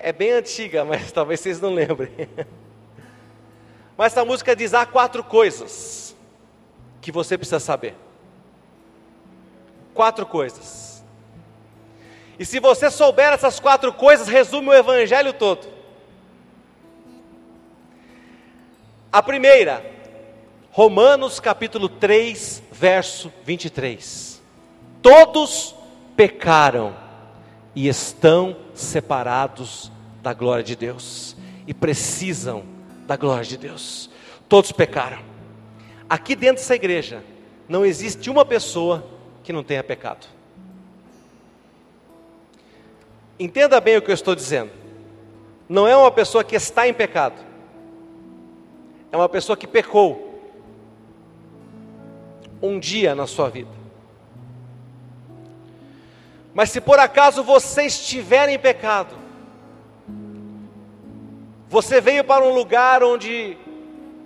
é 0.00 0.12
bem 0.12 0.32
antiga, 0.32 0.84
mas 0.84 1.10
talvez 1.12 1.40
vocês 1.40 1.60
não 1.60 1.74
lembrem. 1.74 2.12
Mas 3.96 4.12
essa 4.12 4.24
música 4.24 4.54
diz: 4.54 4.74
há 4.74 4.86
quatro 4.86 5.24
coisas 5.24 6.16
que 7.00 7.10
você 7.10 7.36
precisa 7.36 7.60
saber. 7.60 7.94
Quatro 9.94 10.24
coisas. 10.24 11.04
E 12.38 12.44
se 12.44 12.60
você 12.60 12.90
souber 12.90 13.32
essas 13.32 13.58
quatro 13.58 13.92
coisas, 13.92 14.28
resume 14.28 14.68
o 14.68 14.74
evangelho 14.74 15.32
todo. 15.32 15.66
A 19.10 19.20
primeira, 19.22 19.84
Romanos 20.70 21.40
capítulo 21.40 21.88
3, 21.88 22.62
verso 22.70 23.32
23. 23.44 24.40
Todos 25.02 25.74
pecaram 26.14 26.94
e 27.74 27.88
estão 27.88 28.56
separados 28.80 29.90
da 30.22 30.32
glória 30.32 30.64
de 30.64 30.76
Deus 30.76 31.36
e 31.66 31.74
precisam 31.74 32.64
da 33.06 33.16
glória 33.16 33.44
de 33.44 33.56
Deus. 33.56 34.10
Todos 34.48 34.72
pecaram. 34.72 35.18
Aqui 36.08 36.34
dentro 36.34 36.62
dessa 36.62 36.74
igreja 36.74 37.22
não 37.68 37.84
existe 37.84 38.30
uma 38.30 38.44
pessoa 38.44 39.04
que 39.42 39.52
não 39.52 39.62
tenha 39.62 39.82
pecado. 39.84 40.26
Entenda 43.38 43.80
bem 43.80 43.96
o 43.96 44.02
que 44.02 44.10
eu 44.10 44.14
estou 44.14 44.34
dizendo. 44.34 44.70
Não 45.68 45.86
é 45.86 45.96
uma 45.96 46.10
pessoa 46.10 46.42
que 46.42 46.56
está 46.56 46.88
em 46.88 46.94
pecado, 46.94 47.36
é 49.12 49.16
uma 49.16 49.28
pessoa 49.28 49.56
que 49.56 49.66
pecou 49.66 50.26
um 52.62 52.78
dia 52.78 53.14
na 53.14 53.26
sua 53.26 53.50
vida. 53.50 53.77
Mas 56.58 56.70
se 56.70 56.80
por 56.80 56.98
acaso 56.98 57.44
você 57.44 57.82
estiver 57.84 58.48
em 58.48 58.58
pecado, 58.58 59.14
você 61.68 62.00
veio 62.00 62.24
para 62.24 62.44
um 62.44 62.52
lugar 62.52 63.00
onde 63.00 63.56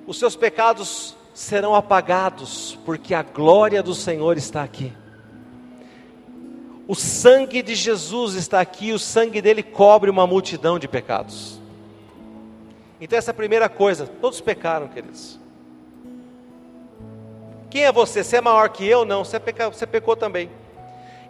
os 0.07 0.19
seus 0.19 0.35
pecados 0.35 1.15
serão 1.35 1.75
apagados, 1.75 2.79
porque 2.87 3.13
a 3.13 3.23
glória 3.23 3.83
do 3.83 3.95
Senhor 3.95 4.39
está 4.39 4.63
aqui. 4.63 4.91
O 6.89 6.95
sangue 6.95 7.61
de 7.61 7.75
Jesus 7.75 8.35
está 8.35 8.63
aqui, 8.63 8.93
o 8.93 8.99
sangue 8.99 9.43
dele 9.43 9.63
cobre 9.63 10.09
uma 10.09 10.27
multidão 10.27 10.79
de 10.79 10.89
pecados. 10.89 11.61
Então, 12.99 13.19
essa 13.19 13.29
é 13.31 13.33
a 13.33 13.35
primeira 13.35 13.69
coisa, 13.69 14.07
todos 14.07 14.41
pecaram, 14.41 14.89
queridos. 14.89 15.39
Quem 17.69 17.85
é 17.85 17.93
você? 17.93 18.25
Você 18.25 18.39
é 18.39 18.41
maior 18.41 18.71
que 18.71 18.87
eu? 18.87 19.05
Não, 19.05 19.23
você, 19.23 19.39
peca, 19.39 19.69
você 19.69 19.87
pecou 19.87 20.17
também. 20.17 20.62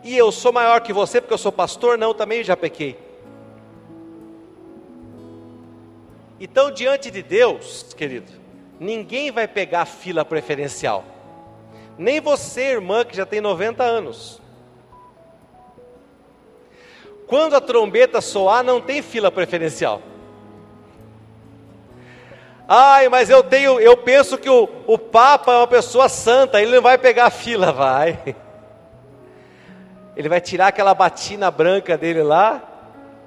E 0.03 0.17
eu 0.17 0.33
sou 0.33 0.53
maior 0.53 0.81
que 0.81 0.93
você 0.93 1.21
porque 1.21 1.35
eu 1.35 1.39
sou 1.39 1.53
pastor? 1.53 1.97
Não, 1.97 2.13
também 2.13 2.43
já 2.43 2.57
pequei. 2.57 2.99
Então, 6.41 6.73
diante 6.73 7.09
de 7.09 7.23
Deus, 7.23 7.95
querido, 7.97 8.33
ninguém 8.81 9.31
vai 9.31 9.47
pegar 9.47 9.85
fila 9.85 10.25
preferencial. 10.25 11.05
Nem 11.97 12.21
você, 12.21 12.63
irmã, 12.73 13.05
que 13.05 13.17
já 13.17 13.25
tem 13.25 13.41
90 13.41 13.85
anos. 13.85 14.43
Quando 17.29 17.55
a 17.55 17.61
trombeta 17.61 18.21
soar, 18.21 18.65
não 18.65 18.81
tem 18.81 19.01
fila 19.01 19.31
preferencial. 19.31 20.03
Ai, 22.67 23.09
mas 23.09 23.31
eu 23.31 23.43
tenho, 23.43 23.79
eu 23.79 23.97
penso 23.97 24.37
que 24.37 24.51
o, 24.51 24.69
o 24.87 24.99
Papa 24.99 25.53
é 25.53 25.57
uma 25.59 25.67
pessoa 25.67 26.09
santa, 26.09 26.61
ele 26.61 26.75
não 26.75 26.83
vai 26.83 26.99
pegar 26.99 27.27
a 27.27 27.31
fila, 27.31 27.71
vai. 27.71 28.35
Ele 30.17 30.29
vai 30.29 30.41
tirar 30.41 30.69
aquela 30.69 30.95
batina 30.95 31.51
branca 31.51 31.97
dele 31.97 32.23
lá 32.23 32.63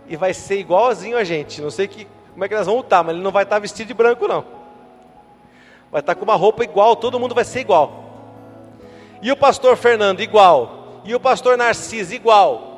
e 0.08 0.16
vai 0.16 0.34
ser 0.34 0.60
igualzinho 0.60 1.18
a 1.18 1.24
gente. 1.24 1.62
Não 1.62 1.72
sei 1.72 1.88
que, 1.88 2.08
como 2.32 2.46
é 2.46 2.48
que 2.48 2.56
nós 2.56 2.68
vamos 2.68 2.84
estar, 2.84 3.04
mas 3.04 3.16
ele 3.16 3.24
não 3.24 3.32
vai 3.32 3.44
estar 3.44 3.60
vestido 3.60 3.88
de 3.88 3.94
branco, 3.94 4.28
não. 4.28 4.46
Vai 5.92 6.02
estar 6.02 6.16
com 6.16 6.24
uma 6.24 6.36
roupa 6.36 6.64
igual, 6.64 6.96
todo 6.96 7.20
mundo 7.20 7.34
vai 7.34 7.44
ser 7.44 7.62
igual. 7.62 8.04
E 9.22 9.32
o 9.32 9.38
pastor 9.38 9.76
Fernando, 9.76 10.22
igual. 10.22 11.02
E 11.04 11.16
o 11.16 11.20
pastor 11.20 11.58
Narciso, 11.58 12.14
igual. 12.14 12.74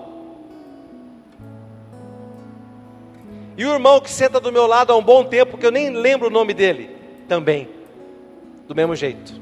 E 3.58 3.66
o 3.66 3.74
irmão 3.74 4.00
que 4.00 4.10
senta 4.10 4.40
do 4.40 4.52
meu 4.52 4.68
lado 4.68 4.94
há 4.94 4.96
um 4.96 5.04
bom 5.04 5.24
tempo, 5.24 5.58
que 5.58 5.66
eu 5.66 5.72
nem 5.72 5.90
lembro 5.90 6.28
o 6.28 6.32
nome 6.32 6.54
dele, 6.54 6.96
também, 7.28 7.68
do 8.68 8.76
mesmo 8.76 8.96
jeito. 8.96 9.34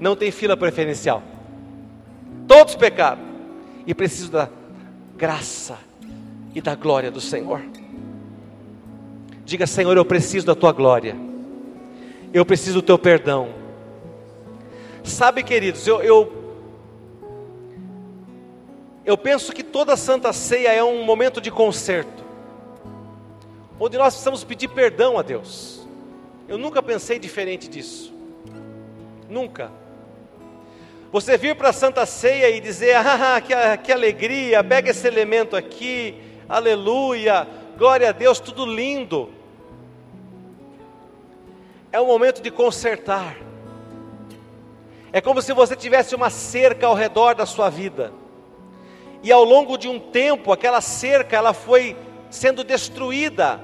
Não 0.00 0.16
tem 0.16 0.30
fila 0.30 0.56
preferencial. 0.56 1.22
Todos 2.46 2.74
pecaram 2.74 3.27
e 3.88 3.94
precisam 3.94 4.30
da 4.30 4.50
graça 5.16 5.78
e 6.54 6.60
da 6.60 6.74
glória 6.74 7.10
do 7.10 7.22
Senhor. 7.22 7.62
Diga, 9.46 9.66
Senhor, 9.66 9.96
eu 9.96 10.04
preciso 10.04 10.44
da 10.44 10.54
tua 10.54 10.72
glória, 10.72 11.16
eu 12.34 12.44
preciso 12.44 12.82
do 12.82 12.86
teu 12.86 12.98
perdão. 12.98 13.48
Sabe, 15.02 15.42
queridos, 15.42 15.86
eu, 15.86 16.02
eu, 16.02 16.32
eu 19.06 19.16
penso 19.16 19.54
que 19.54 19.62
toda 19.62 19.96
santa 19.96 20.34
ceia 20.34 20.74
é 20.74 20.84
um 20.84 21.02
momento 21.02 21.40
de 21.40 21.50
conserto 21.50 22.28
onde 23.80 23.96
nós 23.96 24.12
precisamos 24.12 24.44
pedir 24.44 24.68
perdão 24.68 25.18
a 25.18 25.22
Deus. 25.22 25.86
Eu 26.46 26.58
nunca 26.58 26.82
pensei 26.82 27.18
diferente 27.18 27.68
disso. 27.70 28.12
Nunca. 29.30 29.70
Você 31.10 31.38
vir 31.38 31.56
para 31.56 31.70
a 31.70 31.72
Santa 31.72 32.04
Ceia 32.04 32.50
e 32.50 32.60
dizer, 32.60 32.94
ah, 32.96 33.40
que, 33.40 33.54
que 33.82 33.92
alegria, 33.92 34.62
pega 34.62 34.90
esse 34.90 35.06
elemento 35.06 35.56
aqui, 35.56 36.14
aleluia, 36.46 37.48
glória 37.78 38.10
a 38.10 38.12
Deus, 38.12 38.38
tudo 38.38 38.66
lindo. 38.66 39.30
É 41.90 41.98
um 41.98 42.06
momento 42.06 42.42
de 42.42 42.50
consertar. 42.50 43.36
É 45.10 45.22
como 45.22 45.40
se 45.40 45.54
você 45.54 45.74
tivesse 45.74 46.14
uma 46.14 46.28
cerca 46.28 46.86
ao 46.86 46.94
redor 46.94 47.34
da 47.34 47.46
sua 47.46 47.70
vida. 47.70 48.12
E 49.22 49.32
ao 49.32 49.44
longo 49.44 49.78
de 49.78 49.88
um 49.88 49.98
tempo, 49.98 50.52
aquela 50.52 50.82
cerca 50.82 51.34
ela 51.34 51.54
foi 51.54 51.96
sendo 52.28 52.62
destruída 52.62 53.58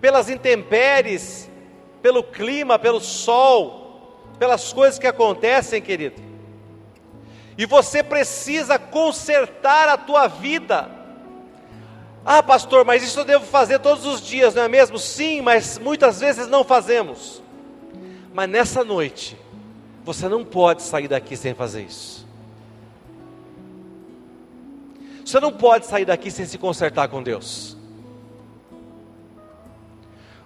pelas 0.00 0.30
intempéries, 0.30 1.50
pelo 2.00 2.24
clima, 2.24 2.78
pelo 2.78 2.98
sol, 2.98 4.22
pelas 4.38 4.72
coisas 4.72 4.98
que 4.98 5.06
acontecem, 5.06 5.82
querido. 5.82 6.31
E 7.62 7.64
você 7.64 8.02
precisa 8.02 8.76
consertar 8.76 9.88
a 9.88 9.96
tua 9.96 10.26
vida. 10.26 10.90
Ah, 12.24 12.42
pastor, 12.42 12.84
mas 12.84 13.04
isso 13.04 13.20
eu 13.20 13.24
devo 13.24 13.46
fazer 13.46 13.78
todos 13.78 14.04
os 14.04 14.20
dias, 14.20 14.52
não 14.52 14.64
é 14.64 14.68
mesmo? 14.68 14.98
Sim, 14.98 15.40
mas 15.42 15.78
muitas 15.78 16.18
vezes 16.18 16.48
não 16.48 16.64
fazemos. 16.64 17.40
Mas 18.34 18.50
nessa 18.50 18.82
noite, 18.82 19.38
você 20.02 20.28
não 20.28 20.44
pode 20.44 20.82
sair 20.82 21.06
daqui 21.06 21.36
sem 21.36 21.54
fazer 21.54 21.84
isso. 21.84 22.26
Você 25.24 25.38
não 25.38 25.52
pode 25.52 25.86
sair 25.86 26.04
daqui 26.04 26.32
sem 26.32 26.44
se 26.44 26.58
consertar 26.58 27.06
com 27.06 27.22
Deus. 27.22 27.76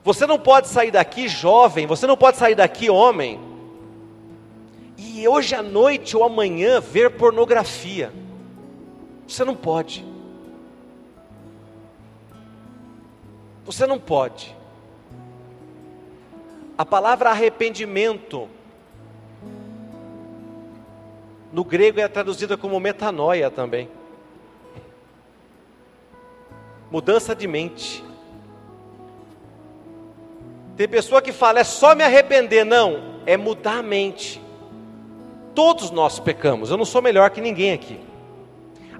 Você 0.05 0.27
não 0.27 0.39
pode 0.39 0.69
sair 0.69 0.91
daqui 0.91 1.29
jovem, 1.29 1.87
você 1.87 2.07
não 2.07 2.14
pode 2.14 2.37
sair 2.37 2.55
daqui 2.55 2.91
homem, 2.91 3.55
e 5.17 5.27
hoje 5.27 5.55
à 5.55 5.62
noite 5.62 6.14
ou 6.14 6.23
amanhã 6.23 6.79
ver 6.79 7.12
pornografia. 7.12 8.12
Você 9.27 9.45
não 9.47 9.57
pode. 9.57 10.05
Você 13.64 13.87
não 13.87 13.99
pode. 13.99 14.55
A 16.77 16.85
palavra 16.85 17.31
arrependimento 17.31 18.47
no 21.51 21.64
grego 21.64 21.99
é 21.99 22.07
traduzida 22.07 22.59
como 22.59 22.79
metanoia 22.79 23.51
também. 23.51 23.89
Mudança 26.91 27.35
de 27.35 27.47
mente. 27.47 28.05
Tem 30.77 30.87
pessoa 30.87 31.23
que 31.23 31.33
fala, 31.33 31.61
é 31.61 31.64
só 31.64 31.95
me 31.95 32.05
arrepender. 32.05 32.67
Não, 32.67 33.23
é 33.25 33.39
mudar 33.39 33.79
a 33.79 33.83
mente. 33.83 34.45
Todos 35.57 35.90
nós 35.90 36.18
pecamos, 36.20 36.70
eu 36.70 36.76
não 36.76 36.84
sou 36.84 37.00
melhor 37.00 37.30
que 37.30 37.40
ninguém 37.40 37.72
aqui. 37.72 37.98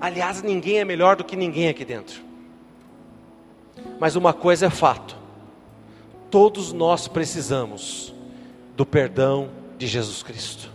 Aliás, 0.01 0.43
ninguém 0.43 0.79
é 0.79 0.87
melhor 0.87 1.15
do 1.15 1.23
que 1.23 1.37
ninguém 1.37 1.69
aqui 1.69 1.85
dentro. 1.85 2.23
Mas 4.01 4.17
uma 4.17 4.33
coisa 4.33 4.65
é 4.65 4.71
fato: 4.71 5.19
todos 6.31 6.73
nós 6.73 7.07
precisamos 7.09 8.15
do 8.75 8.87
perdão 8.87 9.51
de 9.77 9.87
Jesus 9.87 10.23
Cristo. 10.23 10.71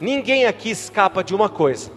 Ninguém 0.00 0.46
aqui 0.46 0.70
escapa 0.70 1.22
de 1.22 1.34
uma 1.34 1.50
coisa: 1.50 1.92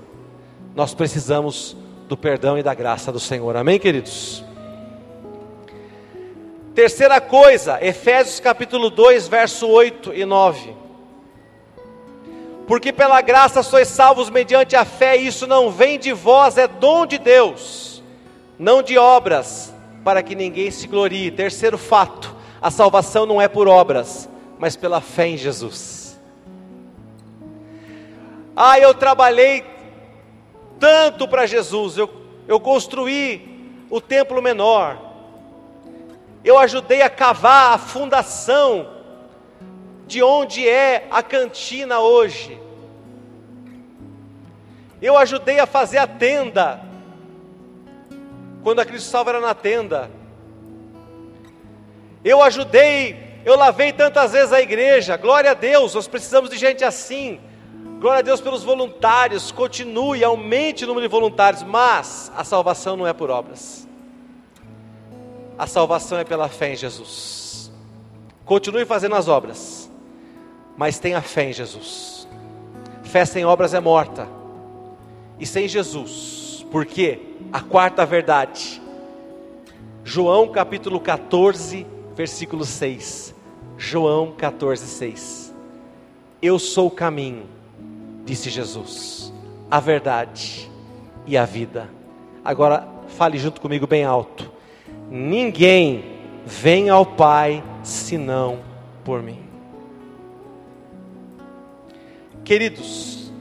nós 0.75 0.93
precisamos 0.93 1.77
do 2.09 2.17
perdão 2.17 2.57
e 2.57 2.63
da 2.63 2.73
graça 2.73 3.09
do 3.09 3.21
Senhor. 3.21 3.55
Amém, 3.55 3.79
queridos? 3.79 4.43
Terceira 6.75 7.21
coisa, 7.21 7.81
Efésios 7.81 8.41
capítulo 8.41 8.89
2, 8.89 9.29
verso 9.29 9.65
8 9.65 10.13
e 10.13 10.25
9. 10.25 10.82
Porque 12.68 12.93
pela 12.93 13.22
graça 13.22 13.61
sois 13.61 13.88
salvos 13.88 14.30
mediante 14.30 14.76
a 14.76 14.86
fé, 14.86 15.18
e 15.18 15.28
isso 15.28 15.45
não 15.45 15.70
vem 15.70 15.99
de 15.99 16.14
vós, 16.14 16.57
é 16.57 16.68
dom 16.68 17.05
de 17.05 17.18
Deus, 17.18 18.01
não 18.57 18.82
de 18.82 18.97
obras, 18.97 19.74
para 20.03 20.24
que 20.24 20.36
ninguém 20.36 20.72
se 20.72 20.88
glorie. 20.88 21.32
Terceiro 21.32 21.78
fato, 21.78 22.36
a 22.61 22.72
salvação 22.72 23.26
não 23.26 23.41
é 23.41 23.47
por 23.47 23.68
obras, 23.68 24.30
mas 24.57 24.76
pela 24.76 25.01
fé 25.01 25.28
em 25.28 25.38
Jesus. 25.38 26.20
Ah, 28.55 28.80
eu 28.80 28.93
trabalhei 28.93 29.66
tanto 30.80 31.28
para 31.28 31.45
Jesus, 31.45 31.97
eu, 31.97 32.09
eu 32.47 32.59
construí 32.59 33.86
o 33.89 33.99
templo 33.99 34.41
menor, 34.41 34.97
eu 36.43 36.57
ajudei 36.59 37.01
a 37.01 37.09
cavar 37.09 37.74
a 37.74 37.78
fundação 37.78 38.92
de 40.08 40.22
onde 40.22 40.68
é 40.68 41.08
a 41.10 41.24
cantina 41.24 41.99
hoje. 41.99 42.60
Eu 45.01 45.18
ajudei 45.18 45.60
a 45.60 45.66
fazer 45.66 45.97
a 45.97 46.08
tenda, 46.08 46.82
quando 48.64 48.80
a 48.80 48.86
Cristo 48.86 49.10
Salva 49.10 49.32
era 49.32 49.39
na 49.41 49.54
tenda. 49.54 50.10
Eu 52.24 52.41
ajudei, 52.41 53.41
eu 53.43 53.58
lavei 53.58 53.91
tantas 53.91 54.32
vezes 54.32 54.54
a 54.54 54.62
igreja, 54.62 55.18
glória 55.18 55.51
a 55.51 55.54
Deus, 55.54 55.93
nós 55.93 56.08
precisamos 56.08 56.49
de 56.49 56.58
gente 56.58 56.86
assim. 56.86 57.39
Glória 57.99 58.20
a 58.20 58.22
Deus 58.22 58.41
pelos 58.41 58.64
voluntários, 58.64 59.51
continue, 59.51 60.24
aumente 60.24 60.84
o 60.84 60.88
número 60.88 61.08
de 61.08 61.12
voluntários, 61.12 61.64
mas 61.64 62.32
a 62.36 62.43
salvação 62.43 62.95
não 62.95 63.08
é 63.08 63.14
por 63.14 63.30
obras. 63.30 63.88
A 65.58 65.68
salvação 65.68 66.18
é 66.18 66.24
pela 66.24 66.49
fé 66.49 66.74
em 66.74 66.76
Jesus. 66.76 67.72
Continue 68.45 68.86
fazendo 68.86 69.16
as 69.16 69.28
obras, 69.28 69.82
mas 70.78 70.99
tenha 70.99 71.21
fé 71.21 71.49
em 71.49 71.53
Jesus. 71.53 72.28
Fé 73.03 73.26
sem 73.26 73.45
obras 73.45 73.74
é 73.74 73.80
morta. 73.80 74.28
E 75.39 75.45
sem 75.45 75.67
Jesus, 75.67 76.65
porque 76.71 77.19
a 77.51 77.59
quarta 77.59 78.05
verdade, 78.05 78.82
João 80.03 80.47
capítulo 80.47 80.99
14, 80.99 81.86
versículo 82.15 82.65
6. 82.65 83.34
João 83.78 84.32
14, 84.32 84.86
6. 84.86 85.53
Eu 86.41 86.59
sou 86.59 86.88
o 86.88 86.91
caminho, 86.91 87.45
disse 88.26 88.49
Jesus, 88.49 89.34
a 89.69 89.80
verdade 89.80 90.69
e 91.26 91.38
a 91.38 91.45
vida. 91.45 91.89
Agora 92.43 92.88
fale 93.07 93.38
junto 93.38 93.61
comigo 93.61 93.88
bem 93.88 94.03
alto. 94.03 94.51
Ninguém 95.09 96.03
vem 96.45 96.89
ao 96.89 97.05
Pai 97.05 97.63
senão 97.84 98.59
por 99.03 99.21
mim. 99.21 99.42
Queridos, 102.45 103.31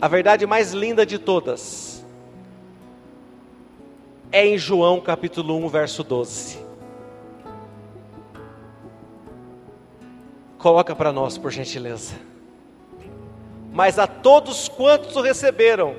a 0.00 0.08
verdade 0.08 0.46
mais 0.46 0.72
linda 0.72 1.04
de 1.04 1.18
todas 1.18 2.02
é 4.32 4.46
em 4.46 4.56
João 4.56 5.02
capítulo 5.02 5.54
1, 5.58 5.68
verso 5.68 6.02
12. 6.02 6.58
Coloca 10.56 10.96
para 10.96 11.12
nós, 11.12 11.36
por 11.36 11.50
gentileza. 11.50 12.14
Mas 13.70 13.98
a 13.98 14.06
todos 14.06 14.66
quantos 14.66 15.14
o 15.14 15.20
receberam, 15.20 15.94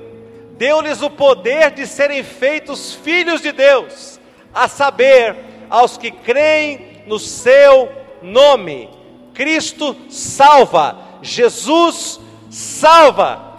deu-lhes 0.58 1.02
o 1.02 1.10
poder 1.10 1.70
de 1.70 1.86
serem 1.86 2.24
feitos 2.24 2.92
filhos 2.94 3.40
de 3.40 3.52
Deus, 3.52 4.18
a 4.52 4.66
saber, 4.66 5.36
aos 5.70 5.96
que 5.96 6.10
creem 6.10 7.04
no 7.06 7.20
seu 7.20 7.88
nome. 8.20 8.90
Cristo 9.32 9.94
salva, 10.08 11.03
Jesus 11.24 12.20
salva. 12.50 13.54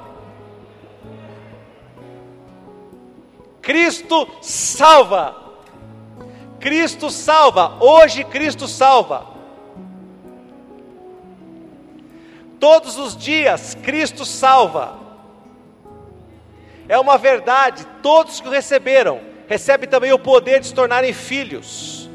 Cristo 3.59 4.28
salva. 4.39 5.36
Cristo 6.59 7.09
salva. 7.09 7.78
Hoje 7.84 8.24
Cristo 8.24 8.68
salva. 8.68 9.26
Todos 12.59 12.97
os 12.97 13.18
dias 13.18 13.76
Cristo 13.82 14.24
salva. 14.24 14.99
É 16.88 16.99
uma 16.99 17.18
verdade, 17.18 17.84
todos 18.03 18.39
que 18.39 18.47
o 18.47 18.51
receberam, 18.51 19.20
recebem 19.47 19.89
também 19.89 20.13
o 20.13 20.20
poder 20.20 20.59
de 20.59 20.68
se 20.68 20.74
tornarem 20.74 21.11
filhos. 21.13 22.07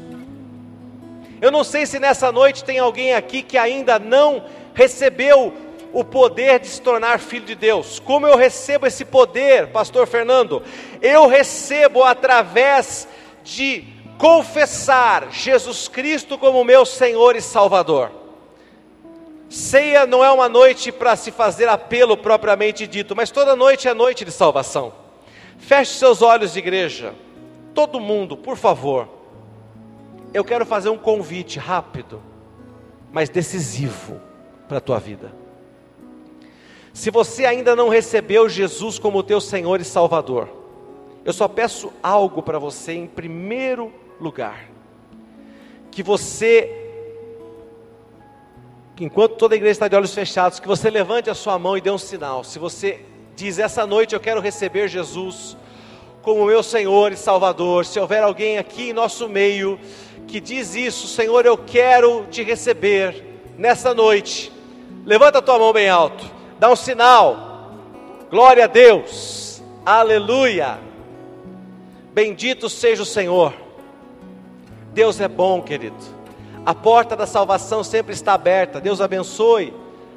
Eu 1.41 1.51
não 1.51 1.63
sei 1.63 1.85
se 1.85 1.99
nessa 1.99 2.31
noite 2.31 2.63
tem 2.63 2.79
alguém 2.79 3.13
aqui 3.13 3.41
que 3.41 3.57
ainda 3.57 3.99
não 3.99 4.45
recebeu 4.73 5.53
o 5.93 6.03
poder 6.03 6.59
de 6.59 6.67
se 6.67 6.81
tornar 6.81 7.19
filho 7.19 7.45
de 7.45 7.55
Deus. 7.55 7.99
Como 7.99 8.25
eu 8.25 8.37
recebo 8.37 8.87
esse 8.87 9.03
poder, 9.03 9.67
Pastor 9.67 10.07
Fernando? 10.07 10.63
Eu 11.01 11.27
recebo 11.27 12.03
através 12.03 13.07
de 13.43 13.85
confessar 14.17 15.31
Jesus 15.31 15.87
Cristo 15.87 16.37
como 16.37 16.63
meu 16.63 16.85
Senhor 16.85 17.35
e 17.35 17.41
Salvador. 17.41 18.11
Ceia 19.49 20.05
não 20.05 20.23
é 20.23 20.31
uma 20.31 20.47
noite 20.47 20.91
para 20.91 21.15
se 21.15 21.29
fazer 21.29 21.67
apelo 21.67 22.15
propriamente 22.15 22.87
dito, 22.87 23.15
mas 23.15 23.31
toda 23.31 23.55
noite 23.55 23.87
é 23.87 23.93
noite 23.93 24.23
de 24.23 24.31
salvação. 24.31 24.93
Feche 25.57 25.93
seus 25.93 26.21
olhos, 26.21 26.55
igreja. 26.55 27.13
Todo 27.73 27.99
mundo, 27.99 28.37
por 28.37 28.55
favor. 28.55 29.09
Eu 30.33 30.45
quero 30.45 30.65
fazer 30.65 30.89
um 30.89 30.97
convite 30.97 31.59
rápido, 31.59 32.21
mas 33.11 33.27
decisivo 33.27 34.30
para 34.71 34.77
a 34.77 34.81
tua 34.81 34.99
vida. 34.99 35.33
Se 36.93 37.11
você 37.11 37.45
ainda 37.45 37.75
não 37.75 37.89
recebeu 37.89 38.47
Jesus 38.47 38.97
como 38.97 39.21
teu 39.21 39.41
Senhor 39.41 39.81
e 39.81 39.83
Salvador, 39.83 40.47
eu 41.25 41.33
só 41.33 41.45
peço 41.45 41.91
algo 42.01 42.41
para 42.41 42.57
você 42.57 42.93
em 42.93 43.05
primeiro 43.05 43.91
lugar: 44.17 44.69
que 45.91 46.01
você, 46.01 46.71
enquanto 48.97 49.35
toda 49.35 49.55
a 49.55 49.57
igreja 49.57 49.73
está 49.73 49.89
de 49.89 49.95
olhos 49.97 50.13
fechados, 50.13 50.57
que 50.57 50.69
você 50.69 50.89
levante 50.89 51.29
a 51.29 51.35
sua 51.35 51.59
mão 51.59 51.77
e 51.77 51.81
dê 51.81 51.91
um 51.91 51.97
sinal. 51.97 52.41
Se 52.41 52.57
você 52.57 53.01
diz 53.35 53.59
essa 53.59 53.85
noite 53.85 54.15
eu 54.15 54.21
quero 54.21 54.39
receber 54.39 54.87
Jesus 54.87 55.57
como 56.21 56.45
meu 56.45 56.63
Senhor 56.63 57.11
e 57.11 57.17
Salvador, 57.17 57.85
se 57.85 57.99
houver 57.99 58.23
alguém 58.23 58.57
aqui 58.57 58.91
em 58.91 58.93
nosso 58.93 59.27
meio 59.27 59.77
que 60.29 60.39
diz 60.39 60.75
isso, 60.75 61.09
Senhor, 61.09 61.45
eu 61.45 61.57
quero 61.57 62.25
te 62.31 62.41
receber 62.41 63.21
nessa 63.57 63.93
noite. 63.93 64.60
Levanta 65.05 65.39
a 65.39 65.41
tua 65.41 65.57
mão 65.57 65.73
bem 65.73 65.89
alto, 65.89 66.23
dá 66.59 66.69
um 66.69 66.75
sinal. 66.75 67.51
Glória 68.29 68.65
a 68.65 68.67
Deus. 68.67 69.61
Aleluia. 69.85 70.79
Bendito 72.13 72.69
seja 72.69 73.03
o 73.03 73.05
Senhor. 73.05 73.53
Deus 74.93 75.19
é 75.19 75.27
bom, 75.27 75.61
querido. 75.61 75.95
A 76.65 76.75
porta 76.75 77.15
da 77.15 77.25
salvação 77.25 77.83
sempre 77.83 78.13
está 78.13 78.33
aberta. 78.33 78.79
Deus 78.79 79.01
abençoe 79.01 79.73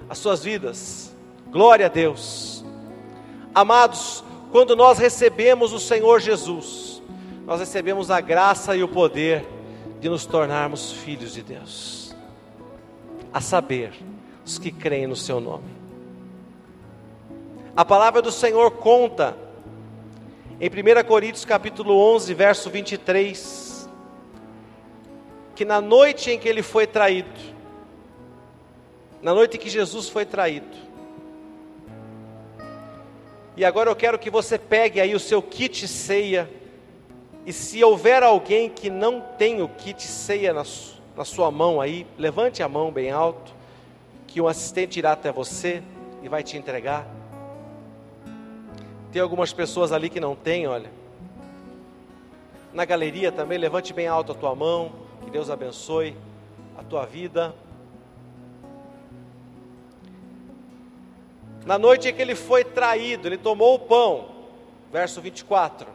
as 0.08 0.18
suas 0.18 0.44
vidas. 0.44 1.14
Glória 1.50 1.86
a 1.86 1.88
Deus. 1.88 2.64
Amados, 3.54 4.22
quando 4.52 4.76
nós 4.76 4.98
recebemos 4.98 5.72
o 5.72 5.80
Senhor 5.80 6.20
Jesus, 6.20 7.02
nós 7.46 7.60
recebemos 7.60 8.10
a 8.10 8.20
graça 8.20 8.76
e 8.76 8.82
o 8.82 8.88
poder 8.88 9.46
de 10.00 10.08
nos 10.08 10.26
tornarmos 10.26 10.92
filhos 10.92 11.32
de 11.32 11.42
Deus. 11.42 12.14
A 13.32 13.40
saber, 13.40 13.92
os 14.44 14.58
que 14.58 14.70
creem 14.70 15.06
no 15.06 15.16
seu 15.16 15.40
nome. 15.40 15.84
A 17.76 17.84
palavra 17.84 18.20
do 18.20 18.30
Senhor 18.30 18.70
conta 18.72 19.36
em 20.60 20.68
1 20.68 21.04
Coríntios 21.06 21.44
capítulo 21.44 21.96
11, 22.14 22.32
verso 22.34 22.70
23, 22.70 23.88
que 25.56 25.64
na 25.64 25.80
noite 25.80 26.30
em 26.30 26.38
que 26.38 26.48
ele 26.48 26.62
foi 26.62 26.86
traído, 26.86 27.28
na 29.20 29.34
noite 29.34 29.56
em 29.56 29.60
que 29.60 29.68
Jesus 29.68 30.08
foi 30.08 30.24
traído, 30.24 30.84
e 33.56 33.64
agora 33.64 33.88
eu 33.88 33.96
quero 33.96 34.18
que 34.18 34.30
você 34.30 34.58
pegue 34.58 35.00
aí 35.00 35.14
o 35.14 35.20
seu 35.20 35.40
kit 35.40 35.88
ceia, 35.88 36.50
e 37.46 37.52
se 37.52 37.82
houver 37.82 38.22
alguém 38.22 38.68
que 38.68 38.90
não 38.90 39.20
tem 39.20 39.62
o 39.62 39.68
kit 39.68 40.02
ceia 40.02 40.52
na, 40.52 40.64
na 41.16 41.24
sua 41.24 41.50
mão 41.50 41.80
aí, 41.80 42.06
levante 42.18 42.62
a 42.62 42.68
mão 42.68 42.92
bem 42.92 43.10
alto, 43.10 43.53
que 44.34 44.40
um 44.40 44.48
assistente 44.48 44.98
irá 44.98 45.12
até 45.12 45.30
você 45.30 45.80
e 46.20 46.28
vai 46.28 46.42
te 46.42 46.56
entregar. 46.56 47.06
Tem 49.12 49.22
algumas 49.22 49.52
pessoas 49.52 49.92
ali 49.92 50.10
que 50.10 50.18
não 50.18 50.34
têm, 50.34 50.66
olha. 50.66 50.90
Na 52.72 52.84
galeria 52.84 53.30
também, 53.30 53.58
levante 53.58 53.92
bem 53.92 54.08
alto 54.08 54.32
a 54.32 54.34
tua 54.34 54.52
mão, 54.52 54.90
que 55.22 55.30
Deus 55.30 55.50
abençoe 55.50 56.16
a 56.76 56.82
tua 56.82 57.06
vida. 57.06 57.54
Na 61.64 61.78
noite 61.78 62.08
em 62.08 62.12
que 62.12 62.20
ele 62.20 62.34
foi 62.34 62.64
traído, 62.64 63.28
ele 63.28 63.38
tomou 63.38 63.76
o 63.76 63.78
pão, 63.78 64.30
verso 64.90 65.20
24, 65.20 65.86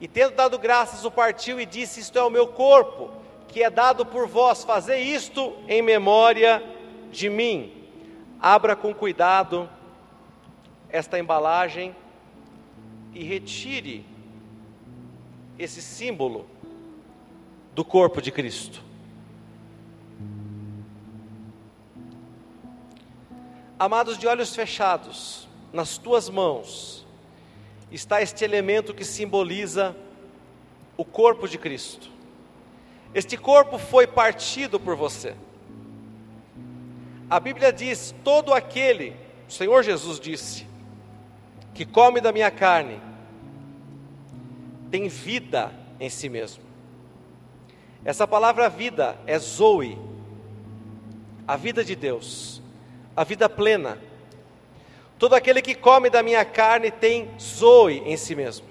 e 0.00 0.06
tendo 0.06 0.36
dado 0.36 0.56
graças, 0.56 1.04
o 1.04 1.10
partiu 1.10 1.58
e 1.58 1.66
disse: 1.66 1.98
Isto 1.98 2.16
é 2.16 2.22
o 2.22 2.30
meu 2.30 2.46
corpo, 2.46 3.10
que 3.48 3.60
é 3.60 3.68
dado 3.68 4.06
por 4.06 4.28
vós, 4.28 4.62
fazer 4.62 4.98
isto 4.98 5.52
em 5.66 5.82
memória 5.82 6.62
de 6.62 6.79
mim. 7.28 7.72
Abra 8.40 8.74
com 8.74 8.94
cuidado 8.94 9.68
esta 10.88 11.18
embalagem 11.18 11.94
e 13.12 13.22
retire 13.22 14.04
esse 15.58 15.82
símbolo 15.82 16.46
do 17.74 17.84
corpo 17.84 18.22
de 18.22 18.30
Cristo. 18.30 18.82
Amados 23.78 24.18
de 24.18 24.26
olhos 24.26 24.54
fechados, 24.54 25.48
nas 25.72 25.96
tuas 25.96 26.28
mãos 26.28 27.06
está 27.90 28.20
este 28.22 28.44
elemento 28.44 28.94
que 28.94 29.04
simboliza 29.04 29.96
o 30.96 31.04
corpo 31.04 31.48
de 31.48 31.58
Cristo. 31.58 32.10
Este 33.14 33.36
corpo 33.36 33.78
foi 33.78 34.06
partido 34.06 34.78
por 34.78 34.94
você. 34.94 35.34
A 37.30 37.38
Bíblia 37.38 37.72
diz: 37.72 38.12
todo 38.24 38.52
aquele, 38.52 39.14
o 39.48 39.52
Senhor 39.52 39.84
Jesus 39.84 40.18
disse, 40.18 40.66
que 41.72 41.86
come 41.86 42.20
da 42.20 42.32
minha 42.32 42.50
carne, 42.50 43.00
tem 44.90 45.06
vida 45.06 45.72
em 46.00 46.10
si 46.10 46.28
mesmo. 46.28 46.64
Essa 48.04 48.26
palavra 48.26 48.68
vida 48.68 49.16
é 49.26 49.38
Zoe, 49.38 49.96
a 51.46 51.56
vida 51.56 51.84
de 51.84 51.94
Deus, 51.94 52.60
a 53.14 53.22
vida 53.22 53.48
plena. 53.48 53.98
Todo 55.16 55.34
aquele 55.34 55.62
que 55.62 55.74
come 55.74 56.10
da 56.10 56.22
minha 56.22 56.44
carne 56.44 56.90
tem 56.90 57.30
Zoe 57.38 58.02
em 58.06 58.16
si 58.16 58.34
mesmo. 58.34 58.66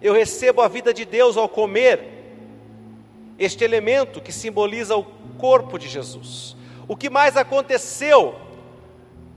Eu 0.00 0.12
recebo 0.12 0.60
a 0.60 0.68
vida 0.68 0.92
de 0.92 1.04
Deus 1.04 1.36
ao 1.36 1.48
comer 1.48 2.12
este 3.38 3.64
elemento 3.64 4.20
que 4.20 4.30
simboliza 4.30 4.96
o 4.96 5.04
corpo 5.38 5.78
de 5.78 5.88
Jesus. 5.88 6.56
O 6.86 6.96
que 6.96 7.08
mais 7.10 7.36
aconteceu 7.36 8.34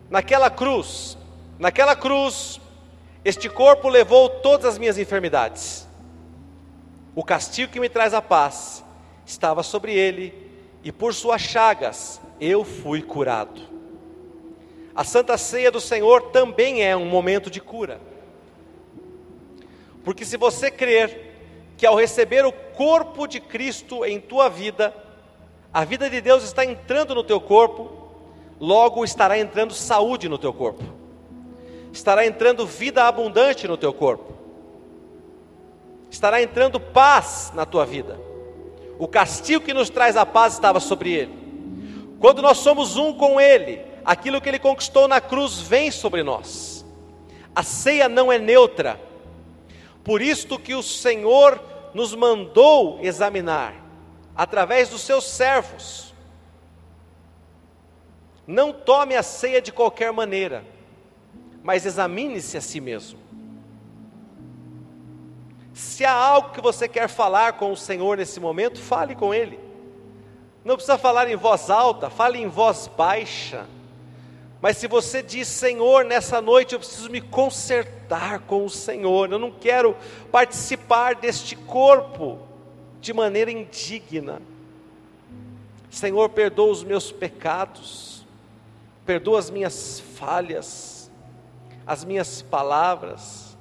naquela 0.09 0.49
cruz 0.49 1.17
Naquela 1.59 1.95
cruz, 1.95 2.61
este 3.25 3.49
corpo 3.49 3.89
levou 3.89 4.29
todas 4.29 4.65
as 4.65 4.77
minhas 4.77 4.97
enfermidades. 4.99 5.87
O 7.15 7.23
castigo 7.23 7.71
que 7.71 7.79
me 7.79 7.89
traz 7.89 8.13
a 8.13 8.21
paz 8.21 8.83
estava 9.25 9.63
sobre 9.63 9.93
ele, 9.93 10.33
e 10.83 10.91
por 10.91 11.15
suas 11.15 11.41
chagas 11.41 12.21
eu 12.39 12.63
fui 12.63 13.01
curado. 13.01 13.59
A 14.93 15.03
Santa 15.03 15.35
Ceia 15.35 15.71
do 15.71 15.81
Senhor 15.81 16.29
também 16.31 16.83
é 16.83 16.95
um 16.95 17.07
momento 17.07 17.49
de 17.49 17.59
cura. 17.59 17.99
Porque 20.03 20.23
se 20.23 20.37
você 20.37 20.69
crer 20.69 21.33
que 21.75 21.87
ao 21.87 21.95
receber 21.95 22.45
o 22.45 22.51
corpo 22.51 23.27
de 23.27 23.39
Cristo 23.39 24.05
em 24.05 24.19
tua 24.19 24.47
vida, 24.47 24.93
a 25.74 25.84
vida 25.84 26.09
de 26.09 26.22
Deus 26.22 26.43
está 26.43 26.65
entrando 26.65 27.13
no 27.13 27.24
teu 27.24 27.39
corpo, 27.39 27.91
logo 28.59 29.03
estará 29.03 29.38
entrando 29.38 29.74
saúde 29.74 30.28
no 30.28 30.38
teu 30.38 30.53
corpo 30.53 30.97
estará 31.97 32.26
entrando 32.26 32.65
vida 32.65 33.03
abundante 33.03 33.68
no 33.68 33.78
teu 33.78 33.93
corpo, 33.93 34.34
estará 36.09 36.41
entrando 36.41 36.80
paz 36.80 37.51
na 37.55 37.65
tua 37.65 37.86
vida. 37.86 38.20
O 38.99 39.07
castigo 39.07 39.65
que 39.65 39.74
nos 39.74 39.89
traz 39.89 40.15
a 40.15 40.26
paz 40.26 40.53
estava 40.53 40.80
sobre 40.80 41.11
ele. 41.11 41.47
Quando 42.20 42.41
nós 42.41 42.57
somos 42.59 42.97
um 42.97 43.13
com 43.13 43.39
ele, 43.39 43.82
aquilo 44.03 44.41
que 44.41 44.49
ele 44.49 44.59
conquistou 44.59 45.07
na 45.07 45.22
cruz 45.22 45.59
vem 45.59 45.91
sobre 45.91 46.24
nós. 46.24 46.86
A 47.55 47.61
ceia 47.61 48.07
não 48.07 48.32
é 48.32 48.39
neutra. 48.39 48.99
Por 50.03 50.22
isto 50.22 50.57
que 50.57 50.74
o 50.74 50.82
Senhor 50.82 51.59
nos 51.93 52.15
mandou 52.15 52.99
examinar 53.01 53.74
através 54.38 54.89
dos 54.89 55.01
seus 55.01 55.25
servos. 55.25 56.13
Não 58.45 58.71
tome 58.71 59.15
a 59.15 59.23
ceia 59.23 59.61
de 59.61 59.73
qualquer 59.73 60.13
maneira 60.13 60.63
mas 61.67 61.85
examine-se 61.85 62.55
a 62.55 62.61
si 62.61 62.79
mesmo. 62.79 63.19
Se 65.73 66.05
há 66.05 66.13
algo 66.13 66.51
que 66.51 66.61
você 66.61 66.88
quer 66.88 67.09
falar 67.09 67.57
com 67.57 67.73
o 67.73 67.75
Senhor 67.75 68.15
nesse 68.15 68.39
momento, 68.39 68.79
fale 68.79 69.13
com 69.13 69.33
Ele. 69.33 69.59
Não 70.63 70.75
precisa 70.75 70.97
falar 70.97 71.29
em 71.29 71.35
voz 71.35 71.69
alta, 71.69 72.09
fale 72.09 72.39
em 72.39 72.47
voz 72.47 72.89
baixa. 72.95 73.65
Mas 74.61 74.77
se 74.77 74.88
você 74.88 75.21
diz, 75.21 75.45
Senhor, 75.49 76.05
nessa 76.05 76.39
noite 76.39 76.71
eu 76.71 76.79
preciso 76.79 77.09
me 77.09 77.19
consertar 77.19 78.39
com 78.47 78.63
o 78.63 78.69
Senhor, 78.69 79.29
eu 79.29 79.38
não 79.38 79.51
quero 79.51 79.93
participar 80.31 81.15
deste 81.15 81.53
corpo 81.53 82.46
de 83.08 83.14
maneira 83.14 83.49
indigna. 83.49 84.41
Senhor, 85.89 86.30
perdoa 86.30 86.72
os 86.72 86.84
meus 86.84 87.12
pecados, 87.12 88.26
perdoa 89.05 89.39
as 89.39 89.49
minhas 89.49 89.99
falhas 89.99 90.97
as 91.88 92.03
minhas 92.03 92.41
palavras. 92.41 93.58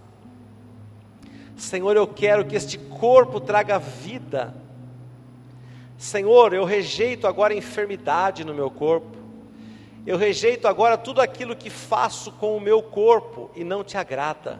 Senhor, 1.56 1.96
eu 1.96 2.08
quero 2.08 2.44
que 2.44 2.56
este 2.56 2.76
corpo 2.76 3.40
traga 3.40 3.78
vida. 3.78 4.52
Senhor, 5.96 6.52
eu 6.52 6.64
rejeito 6.64 7.28
agora 7.28 7.54
a 7.54 7.56
enfermidade 7.56 8.44
no 8.44 8.52
meu 8.52 8.68
corpo. 8.68 9.16
Eu 10.04 10.16
rejeito 10.16 10.66
agora 10.66 10.98
tudo 10.98 11.20
aquilo 11.20 11.54
que 11.54 11.70
faço 11.70 12.32
com 12.32 12.56
o 12.56 12.60
meu 12.60 12.82
corpo 12.82 13.48
e 13.54 13.62
não 13.62 13.84
te 13.84 13.96
agrada. 13.96 14.58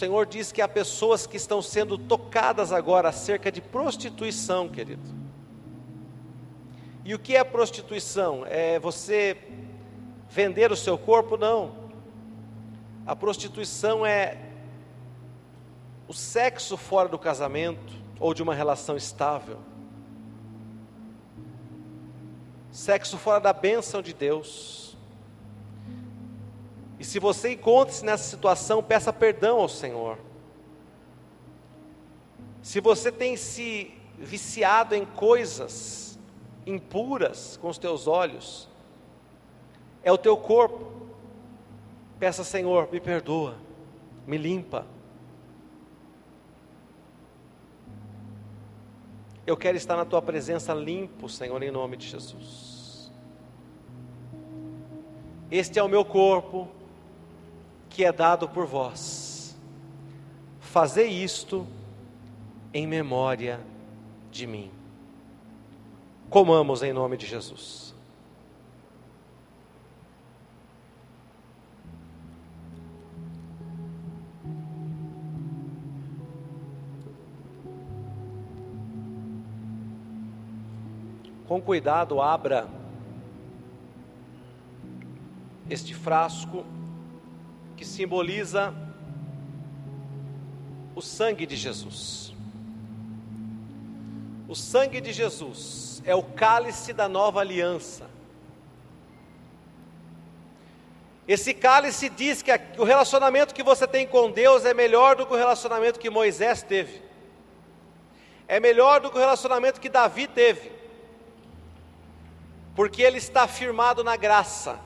Senhor 0.00 0.24
diz 0.24 0.50
que 0.50 0.62
há 0.62 0.66
pessoas 0.66 1.26
que 1.26 1.36
estão 1.36 1.60
sendo 1.60 1.98
tocadas 1.98 2.72
agora 2.72 3.10
acerca 3.10 3.52
de 3.52 3.60
prostituição, 3.60 4.66
querido. 4.66 5.06
E 7.04 7.14
o 7.14 7.18
que 7.18 7.36
é 7.36 7.44
prostituição? 7.44 8.46
É 8.46 8.78
você 8.78 9.36
vender 10.30 10.72
o 10.72 10.76
seu 10.76 10.96
corpo? 10.96 11.36
Não. 11.36 11.74
A 13.06 13.14
prostituição 13.14 14.06
é 14.06 14.38
o 16.08 16.14
sexo 16.14 16.78
fora 16.78 17.06
do 17.06 17.18
casamento 17.18 17.92
ou 18.18 18.32
de 18.32 18.42
uma 18.42 18.54
relação 18.54 18.96
estável. 18.96 19.58
Sexo 22.72 23.18
fora 23.18 23.38
da 23.38 23.52
bênção 23.52 24.00
de 24.00 24.14
Deus. 24.14 24.89
Se 27.04 27.18
você 27.18 27.52
encontra-se 27.52 28.04
nessa 28.04 28.24
situação, 28.24 28.82
peça 28.82 29.10
perdão 29.10 29.58
ao 29.58 29.68
Senhor. 29.68 30.18
Se 32.62 32.78
você 32.78 33.10
tem 33.10 33.38
se 33.38 33.94
viciado 34.18 34.94
em 34.94 35.06
coisas 35.06 36.18
impuras 36.66 37.56
com 37.56 37.68
os 37.68 37.78
teus 37.78 38.06
olhos, 38.06 38.68
é 40.02 40.12
o 40.12 40.18
teu 40.18 40.36
corpo. 40.36 40.92
Peça, 42.18 42.44
Senhor, 42.44 42.86
me 42.92 43.00
perdoa, 43.00 43.56
me 44.26 44.36
limpa. 44.36 44.86
Eu 49.46 49.56
quero 49.56 49.78
estar 49.78 49.96
na 49.96 50.04
tua 50.04 50.20
presença 50.20 50.74
limpo, 50.74 51.30
Senhor, 51.30 51.62
em 51.62 51.70
nome 51.70 51.96
de 51.96 52.06
Jesus. 52.06 53.10
Este 55.50 55.78
é 55.78 55.82
o 55.82 55.88
meu 55.88 56.04
corpo 56.04 56.68
que 57.90 58.04
é 58.04 58.12
dado 58.12 58.48
por 58.48 58.66
vós. 58.66 59.56
Fazei 60.60 61.08
isto 61.08 61.66
em 62.72 62.86
memória 62.86 63.60
de 64.30 64.46
mim. 64.46 64.70
Comamos 66.30 66.82
em 66.84 66.92
nome 66.92 67.16
de 67.16 67.26
Jesus. 67.26 67.92
Com 81.48 81.60
cuidado, 81.60 82.22
abra 82.22 82.68
este 85.68 85.92
frasco 85.92 86.64
que 87.80 87.86
simboliza 87.86 88.74
o 90.94 91.00
sangue 91.00 91.46
de 91.46 91.56
Jesus. 91.56 92.30
O 94.46 94.54
sangue 94.54 95.00
de 95.00 95.14
Jesus 95.14 96.02
é 96.04 96.14
o 96.14 96.22
cálice 96.22 96.92
da 96.92 97.08
nova 97.08 97.40
aliança. 97.40 98.06
Esse 101.26 101.54
cálice 101.54 102.10
diz 102.10 102.42
que 102.42 102.50
o 102.76 102.84
relacionamento 102.84 103.54
que 103.54 103.62
você 103.62 103.86
tem 103.86 104.06
com 104.06 104.30
Deus 104.30 104.66
é 104.66 104.74
melhor 104.74 105.16
do 105.16 105.24
que 105.24 105.32
o 105.32 105.38
relacionamento 105.38 105.98
que 105.98 106.10
Moisés 106.10 106.62
teve, 106.62 107.00
é 108.46 108.60
melhor 108.60 109.00
do 109.00 109.10
que 109.10 109.16
o 109.16 109.20
relacionamento 109.20 109.80
que 109.80 109.88
Davi 109.88 110.26
teve 110.26 110.70
porque 112.74 113.02
ele 113.02 113.18
está 113.18 113.48
firmado 113.48 114.04
na 114.04 114.16
graça, 114.16 114.78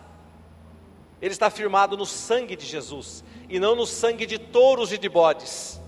ele 1.21 1.33
está 1.33 1.49
firmado 1.51 1.97
no 1.97 2.05
sangue 2.05 2.57
de 2.57 2.67
Jesus, 2.67 3.25
e 3.49 3.59
não 3.59 3.75
no 3.75 3.87
sangue 3.87 4.27
de 4.27 4.39
touros 4.39 4.93
e 4.93 4.99
de 4.99 5.09
bodes. 5.09 5.81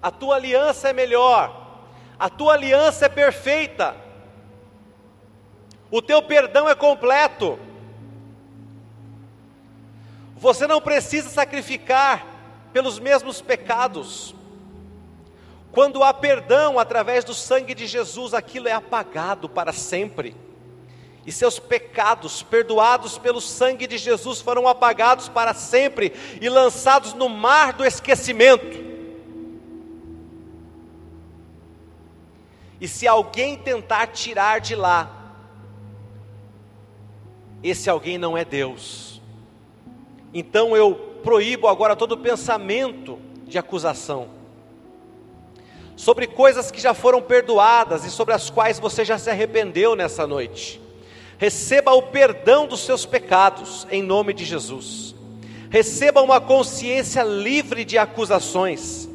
A 0.00 0.10
tua 0.10 0.36
aliança 0.36 0.88
é 0.88 0.92
melhor, 0.92 1.80
a 2.18 2.28
tua 2.28 2.54
aliança 2.54 3.06
é 3.06 3.08
perfeita, 3.08 3.96
o 5.90 6.00
teu 6.00 6.22
perdão 6.22 6.68
é 6.68 6.74
completo. 6.74 7.58
Você 10.36 10.66
não 10.66 10.80
precisa 10.80 11.28
sacrificar 11.28 12.26
pelos 12.72 12.98
mesmos 12.98 13.40
pecados. 13.40 14.34
Quando 15.70 16.02
há 16.02 16.12
perdão 16.12 16.78
através 16.78 17.24
do 17.24 17.32
sangue 17.32 17.74
de 17.74 17.86
Jesus, 17.86 18.34
aquilo 18.34 18.68
é 18.68 18.72
apagado 18.72 19.48
para 19.48 19.72
sempre 19.72 20.34
e 21.24 21.30
seus 21.30 21.58
pecados, 21.58 22.42
perdoados 22.42 23.16
pelo 23.16 23.40
sangue 23.40 23.86
de 23.86 23.96
Jesus, 23.96 24.40
foram 24.40 24.66
apagados 24.66 25.28
para 25.28 25.54
sempre 25.54 26.12
e 26.40 26.48
lançados 26.48 27.14
no 27.14 27.28
mar 27.28 27.72
do 27.72 27.84
esquecimento. 27.84 28.92
E 32.80 32.88
se 32.88 33.06
alguém 33.06 33.56
tentar 33.56 34.08
tirar 34.08 34.60
de 34.60 34.74
lá, 34.74 35.08
esse 37.62 37.88
alguém 37.88 38.18
não 38.18 38.36
é 38.36 38.44
Deus. 38.44 39.22
Então 40.34 40.76
eu 40.76 40.94
proíbo 41.22 41.68
agora 41.68 41.94
todo 41.94 42.18
pensamento 42.18 43.20
de 43.46 43.56
acusação 43.58 44.28
sobre 45.94 46.26
coisas 46.26 46.72
que 46.72 46.80
já 46.80 46.94
foram 46.94 47.22
perdoadas 47.22 48.04
e 48.04 48.10
sobre 48.10 48.34
as 48.34 48.50
quais 48.50 48.80
você 48.80 49.04
já 49.04 49.18
se 49.18 49.30
arrependeu 49.30 49.94
nessa 49.94 50.26
noite 50.26 50.81
receba 51.42 51.92
o 51.92 52.02
perdão 52.02 52.68
dos 52.68 52.82
seus 52.82 53.04
pecados, 53.04 53.84
em 53.90 54.00
nome 54.00 54.32
de 54.32 54.44
Jesus. 54.44 55.12
Receba 55.70 56.22
uma 56.22 56.40
consciência 56.40 57.24
livre 57.24 57.84
de 57.84 57.98
acusações. 57.98 59.08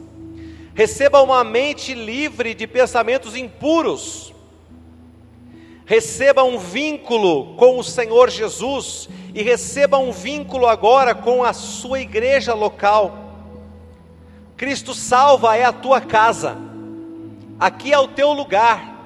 Receba 0.76 1.22
uma 1.22 1.42
mente 1.46 1.94
livre 1.94 2.54
de 2.54 2.68
pensamentos 2.68 3.34
impuros. 3.34 4.34
Receba 5.86 6.44
um 6.44 6.60
vínculo 6.60 7.56
com 7.56 7.80
o 7.80 7.84
Senhor 7.84 8.30
Jesus 8.30 9.08
e 9.34 9.42
receba 9.42 9.98
um 9.98 10.12
vínculo 10.12 10.68
agora 10.68 11.16
com 11.16 11.46
a 11.46 11.54
sua 11.54 12.02
igreja 12.02 12.54
local. 12.54 13.18
Cristo 14.58 14.94
salva 14.94 15.56
é 15.56 15.64
a 15.64 15.72
tua 15.72 16.02
casa. 16.02 16.58
Aqui 17.58 17.94
é 17.94 17.98
o 17.98 18.10
teu 18.10 18.34
lugar 18.34 18.97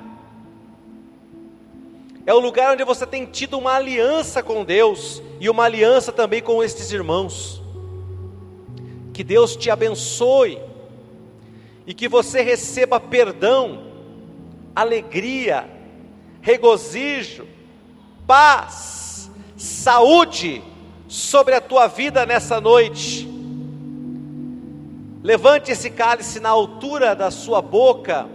é 2.32 2.34
o 2.34 2.40
lugar 2.40 2.72
onde 2.72 2.86
você 2.86 3.06
tem 3.06 3.26
tido 3.26 3.58
uma 3.58 3.74
aliança 3.74 4.42
com 4.42 4.64
Deus 4.64 5.22
e 5.38 5.50
uma 5.50 5.66
aliança 5.66 6.14
também 6.14 6.42
com 6.42 6.64
estes 6.64 6.90
irmãos. 6.90 7.62
Que 9.14 9.22
Deus 9.22 9.54
te 9.54 9.70
abençoe 9.70 10.58
e 11.86 11.94
que 11.94 12.08
você 12.08 12.42
receba 12.42 13.02
perdão, 13.02 13.84
alegria, 14.74 15.70
regozijo, 16.42 17.46
paz, 18.26 19.30
saúde 19.58 20.64
sobre 21.10 21.54
a 21.54 21.60
tua 21.60 21.88
vida 21.88 22.26
nessa 22.26 22.62
noite. 22.62 23.30
Levante 25.22 25.70
esse 25.70 25.90
cálice 25.90 26.40
na 26.40 26.48
altura 26.48 27.14
da 27.14 27.30
sua 27.30 27.62
boca, 27.62 28.26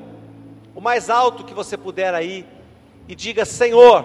o 0.75 0.83
mais 0.83 1.09
alto 1.09 1.45
que 1.45 1.55
você 1.55 1.79
puder 1.79 2.13
aí 2.13 2.45
e 3.09 3.15
diga: 3.15 3.45
Senhor, 3.45 4.05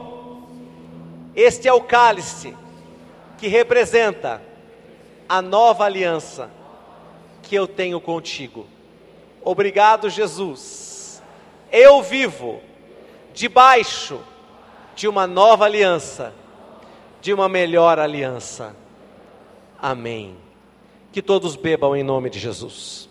este 1.35 1.67
é 1.67 1.73
o 1.73 1.81
cálice 1.81 2.55
que 3.37 3.47
representa 3.47 4.41
a 5.27 5.41
nova 5.41 5.85
aliança 5.85 6.51
que 7.41 7.55
eu 7.55 7.67
tenho 7.67 7.99
contigo. 7.99 8.67
Obrigado, 9.43 10.09
Jesus. 10.09 11.21
Eu 11.71 12.01
vivo 12.01 12.61
debaixo 13.33 14.19
de 14.95 15.07
uma 15.07 15.25
nova 15.25 15.65
aliança, 15.65 16.33
de 17.21 17.33
uma 17.33 17.47
melhor 17.47 17.97
aliança. 17.97 18.75
Amém. 19.81 20.35
Que 21.11 21.21
todos 21.21 21.55
bebam 21.55 21.95
em 21.95 22.03
nome 22.03 22.29
de 22.29 22.39
Jesus. 22.39 23.09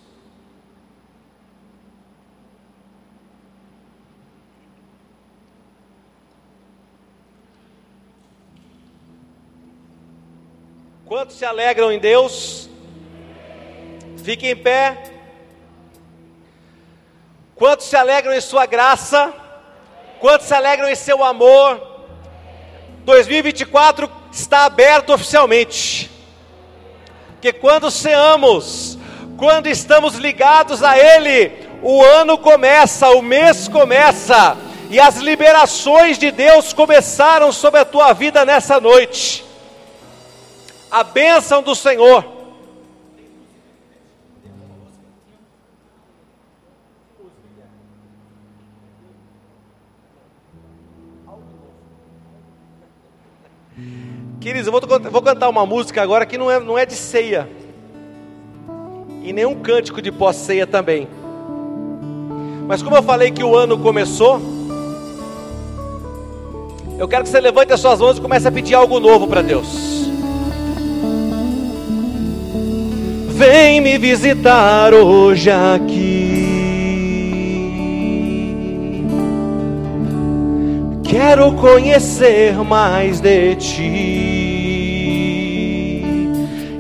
Quantos 11.11 11.39
se 11.39 11.45
alegram 11.45 11.91
em 11.91 11.99
Deus? 11.99 12.71
Fiquem 14.23 14.51
em 14.51 14.57
pé. 14.57 15.11
Quantos 17.57 17.87
se 17.87 17.97
alegram 17.97 18.33
em 18.33 18.41
Sua 18.41 18.65
graça? 18.65 19.35
Quantos 20.21 20.47
se 20.47 20.55
alegram 20.55 20.89
em 20.89 20.95
Seu 20.95 21.25
amor? 21.25 21.83
2024 23.05 24.09
está 24.31 24.67
aberto 24.67 25.13
oficialmente. 25.13 26.09
Que 27.41 27.53
quando 27.53 27.91
seamos, 27.91 28.97
quando 29.37 29.67
estamos 29.67 30.15
ligados 30.15 30.81
a 30.81 30.97
Ele, 30.97 31.51
o 31.83 32.05
ano 32.05 32.39
começa, 32.39 33.11
o 33.11 33.21
mês 33.21 33.67
começa, 33.67 34.57
e 34.89 35.01
as 35.01 35.17
liberações 35.17 36.19
de 36.19 36.31
Deus 36.31 36.73
começaram 36.73 37.51
sobre 37.51 37.81
a 37.81 37.85
tua 37.85 38.13
vida 38.13 38.45
nessa 38.45 38.81
noite 38.81 39.50
a 40.91 41.05
bênção 41.05 41.63
do 41.63 41.75
Senhor. 41.75 42.25
Queridos, 54.41 54.67
eu 54.67 54.73
vou, 54.73 54.81
vou, 55.11 55.23
cantar 55.23 55.51
uma 55.51 55.67
música 55.67 56.03
agora 56.03 56.25
que 56.25 56.39
não 56.39 56.51
é, 56.51 56.59
não 56.59 56.79
é 56.79 56.87
de 56.87 56.95
ceia, 56.95 57.49
e 59.23 59.35
nenhum 59.35 59.55
cântico 59.55 60.01
de 60.01 60.11
pós-ceia 60.11 60.67
também. 60.67 61.07
Mas 62.67 62.83
como 62.83 62.97
eu 62.97 63.03
falei 63.03 63.31
que 63.31 63.45
o 63.45 63.55
ano 63.55 63.79
começou, 63.79 64.41
eu 66.99 67.07
quero 67.07 67.25
que 67.25 67.29
você 67.29 67.39
levante 67.39 67.73
as 67.73 67.81
suas 67.81 68.01
mãos 68.01 68.17
e 68.17 68.21
comece 68.21 68.49
a 68.49 68.53
pedir 68.53 68.75
algo 68.75 68.99
novo 68.99 69.29
para 69.29 69.43
Deus. 69.43 70.10
Vem 73.41 73.81
me 73.81 73.97
visitar 73.97 74.93
hoje 74.93 75.51
aqui. 75.51 76.27
Quero 81.03 81.53
conhecer 81.53 82.53
mais 82.63 83.19
de 83.19 83.55
ti. 83.57 83.81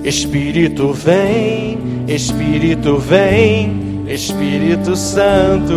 Espírito 0.04 0.92
vem, 0.92 1.78
Espírito 2.06 2.98
vem, 2.98 4.04
Espírito 4.06 4.94
Santo. 4.94 5.74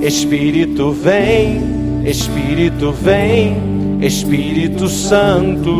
Espírito 0.00 0.92
vem, 0.92 1.60
Espírito 2.06 2.90
vem, 2.90 3.58
Espírito 4.00 4.88
Santo. 4.88 5.74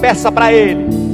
Peça 0.00 0.30
para 0.30 0.52
Ele. 0.52 1.13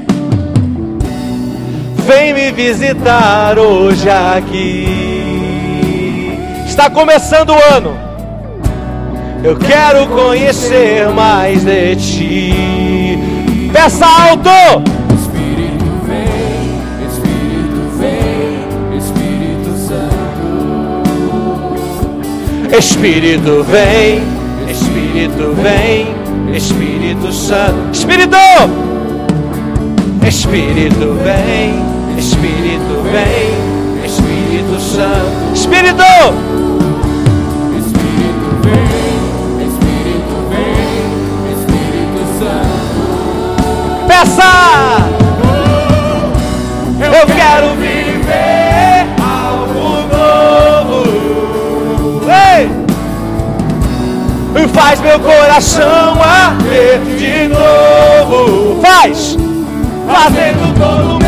Vem 2.05 2.33
me 2.33 2.51
visitar 2.51 3.57
hoje 3.59 4.09
aqui. 4.09 4.87
Está 6.65 6.89
começando 6.89 7.51
o 7.51 7.75
ano. 7.75 7.95
Eu 9.43 9.55
quero 9.57 10.07
conhecer 10.07 11.09
mais 11.09 11.63
de 11.63 11.95
ti. 11.95 13.19
Peça 13.71 14.05
alto! 14.05 14.49
Espírito 15.15 15.85
vem, 16.07 16.81
Espírito 17.07 17.81
vem, 17.97 18.97
Espírito 18.97 19.71
Santo. 19.87 20.47
Espírito 22.77 23.63
vem, 23.63 24.23
Espírito 24.69 25.53
vem, 25.61 26.07
Espírito 26.55 27.31
Santo. 27.31 27.91
Espírito! 27.91 28.37
Espírito 30.27 31.17
vem, 31.23 31.90
Espírito 32.21 33.01
vem, 33.01 34.05
Espírito 34.05 34.79
Santo. 34.79 35.55
Espírito! 35.55 36.03
Peça! 44.07 44.43
Eu 46.99 47.25
quero 47.25 47.69
viver 47.77 49.07
algo 49.19 50.05
novo. 50.13 51.01
Ei! 52.29 52.69
Faz 54.67 55.01
meu 55.01 55.19
coração 55.19 56.21
arder 56.21 56.99
de 57.17 57.47
novo. 57.47 58.79
Faz! 58.79 59.35
Fazendo 60.07 60.71
todo 60.77 61.13
medo 61.13 61.20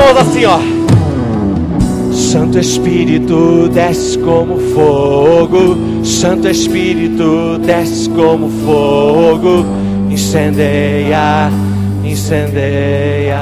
mãos 0.00 0.16
assim, 0.16 0.44
ó. 0.46 0.58
Santo 2.12 2.58
Espírito 2.58 3.68
desce 3.68 4.18
como 4.18 4.56
fogo, 4.74 5.76
Santo 6.04 6.48
Espírito 6.48 7.58
desce 7.58 8.08
como 8.10 8.48
fogo, 8.64 9.64
incendeia, 10.08 11.50
incendeia. 12.04 13.40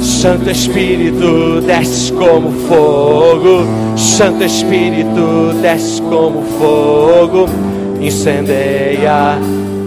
Santo 0.00 0.50
Espírito 0.50 1.60
desce 1.62 2.12
como 2.12 2.50
fogo, 2.68 3.64
Santo 3.96 4.44
Espírito 4.44 5.52
desce 5.60 6.00
como 6.02 6.42
fogo, 6.58 7.46
incendeia, 8.00 9.38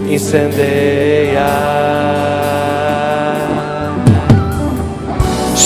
incendeia. 0.09 1.84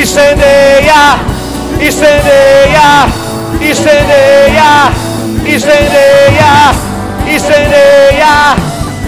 incendeia, 0.00 1.18
incendeia, 1.80 3.08
incendeia, 3.60 4.92
incendeia, 5.44 6.52
incendeia, 7.26 8.56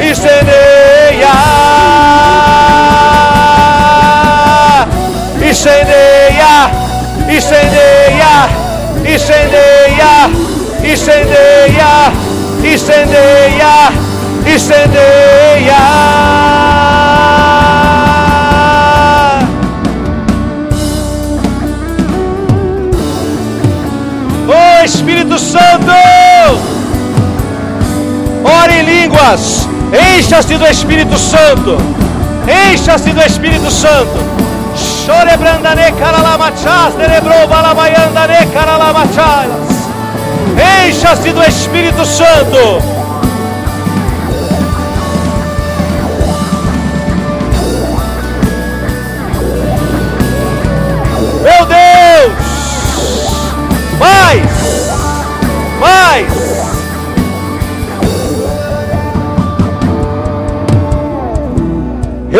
incendeia, 0.00 1.34
incendeia, 5.48 6.54
incendeia, 7.28 8.34
incendeia, 9.06 10.12
incendeia, 10.82 11.92
incendeia, 12.64 13.74
incendeia. 14.44 15.80
Santo. 25.80 26.60
Ore 28.44 28.80
em 28.80 28.82
línguas. 28.82 29.68
Encha-se 30.16 30.56
do 30.56 30.66
Espírito 30.66 31.18
Santo. 31.18 31.78
Encha-se 32.72 33.10
do 33.10 33.20
Espírito 33.20 33.70
Santo. 33.70 34.18
Chore 34.76 35.36
brandane 35.36 35.92
karalamachas, 35.92 36.94
cerebrou 36.96 37.46
balabaiandane 37.48 38.46
karalamachas. 38.52 39.48
Encha-se 40.86 41.32
do 41.32 41.42
Espírito 41.42 42.04
Santo. 42.04 42.99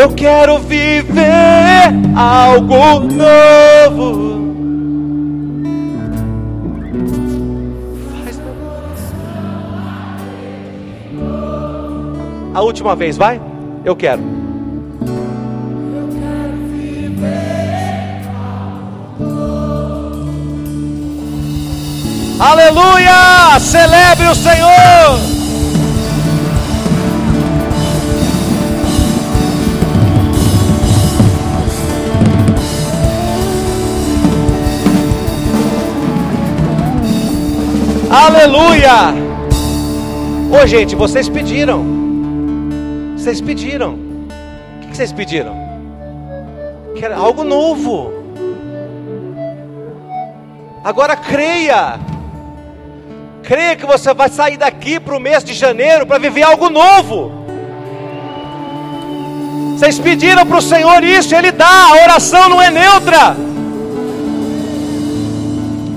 Eu 0.01 0.09
quero 0.14 0.59
viver 0.61 1.92
algo 2.16 3.01
novo. 3.01 4.40
A 12.55 12.62
última 12.62 12.96
vez, 12.96 13.18
vai? 13.18 13.38
Eu 13.84 13.94
quero. 13.94 14.22
Aleluia! 22.38 23.61
Celebre 23.61 24.28
o 24.28 24.34
Senhor! 24.34 25.30
Aleluia! 38.11 39.14
Ô 40.50 40.66
gente, 40.66 40.96
vocês 40.96 41.28
pediram. 41.28 41.84
Vocês 43.16 43.40
pediram. 43.40 43.94
O 43.94 44.88
que 44.88 44.96
vocês 44.96 45.12
pediram? 45.12 45.54
Quer 46.96 47.12
algo 47.12 47.44
novo. 47.44 48.12
Agora 50.82 51.14
creia. 51.14 52.00
Creia 53.44 53.76
que 53.76 53.86
você 53.86 54.12
vai 54.12 54.28
sair 54.28 54.56
daqui 54.56 54.98
para 54.98 55.16
o 55.16 55.20
mês 55.20 55.44
de 55.44 55.54
janeiro 55.54 56.04
para 56.04 56.18
viver 56.18 56.42
algo 56.42 56.68
novo. 56.68 57.30
Vocês 59.78 60.00
pediram 60.00 60.44
para 60.44 60.58
o 60.58 60.62
Senhor 60.62 61.04
isso, 61.04 61.32
Ele 61.32 61.52
dá, 61.52 61.84
a 61.90 62.02
oração 62.02 62.48
não 62.48 62.61
é 62.61 62.70
neutra. 62.70 63.36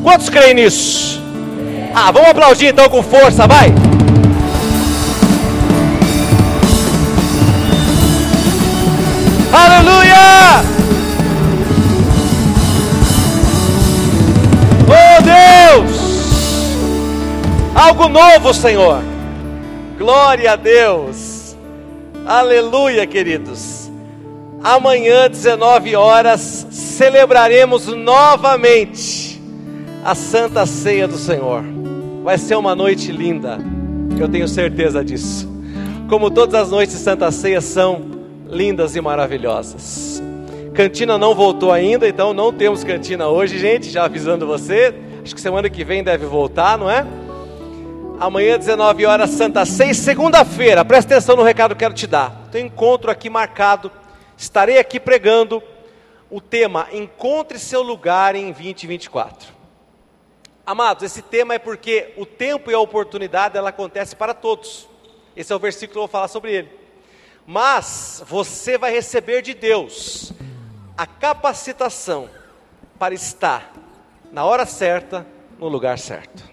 Quantos 0.03 0.29
creem 0.29 0.53
nisso? 0.53 1.22
Ah, 1.95 2.11
vamos 2.11 2.29
aplaudir 2.29 2.67
então 2.67 2.89
com 2.89 3.03
força, 3.03 3.45
vai! 3.45 3.71
Aleluia! 9.53 10.63
Oh 14.89 15.21
Deus! 15.21 16.03
Algo 17.75 18.09
novo, 18.09 18.53
Senhor. 18.55 19.03
Glória 19.97 20.53
a 20.53 20.55
Deus. 20.55 21.55
Aleluia, 22.25 23.05
queridos. 23.05 23.91
Amanhã, 24.63 25.29
19 25.29 25.95
horas, 25.95 26.65
celebraremos 26.71 27.85
novamente 27.87 29.39
a 30.03 30.15
Santa 30.15 30.65
Ceia 30.65 31.07
do 31.07 31.17
Senhor. 31.17 31.72
Vai 32.23 32.37
ser 32.37 32.55
uma 32.55 32.73
noite 32.73 33.11
linda, 33.11 33.59
eu 34.17 34.29
tenho 34.29 34.47
certeza 34.47 35.03
disso. 35.03 35.45
Como 36.07 36.31
todas 36.31 36.55
as 36.55 36.71
noites 36.71 36.95
de 36.95 37.01
Santa 37.01 37.29
Ceia 37.31 37.59
são 37.59 38.01
lindas 38.47 38.95
e 38.95 39.01
maravilhosas. 39.01 40.23
Cantina 40.73 41.17
não 41.17 41.35
voltou 41.35 41.69
ainda, 41.69 42.07
então 42.07 42.33
não 42.33 42.53
temos 42.53 42.81
cantina 42.81 43.27
hoje, 43.27 43.59
gente, 43.59 43.89
já 43.89 44.05
avisando 44.05 44.47
você. 44.47 44.95
Acho 45.21 45.35
que 45.35 45.41
semana 45.41 45.69
que 45.69 45.83
vem 45.83 46.01
deve 46.01 46.25
voltar, 46.25 46.77
não 46.77 46.89
é? 46.89 47.05
Amanhã, 48.17 48.57
19 48.57 49.05
horas, 49.05 49.29
Santa 49.31 49.65
Ceia. 49.65 49.93
Segunda-feira, 49.93 50.85
presta 50.85 51.15
atenção 51.15 51.35
no 51.35 51.43
recado 51.43 51.75
que 51.75 51.79
quero 51.79 51.93
te 51.93 52.07
dar. 52.07 52.47
Tem 52.53 52.67
encontro 52.67 53.11
aqui 53.11 53.29
marcado. 53.29 53.91
Estarei 54.37 54.77
aqui 54.77 54.97
pregando 54.97 55.61
o 56.31 56.39
tema 56.39 56.87
Encontre 56.93 57.59
seu 57.59 57.81
lugar 57.81 58.33
em 58.33 58.45
2024. 58.45 59.52
Amados, 60.65 61.03
esse 61.03 61.21
tema 61.21 61.55
é 61.55 61.59
porque 61.59 62.13
o 62.15 62.25
tempo 62.25 62.71
e 62.71 62.73
a 62.73 62.79
oportunidade 62.79 63.57
ela 63.57 63.69
acontece 63.69 64.15
para 64.15 64.33
todos. 64.33 64.87
Esse 65.35 65.51
é 65.51 65.55
o 65.55 65.59
versículo 65.59 65.91
que 65.91 65.97
eu 65.97 66.03
vou 66.03 66.07
falar 66.07 66.29
sobre 66.29 66.53
ele. 66.53 66.69
Mas 67.45 68.23
você 68.25 68.77
vai 68.77 68.89
receber 68.89 69.41
de 69.41 69.53
Deus 69.53 70.31
a 70.97 71.05
capacitação 71.05 72.29
para 72.97 73.13
estar 73.13 73.73
na 74.31 74.45
hora 74.45 74.65
certa, 74.65 75.27
no 75.59 75.67
lugar 75.67 75.99
certo. 75.99 76.45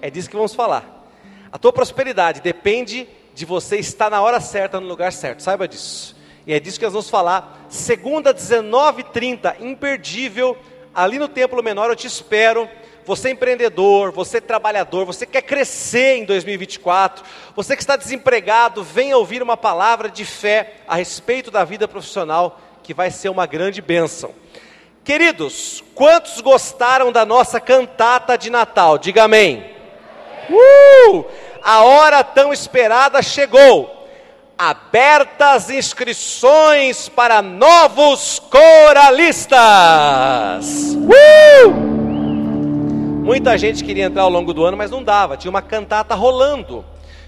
É 0.00 0.08
disso 0.08 0.30
que 0.30 0.36
vamos 0.36 0.54
falar. 0.54 1.04
A 1.52 1.58
tua 1.58 1.72
prosperidade 1.72 2.40
depende 2.40 3.06
de 3.34 3.44
você 3.44 3.76
estar 3.76 4.08
na 4.10 4.22
hora 4.22 4.40
certa, 4.40 4.80
no 4.80 4.86
lugar 4.86 5.12
certo. 5.12 5.42
Saiba 5.42 5.68
disso. 5.68 6.16
E 6.46 6.54
é 6.54 6.58
disso 6.58 6.78
que 6.78 6.84
nós 6.86 6.94
vamos 6.94 7.10
falar. 7.10 7.66
Segunda 7.68 8.32
19:30, 8.32 9.60
imperdível, 9.60 10.56
ali 10.94 11.18
no 11.18 11.28
templo 11.28 11.62
menor 11.62 11.90
eu 11.90 11.96
te 11.96 12.06
espero 12.06 12.66
você 13.06 13.28
é 13.28 13.30
empreendedor, 13.32 14.10
você 14.12 14.38
é 14.38 14.40
trabalhador, 14.40 15.04
você 15.04 15.26
quer 15.26 15.42
crescer 15.42 16.16
em 16.16 16.24
2024, 16.24 17.24
você 17.54 17.76
que 17.76 17.82
está 17.82 17.96
desempregado, 17.96 18.82
venha 18.82 19.16
ouvir 19.16 19.42
uma 19.42 19.56
palavra 19.56 20.08
de 20.08 20.24
fé 20.24 20.74
a 20.88 20.96
respeito 20.96 21.50
da 21.50 21.64
vida 21.64 21.86
profissional, 21.86 22.60
que 22.82 22.94
vai 22.94 23.10
ser 23.10 23.28
uma 23.28 23.46
grande 23.46 23.82
bênção. 23.82 24.34
Queridos, 25.04 25.84
quantos 25.94 26.40
gostaram 26.40 27.12
da 27.12 27.26
nossa 27.26 27.60
cantata 27.60 28.38
de 28.38 28.48
Natal? 28.48 28.96
Diga 28.96 29.24
amém. 29.24 29.70
Uh! 30.48 31.24
A 31.62 31.82
hora 31.84 32.24
tão 32.24 32.52
esperada 32.52 33.20
chegou. 33.22 33.90
Abertas 34.56 35.68
inscrições 35.68 37.08
para 37.08 37.42
novos 37.42 38.38
coralistas. 38.38 39.56
Uh! 40.94 42.03
Muita 43.24 43.56
gente 43.56 43.82
queria 43.82 44.04
entrar 44.04 44.20
ao 44.20 44.28
longo 44.28 44.52
do 44.52 44.62
ano, 44.66 44.76
mas 44.76 44.90
não 44.90 45.02
dava, 45.02 45.34
tinha 45.34 45.48
uma 45.50 45.62
cantata 45.62 46.14
rolando. 46.14 46.84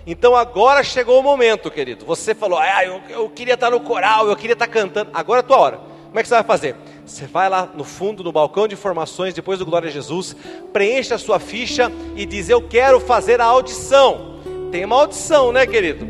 Então 0.07 0.37
agora 0.37 0.85
chegou 0.85 1.19
o 1.19 1.23
momento, 1.23 1.71
querido. 1.71 2.05
Você 2.05 2.35
falou, 2.35 2.59
ah, 2.59 2.85
eu, 2.85 3.01
eu 3.09 3.31
queria 3.31 3.55
estar 3.55 3.71
no 3.71 3.81
coral, 3.81 4.29
eu 4.29 4.37
queria 4.37 4.53
estar 4.53 4.67
cantando. 4.67 5.11
Agora 5.15 5.39
é 5.39 5.41
a 5.41 5.43
tua 5.43 5.57
hora. 5.57 5.81
Como 6.05 6.19
é 6.19 6.23
que 6.23 6.29
você 6.29 6.35
vai 6.35 6.45
fazer? 6.45 6.77
Você 7.07 7.25
vai 7.27 7.49
lá 7.49 7.67
no 7.75 7.83
fundo, 7.83 8.23
no 8.23 8.31
balcão 8.31 8.69
de 8.69 8.75
informações, 8.75 9.33
depois 9.33 9.59
do 9.59 9.65
Glória 9.65 9.89
a 9.89 9.91
Jesus, 9.91 10.37
preenche 10.71 11.15
a 11.15 11.19
sua 11.19 11.41
ficha 11.41 11.91
e 12.15 12.27
diz: 12.27 12.51
Eu 12.51 12.61
quero 12.61 13.01
fazer 13.01 13.41
a 13.41 13.47
audição. 13.47 14.37
Tem 14.71 14.85
uma 14.85 14.97
audição, 14.97 15.51
né, 15.51 15.67
querido? 15.67 16.07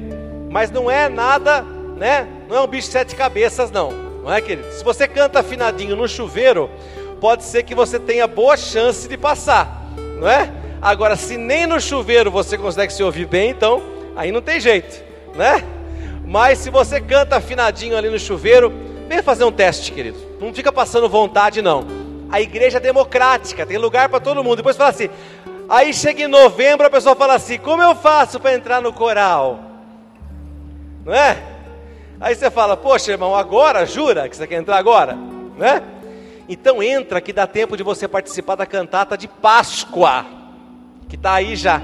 Mas 0.51 0.69
não 0.69 0.91
é 0.91 1.09
nada, 1.09 1.63
né? 1.97 2.27
Não 2.49 2.57
é 2.57 2.61
um 2.61 2.67
bicho 2.67 2.89
de 2.89 2.93
sete 2.93 3.15
cabeças, 3.15 3.71
não. 3.71 3.93
Não 3.93 4.33
é, 4.33 4.41
querido? 4.41 4.69
Se 4.73 4.83
você 4.83 5.07
canta 5.07 5.39
afinadinho 5.39 5.95
no 5.95 6.09
chuveiro, 6.09 6.69
pode 7.21 7.45
ser 7.45 7.63
que 7.63 7.75
você 7.75 7.99
tenha 7.99 8.27
boa 8.27 8.57
chance 8.57 9.09
de 9.09 9.17
passar, 9.17 9.87
não 10.19 10.29
é? 10.29 10.51
Agora, 10.81 11.17
se 11.17 11.37
nem 11.37 11.67
no 11.67 11.81
chuveiro 11.81 12.31
você 12.31 12.57
consegue 12.57 12.93
se 12.93 13.03
ouvir 13.03 13.27
bem, 13.27 13.51
então 13.51 13.83
aí 14.15 14.31
não 14.31 14.43
tem 14.43 14.61
jeito, 14.61 15.03
né? 15.35 15.65
Mas 16.25 16.59
se 16.59 16.71
você 16.71 17.01
canta 17.01 17.37
afinadinho 17.37 17.97
ali 17.97 18.11
no 18.11 18.19
chuveiro, 18.19 18.73
vem 19.09 19.23
fazer 19.23 19.45
um 19.45 19.53
teste, 19.53 19.93
querido. 19.93 20.19
Não 20.41 20.53
fica 20.53 20.73
passando 20.73 21.09
vontade, 21.09 21.63
não. 21.63 21.87
A 22.31 22.41
igreja 22.41 22.79
é 22.79 22.81
democrática, 22.81 23.65
tem 23.65 23.79
lugar 23.79 24.09
para 24.09 24.19
todo 24.19 24.43
mundo. 24.43 24.57
Depois 24.57 24.77
fala 24.77 24.91
assim. 24.91 25.09
Aí 25.69 25.93
chega 25.95 26.23
em 26.23 26.29
novembro, 26.29 26.87
a 26.87 26.91
pessoa 26.91 27.15
fala 27.15 27.35
assim: 27.35 27.59
Como 27.59 27.83
eu 27.83 27.95
faço 27.95 28.41
para 28.41 28.55
entrar 28.55 28.81
no 28.81 28.93
coral? 28.93 29.61
Não 31.05 31.15
é? 31.15 31.37
Aí 32.21 32.35
você 32.35 32.51
fala: 32.51 32.77
Poxa, 32.77 33.13
irmão, 33.13 33.35
agora, 33.35 33.87
jura 33.87 34.29
que 34.29 34.37
você 34.37 34.47
quer 34.47 34.57
entrar 34.57 34.79
agora? 34.79 35.17
Não 35.57 35.67
é? 35.67 35.83
Então 36.49 36.83
entra 36.83 37.21
que 37.21 37.33
dá 37.33 37.47
tempo 37.47 37.77
de 37.77 37.83
você 37.83 38.07
participar 38.07 38.55
da 38.55 38.67
cantata 38.67 39.17
de 39.17 39.27
Páscoa, 39.27 40.25
que 41.09 41.17
está 41.17 41.35
aí 41.35 41.57
já. 41.57 41.81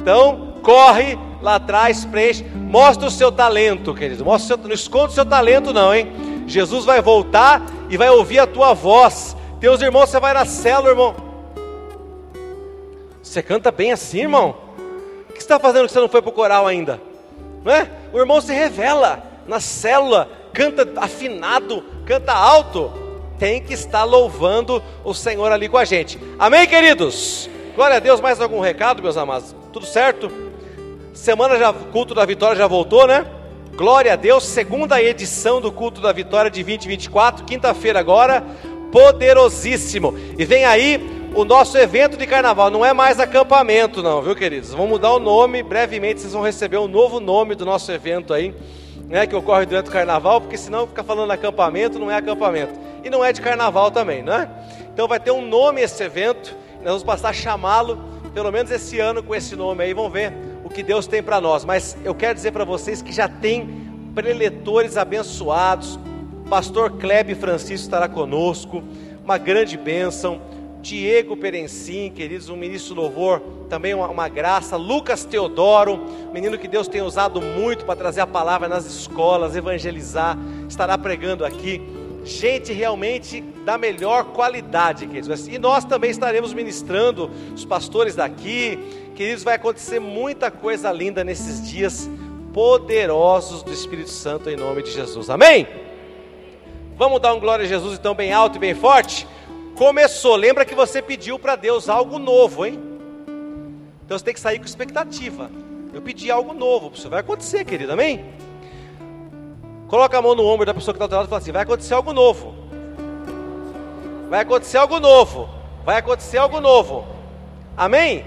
Então, 0.00 0.54
corre 0.62 1.18
lá 1.40 1.54
atrás, 1.56 2.04
preenche, 2.04 2.44
mostra 2.44 3.08
o 3.08 3.10
seu 3.10 3.32
talento, 3.32 3.94
querido. 3.94 4.24
Mostra 4.24 4.56
seu, 4.56 4.68
não 4.68 4.74
esconde 4.74 5.12
o 5.12 5.14
seu 5.14 5.24
talento, 5.24 5.72
não, 5.72 5.94
hein? 5.94 6.12
Jesus 6.46 6.84
vai 6.84 7.00
voltar 7.00 7.62
e 7.88 7.96
vai 7.96 8.10
ouvir 8.10 8.40
a 8.40 8.46
tua 8.46 8.74
voz. 8.74 9.36
Teus 9.58 9.80
irmãos, 9.80 10.10
você 10.10 10.20
vai 10.20 10.34
na 10.34 10.44
célula, 10.44 10.90
irmão. 10.90 11.14
Você 13.22 13.42
canta 13.42 13.70
bem 13.70 13.92
assim, 13.92 14.20
irmão? 14.20 14.56
O 15.30 15.32
que 15.32 15.38
você 15.38 15.44
está 15.44 15.58
fazendo 15.58 15.86
que 15.86 15.92
você 15.92 16.00
não 16.00 16.08
foi 16.08 16.20
para 16.20 16.28
o 16.28 16.34
coral 16.34 16.66
ainda? 16.66 17.00
Não 17.64 17.72
é? 17.72 17.90
O 18.12 18.18
irmão 18.18 18.40
se 18.40 18.52
revela 18.52 19.22
na 19.46 19.60
célula, 19.60 20.28
canta 20.52 20.86
afinado, 20.96 21.82
canta 22.04 22.32
alto 22.32 23.01
tem 23.38 23.60
que 23.60 23.74
estar 23.74 24.04
louvando 24.04 24.82
o 25.04 25.14
Senhor 25.14 25.50
ali 25.50 25.68
com 25.68 25.78
a 25.78 25.84
gente. 25.84 26.18
Amém, 26.38 26.66
queridos? 26.66 27.48
Glória 27.74 27.96
a 27.96 28.00
Deus. 28.00 28.20
Mais 28.20 28.40
algum 28.40 28.60
recado, 28.60 29.02
meus 29.02 29.16
amados? 29.16 29.54
Tudo 29.72 29.86
certo? 29.86 30.30
Semana 31.12 31.58
já, 31.58 31.72
culto 31.72 32.14
da 32.14 32.24
vitória 32.24 32.56
já 32.56 32.66
voltou, 32.66 33.06
né? 33.06 33.26
Glória 33.76 34.12
a 34.12 34.16
Deus. 34.16 34.44
Segunda 34.44 35.02
edição 35.02 35.60
do 35.60 35.72
culto 35.72 36.00
da 36.00 36.12
vitória 36.12 36.50
de 36.50 36.62
2024, 36.62 37.44
quinta-feira 37.44 37.98
agora, 37.98 38.44
poderosíssimo. 38.90 40.14
E 40.38 40.44
vem 40.44 40.64
aí 40.64 41.30
o 41.34 41.44
nosso 41.44 41.78
evento 41.78 42.16
de 42.16 42.26
carnaval. 42.26 42.70
Não 42.70 42.84
é 42.84 42.92
mais 42.92 43.18
acampamento, 43.18 44.02
não, 44.02 44.22
viu, 44.22 44.36
queridos? 44.36 44.70
Vamos 44.70 44.88
mudar 44.88 45.12
o 45.12 45.18
nome. 45.18 45.62
Brevemente 45.62 46.20
vocês 46.20 46.32
vão 46.32 46.42
receber 46.42 46.78
um 46.78 46.88
novo 46.88 47.20
nome 47.20 47.54
do 47.54 47.64
nosso 47.64 47.90
evento 47.90 48.34
aí 48.34 48.54
né, 49.12 49.26
que 49.26 49.36
ocorre 49.36 49.66
durante 49.66 49.90
o 49.90 49.92
carnaval, 49.92 50.40
porque 50.40 50.56
senão 50.56 50.86
fica 50.86 51.04
falando 51.04 51.30
acampamento, 51.30 51.98
não 51.98 52.10
é 52.10 52.16
acampamento. 52.16 52.72
E 53.04 53.10
não 53.10 53.24
é 53.24 53.32
de 53.32 53.40
carnaval 53.40 53.90
também, 53.90 54.22
não 54.22 54.32
é? 54.32 54.48
Então 54.92 55.08
vai 55.08 55.18
ter 55.18 55.30
um 55.30 55.46
nome 55.46 55.80
esse 55.80 56.02
evento, 56.02 56.56
nós 56.76 56.86
vamos 56.86 57.02
passar 57.02 57.30
a 57.30 57.32
chamá-lo, 57.32 57.98
pelo 58.34 58.50
menos 58.50 58.70
esse 58.70 58.98
ano, 58.98 59.22
com 59.22 59.34
esse 59.34 59.54
nome 59.56 59.84
aí, 59.84 59.92
vamos 59.92 60.12
ver 60.12 60.32
o 60.64 60.70
que 60.70 60.82
Deus 60.82 61.06
tem 61.06 61.22
para 61.22 61.40
nós. 61.40 61.64
Mas 61.64 61.96
eu 62.04 62.14
quero 62.14 62.34
dizer 62.34 62.52
para 62.52 62.64
vocês 62.64 63.02
que 63.02 63.12
já 63.12 63.28
tem 63.28 63.82
preletores 64.14 64.96
abençoados, 64.96 65.98
pastor 66.48 66.92
Klebe 66.98 67.34
Francisco 67.34 67.84
estará 67.84 68.08
conosco, 68.08 68.82
uma 69.24 69.38
grande 69.38 69.76
bênção. 69.76 70.40
Diego 70.82 71.36
Perencim, 71.36 72.10
queridos, 72.10 72.48
um 72.48 72.56
ministro 72.56 72.96
louvor, 72.96 73.40
também 73.70 73.94
uma, 73.94 74.08
uma, 74.08 74.28
graça. 74.28 74.76
Lucas 74.76 75.24
Teodoro, 75.24 75.98
menino 76.32 76.58
que 76.58 76.66
Deus 76.66 76.88
tem 76.88 77.00
usado 77.00 77.40
muito 77.40 77.84
para 77.84 77.94
trazer 77.94 78.20
a 78.20 78.26
palavra 78.26 78.68
nas 78.68 78.84
escolas, 78.84 79.54
evangelizar, 79.54 80.36
estará 80.68 80.98
pregando 80.98 81.44
aqui. 81.44 81.80
Gente 82.24 82.72
realmente 82.72 83.40
da 83.64 83.76
melhor 83.76 84.26
qualidade, 84.26 85.06
queridos. 85.06 85.48
E 85.48 85.58
nós 85.58 85.84
também 85.84 86.10
estaremos 86.10 86.52
ministrando, 86.52 87.30
os 87.54 87.64
pastores 87.64 88.14
daqui. 88.14 88.78
Queridos, 89.14 89.42
vai 89.42 89.56
acontecer 89.56 89.98
muita 89.98 90.50
coisa 90.50 90.92
linda 90.92 91.24
nesses 91.24 91.68
dias 91.68 92.08
poderosos 92.52 93.62
do 93.62 93.72
Espírito 93.72 94.10
Santo 94.10 94.48
em 94.48 94.56
nome 94.56 94.82
de 94.82 94.90
Jesus. 94.90 95.30
Amém? 95.30 95.66
Vamos 96.96 97.20
dar 97.20 97.34
um 97.34 97.40
glória 97.40 97.64
a 97.64 97.68
Jesus 97.68 97.98
então 97.98 98.14
bem 98.14 98.32
alto 98.32 98.56
e 98.56 98.60
bem 98.60 98.74
forte? 98.74 99.26
Começou. 99.74 100.36
Lembra 100.36 100.64
que 100.64 100.74
você 100.74 101.02
pediu 101.02 101.38
para 101.38 101.56
Deus 101.56 101.88
algo 101.88 102.18
novo, 102.18 102.64
hein? 102.64 102.78
Então 104.04 104.16
você 104.18 104.24
tem 104.24 104.34
que 104.34 104.40
sair 104.40 104.58
com 104.58 104.64
expectativa. 104.64 105.50
Eu 105.92 106.00
pedi 106.00 106.30
algo 106.30 106.54
novo, 106.54 106.92
isso 106.94 107.08
vai 107.08 107.20
acontecer, 107.20 107.64
querido, 107.64 107.92
amém? 107.92 108.24
Coloca 109.92 110.16
a 110.16 110.22
mão 110.22 110.34
no 110.34 110.46
ombro 110.46 110.64
da 110.64 110.72
pessoa 110.72 110.94
que 110.94 110.96
está 110.96 111.06
do 111.06 111.14
lado 111.14 111.26
e 111.26 111.28
fala 111.28 111.42
assim: 111.42 111.52
vai 111.52 111.64
acontecer 111.64 111.92
algo 111.92 112.14
novo. 112.14 112.54
Vai 114.30 114.40
acontecer 114.40 114.78
algo 114.78 114.98
novo. 114.98 115.50
Vai 115.84 115.98
acontecer 115.98 116.38
algo 116.38 116.62
novo. 116.62 117.06
Amém? 117.76 118.24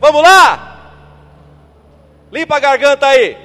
Vamos 0.00 0.22
lá? 0.22 0.92
Limpa 2.30 2.54
a 2.54 2.60
garganta 2.60 3.04
aí. 3.04 3.36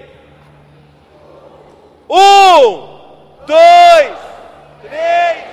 Um, 2.07 2.99
dois, 3.48 4.18
três. 4.84 5.45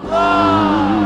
Glória 0.00 0.97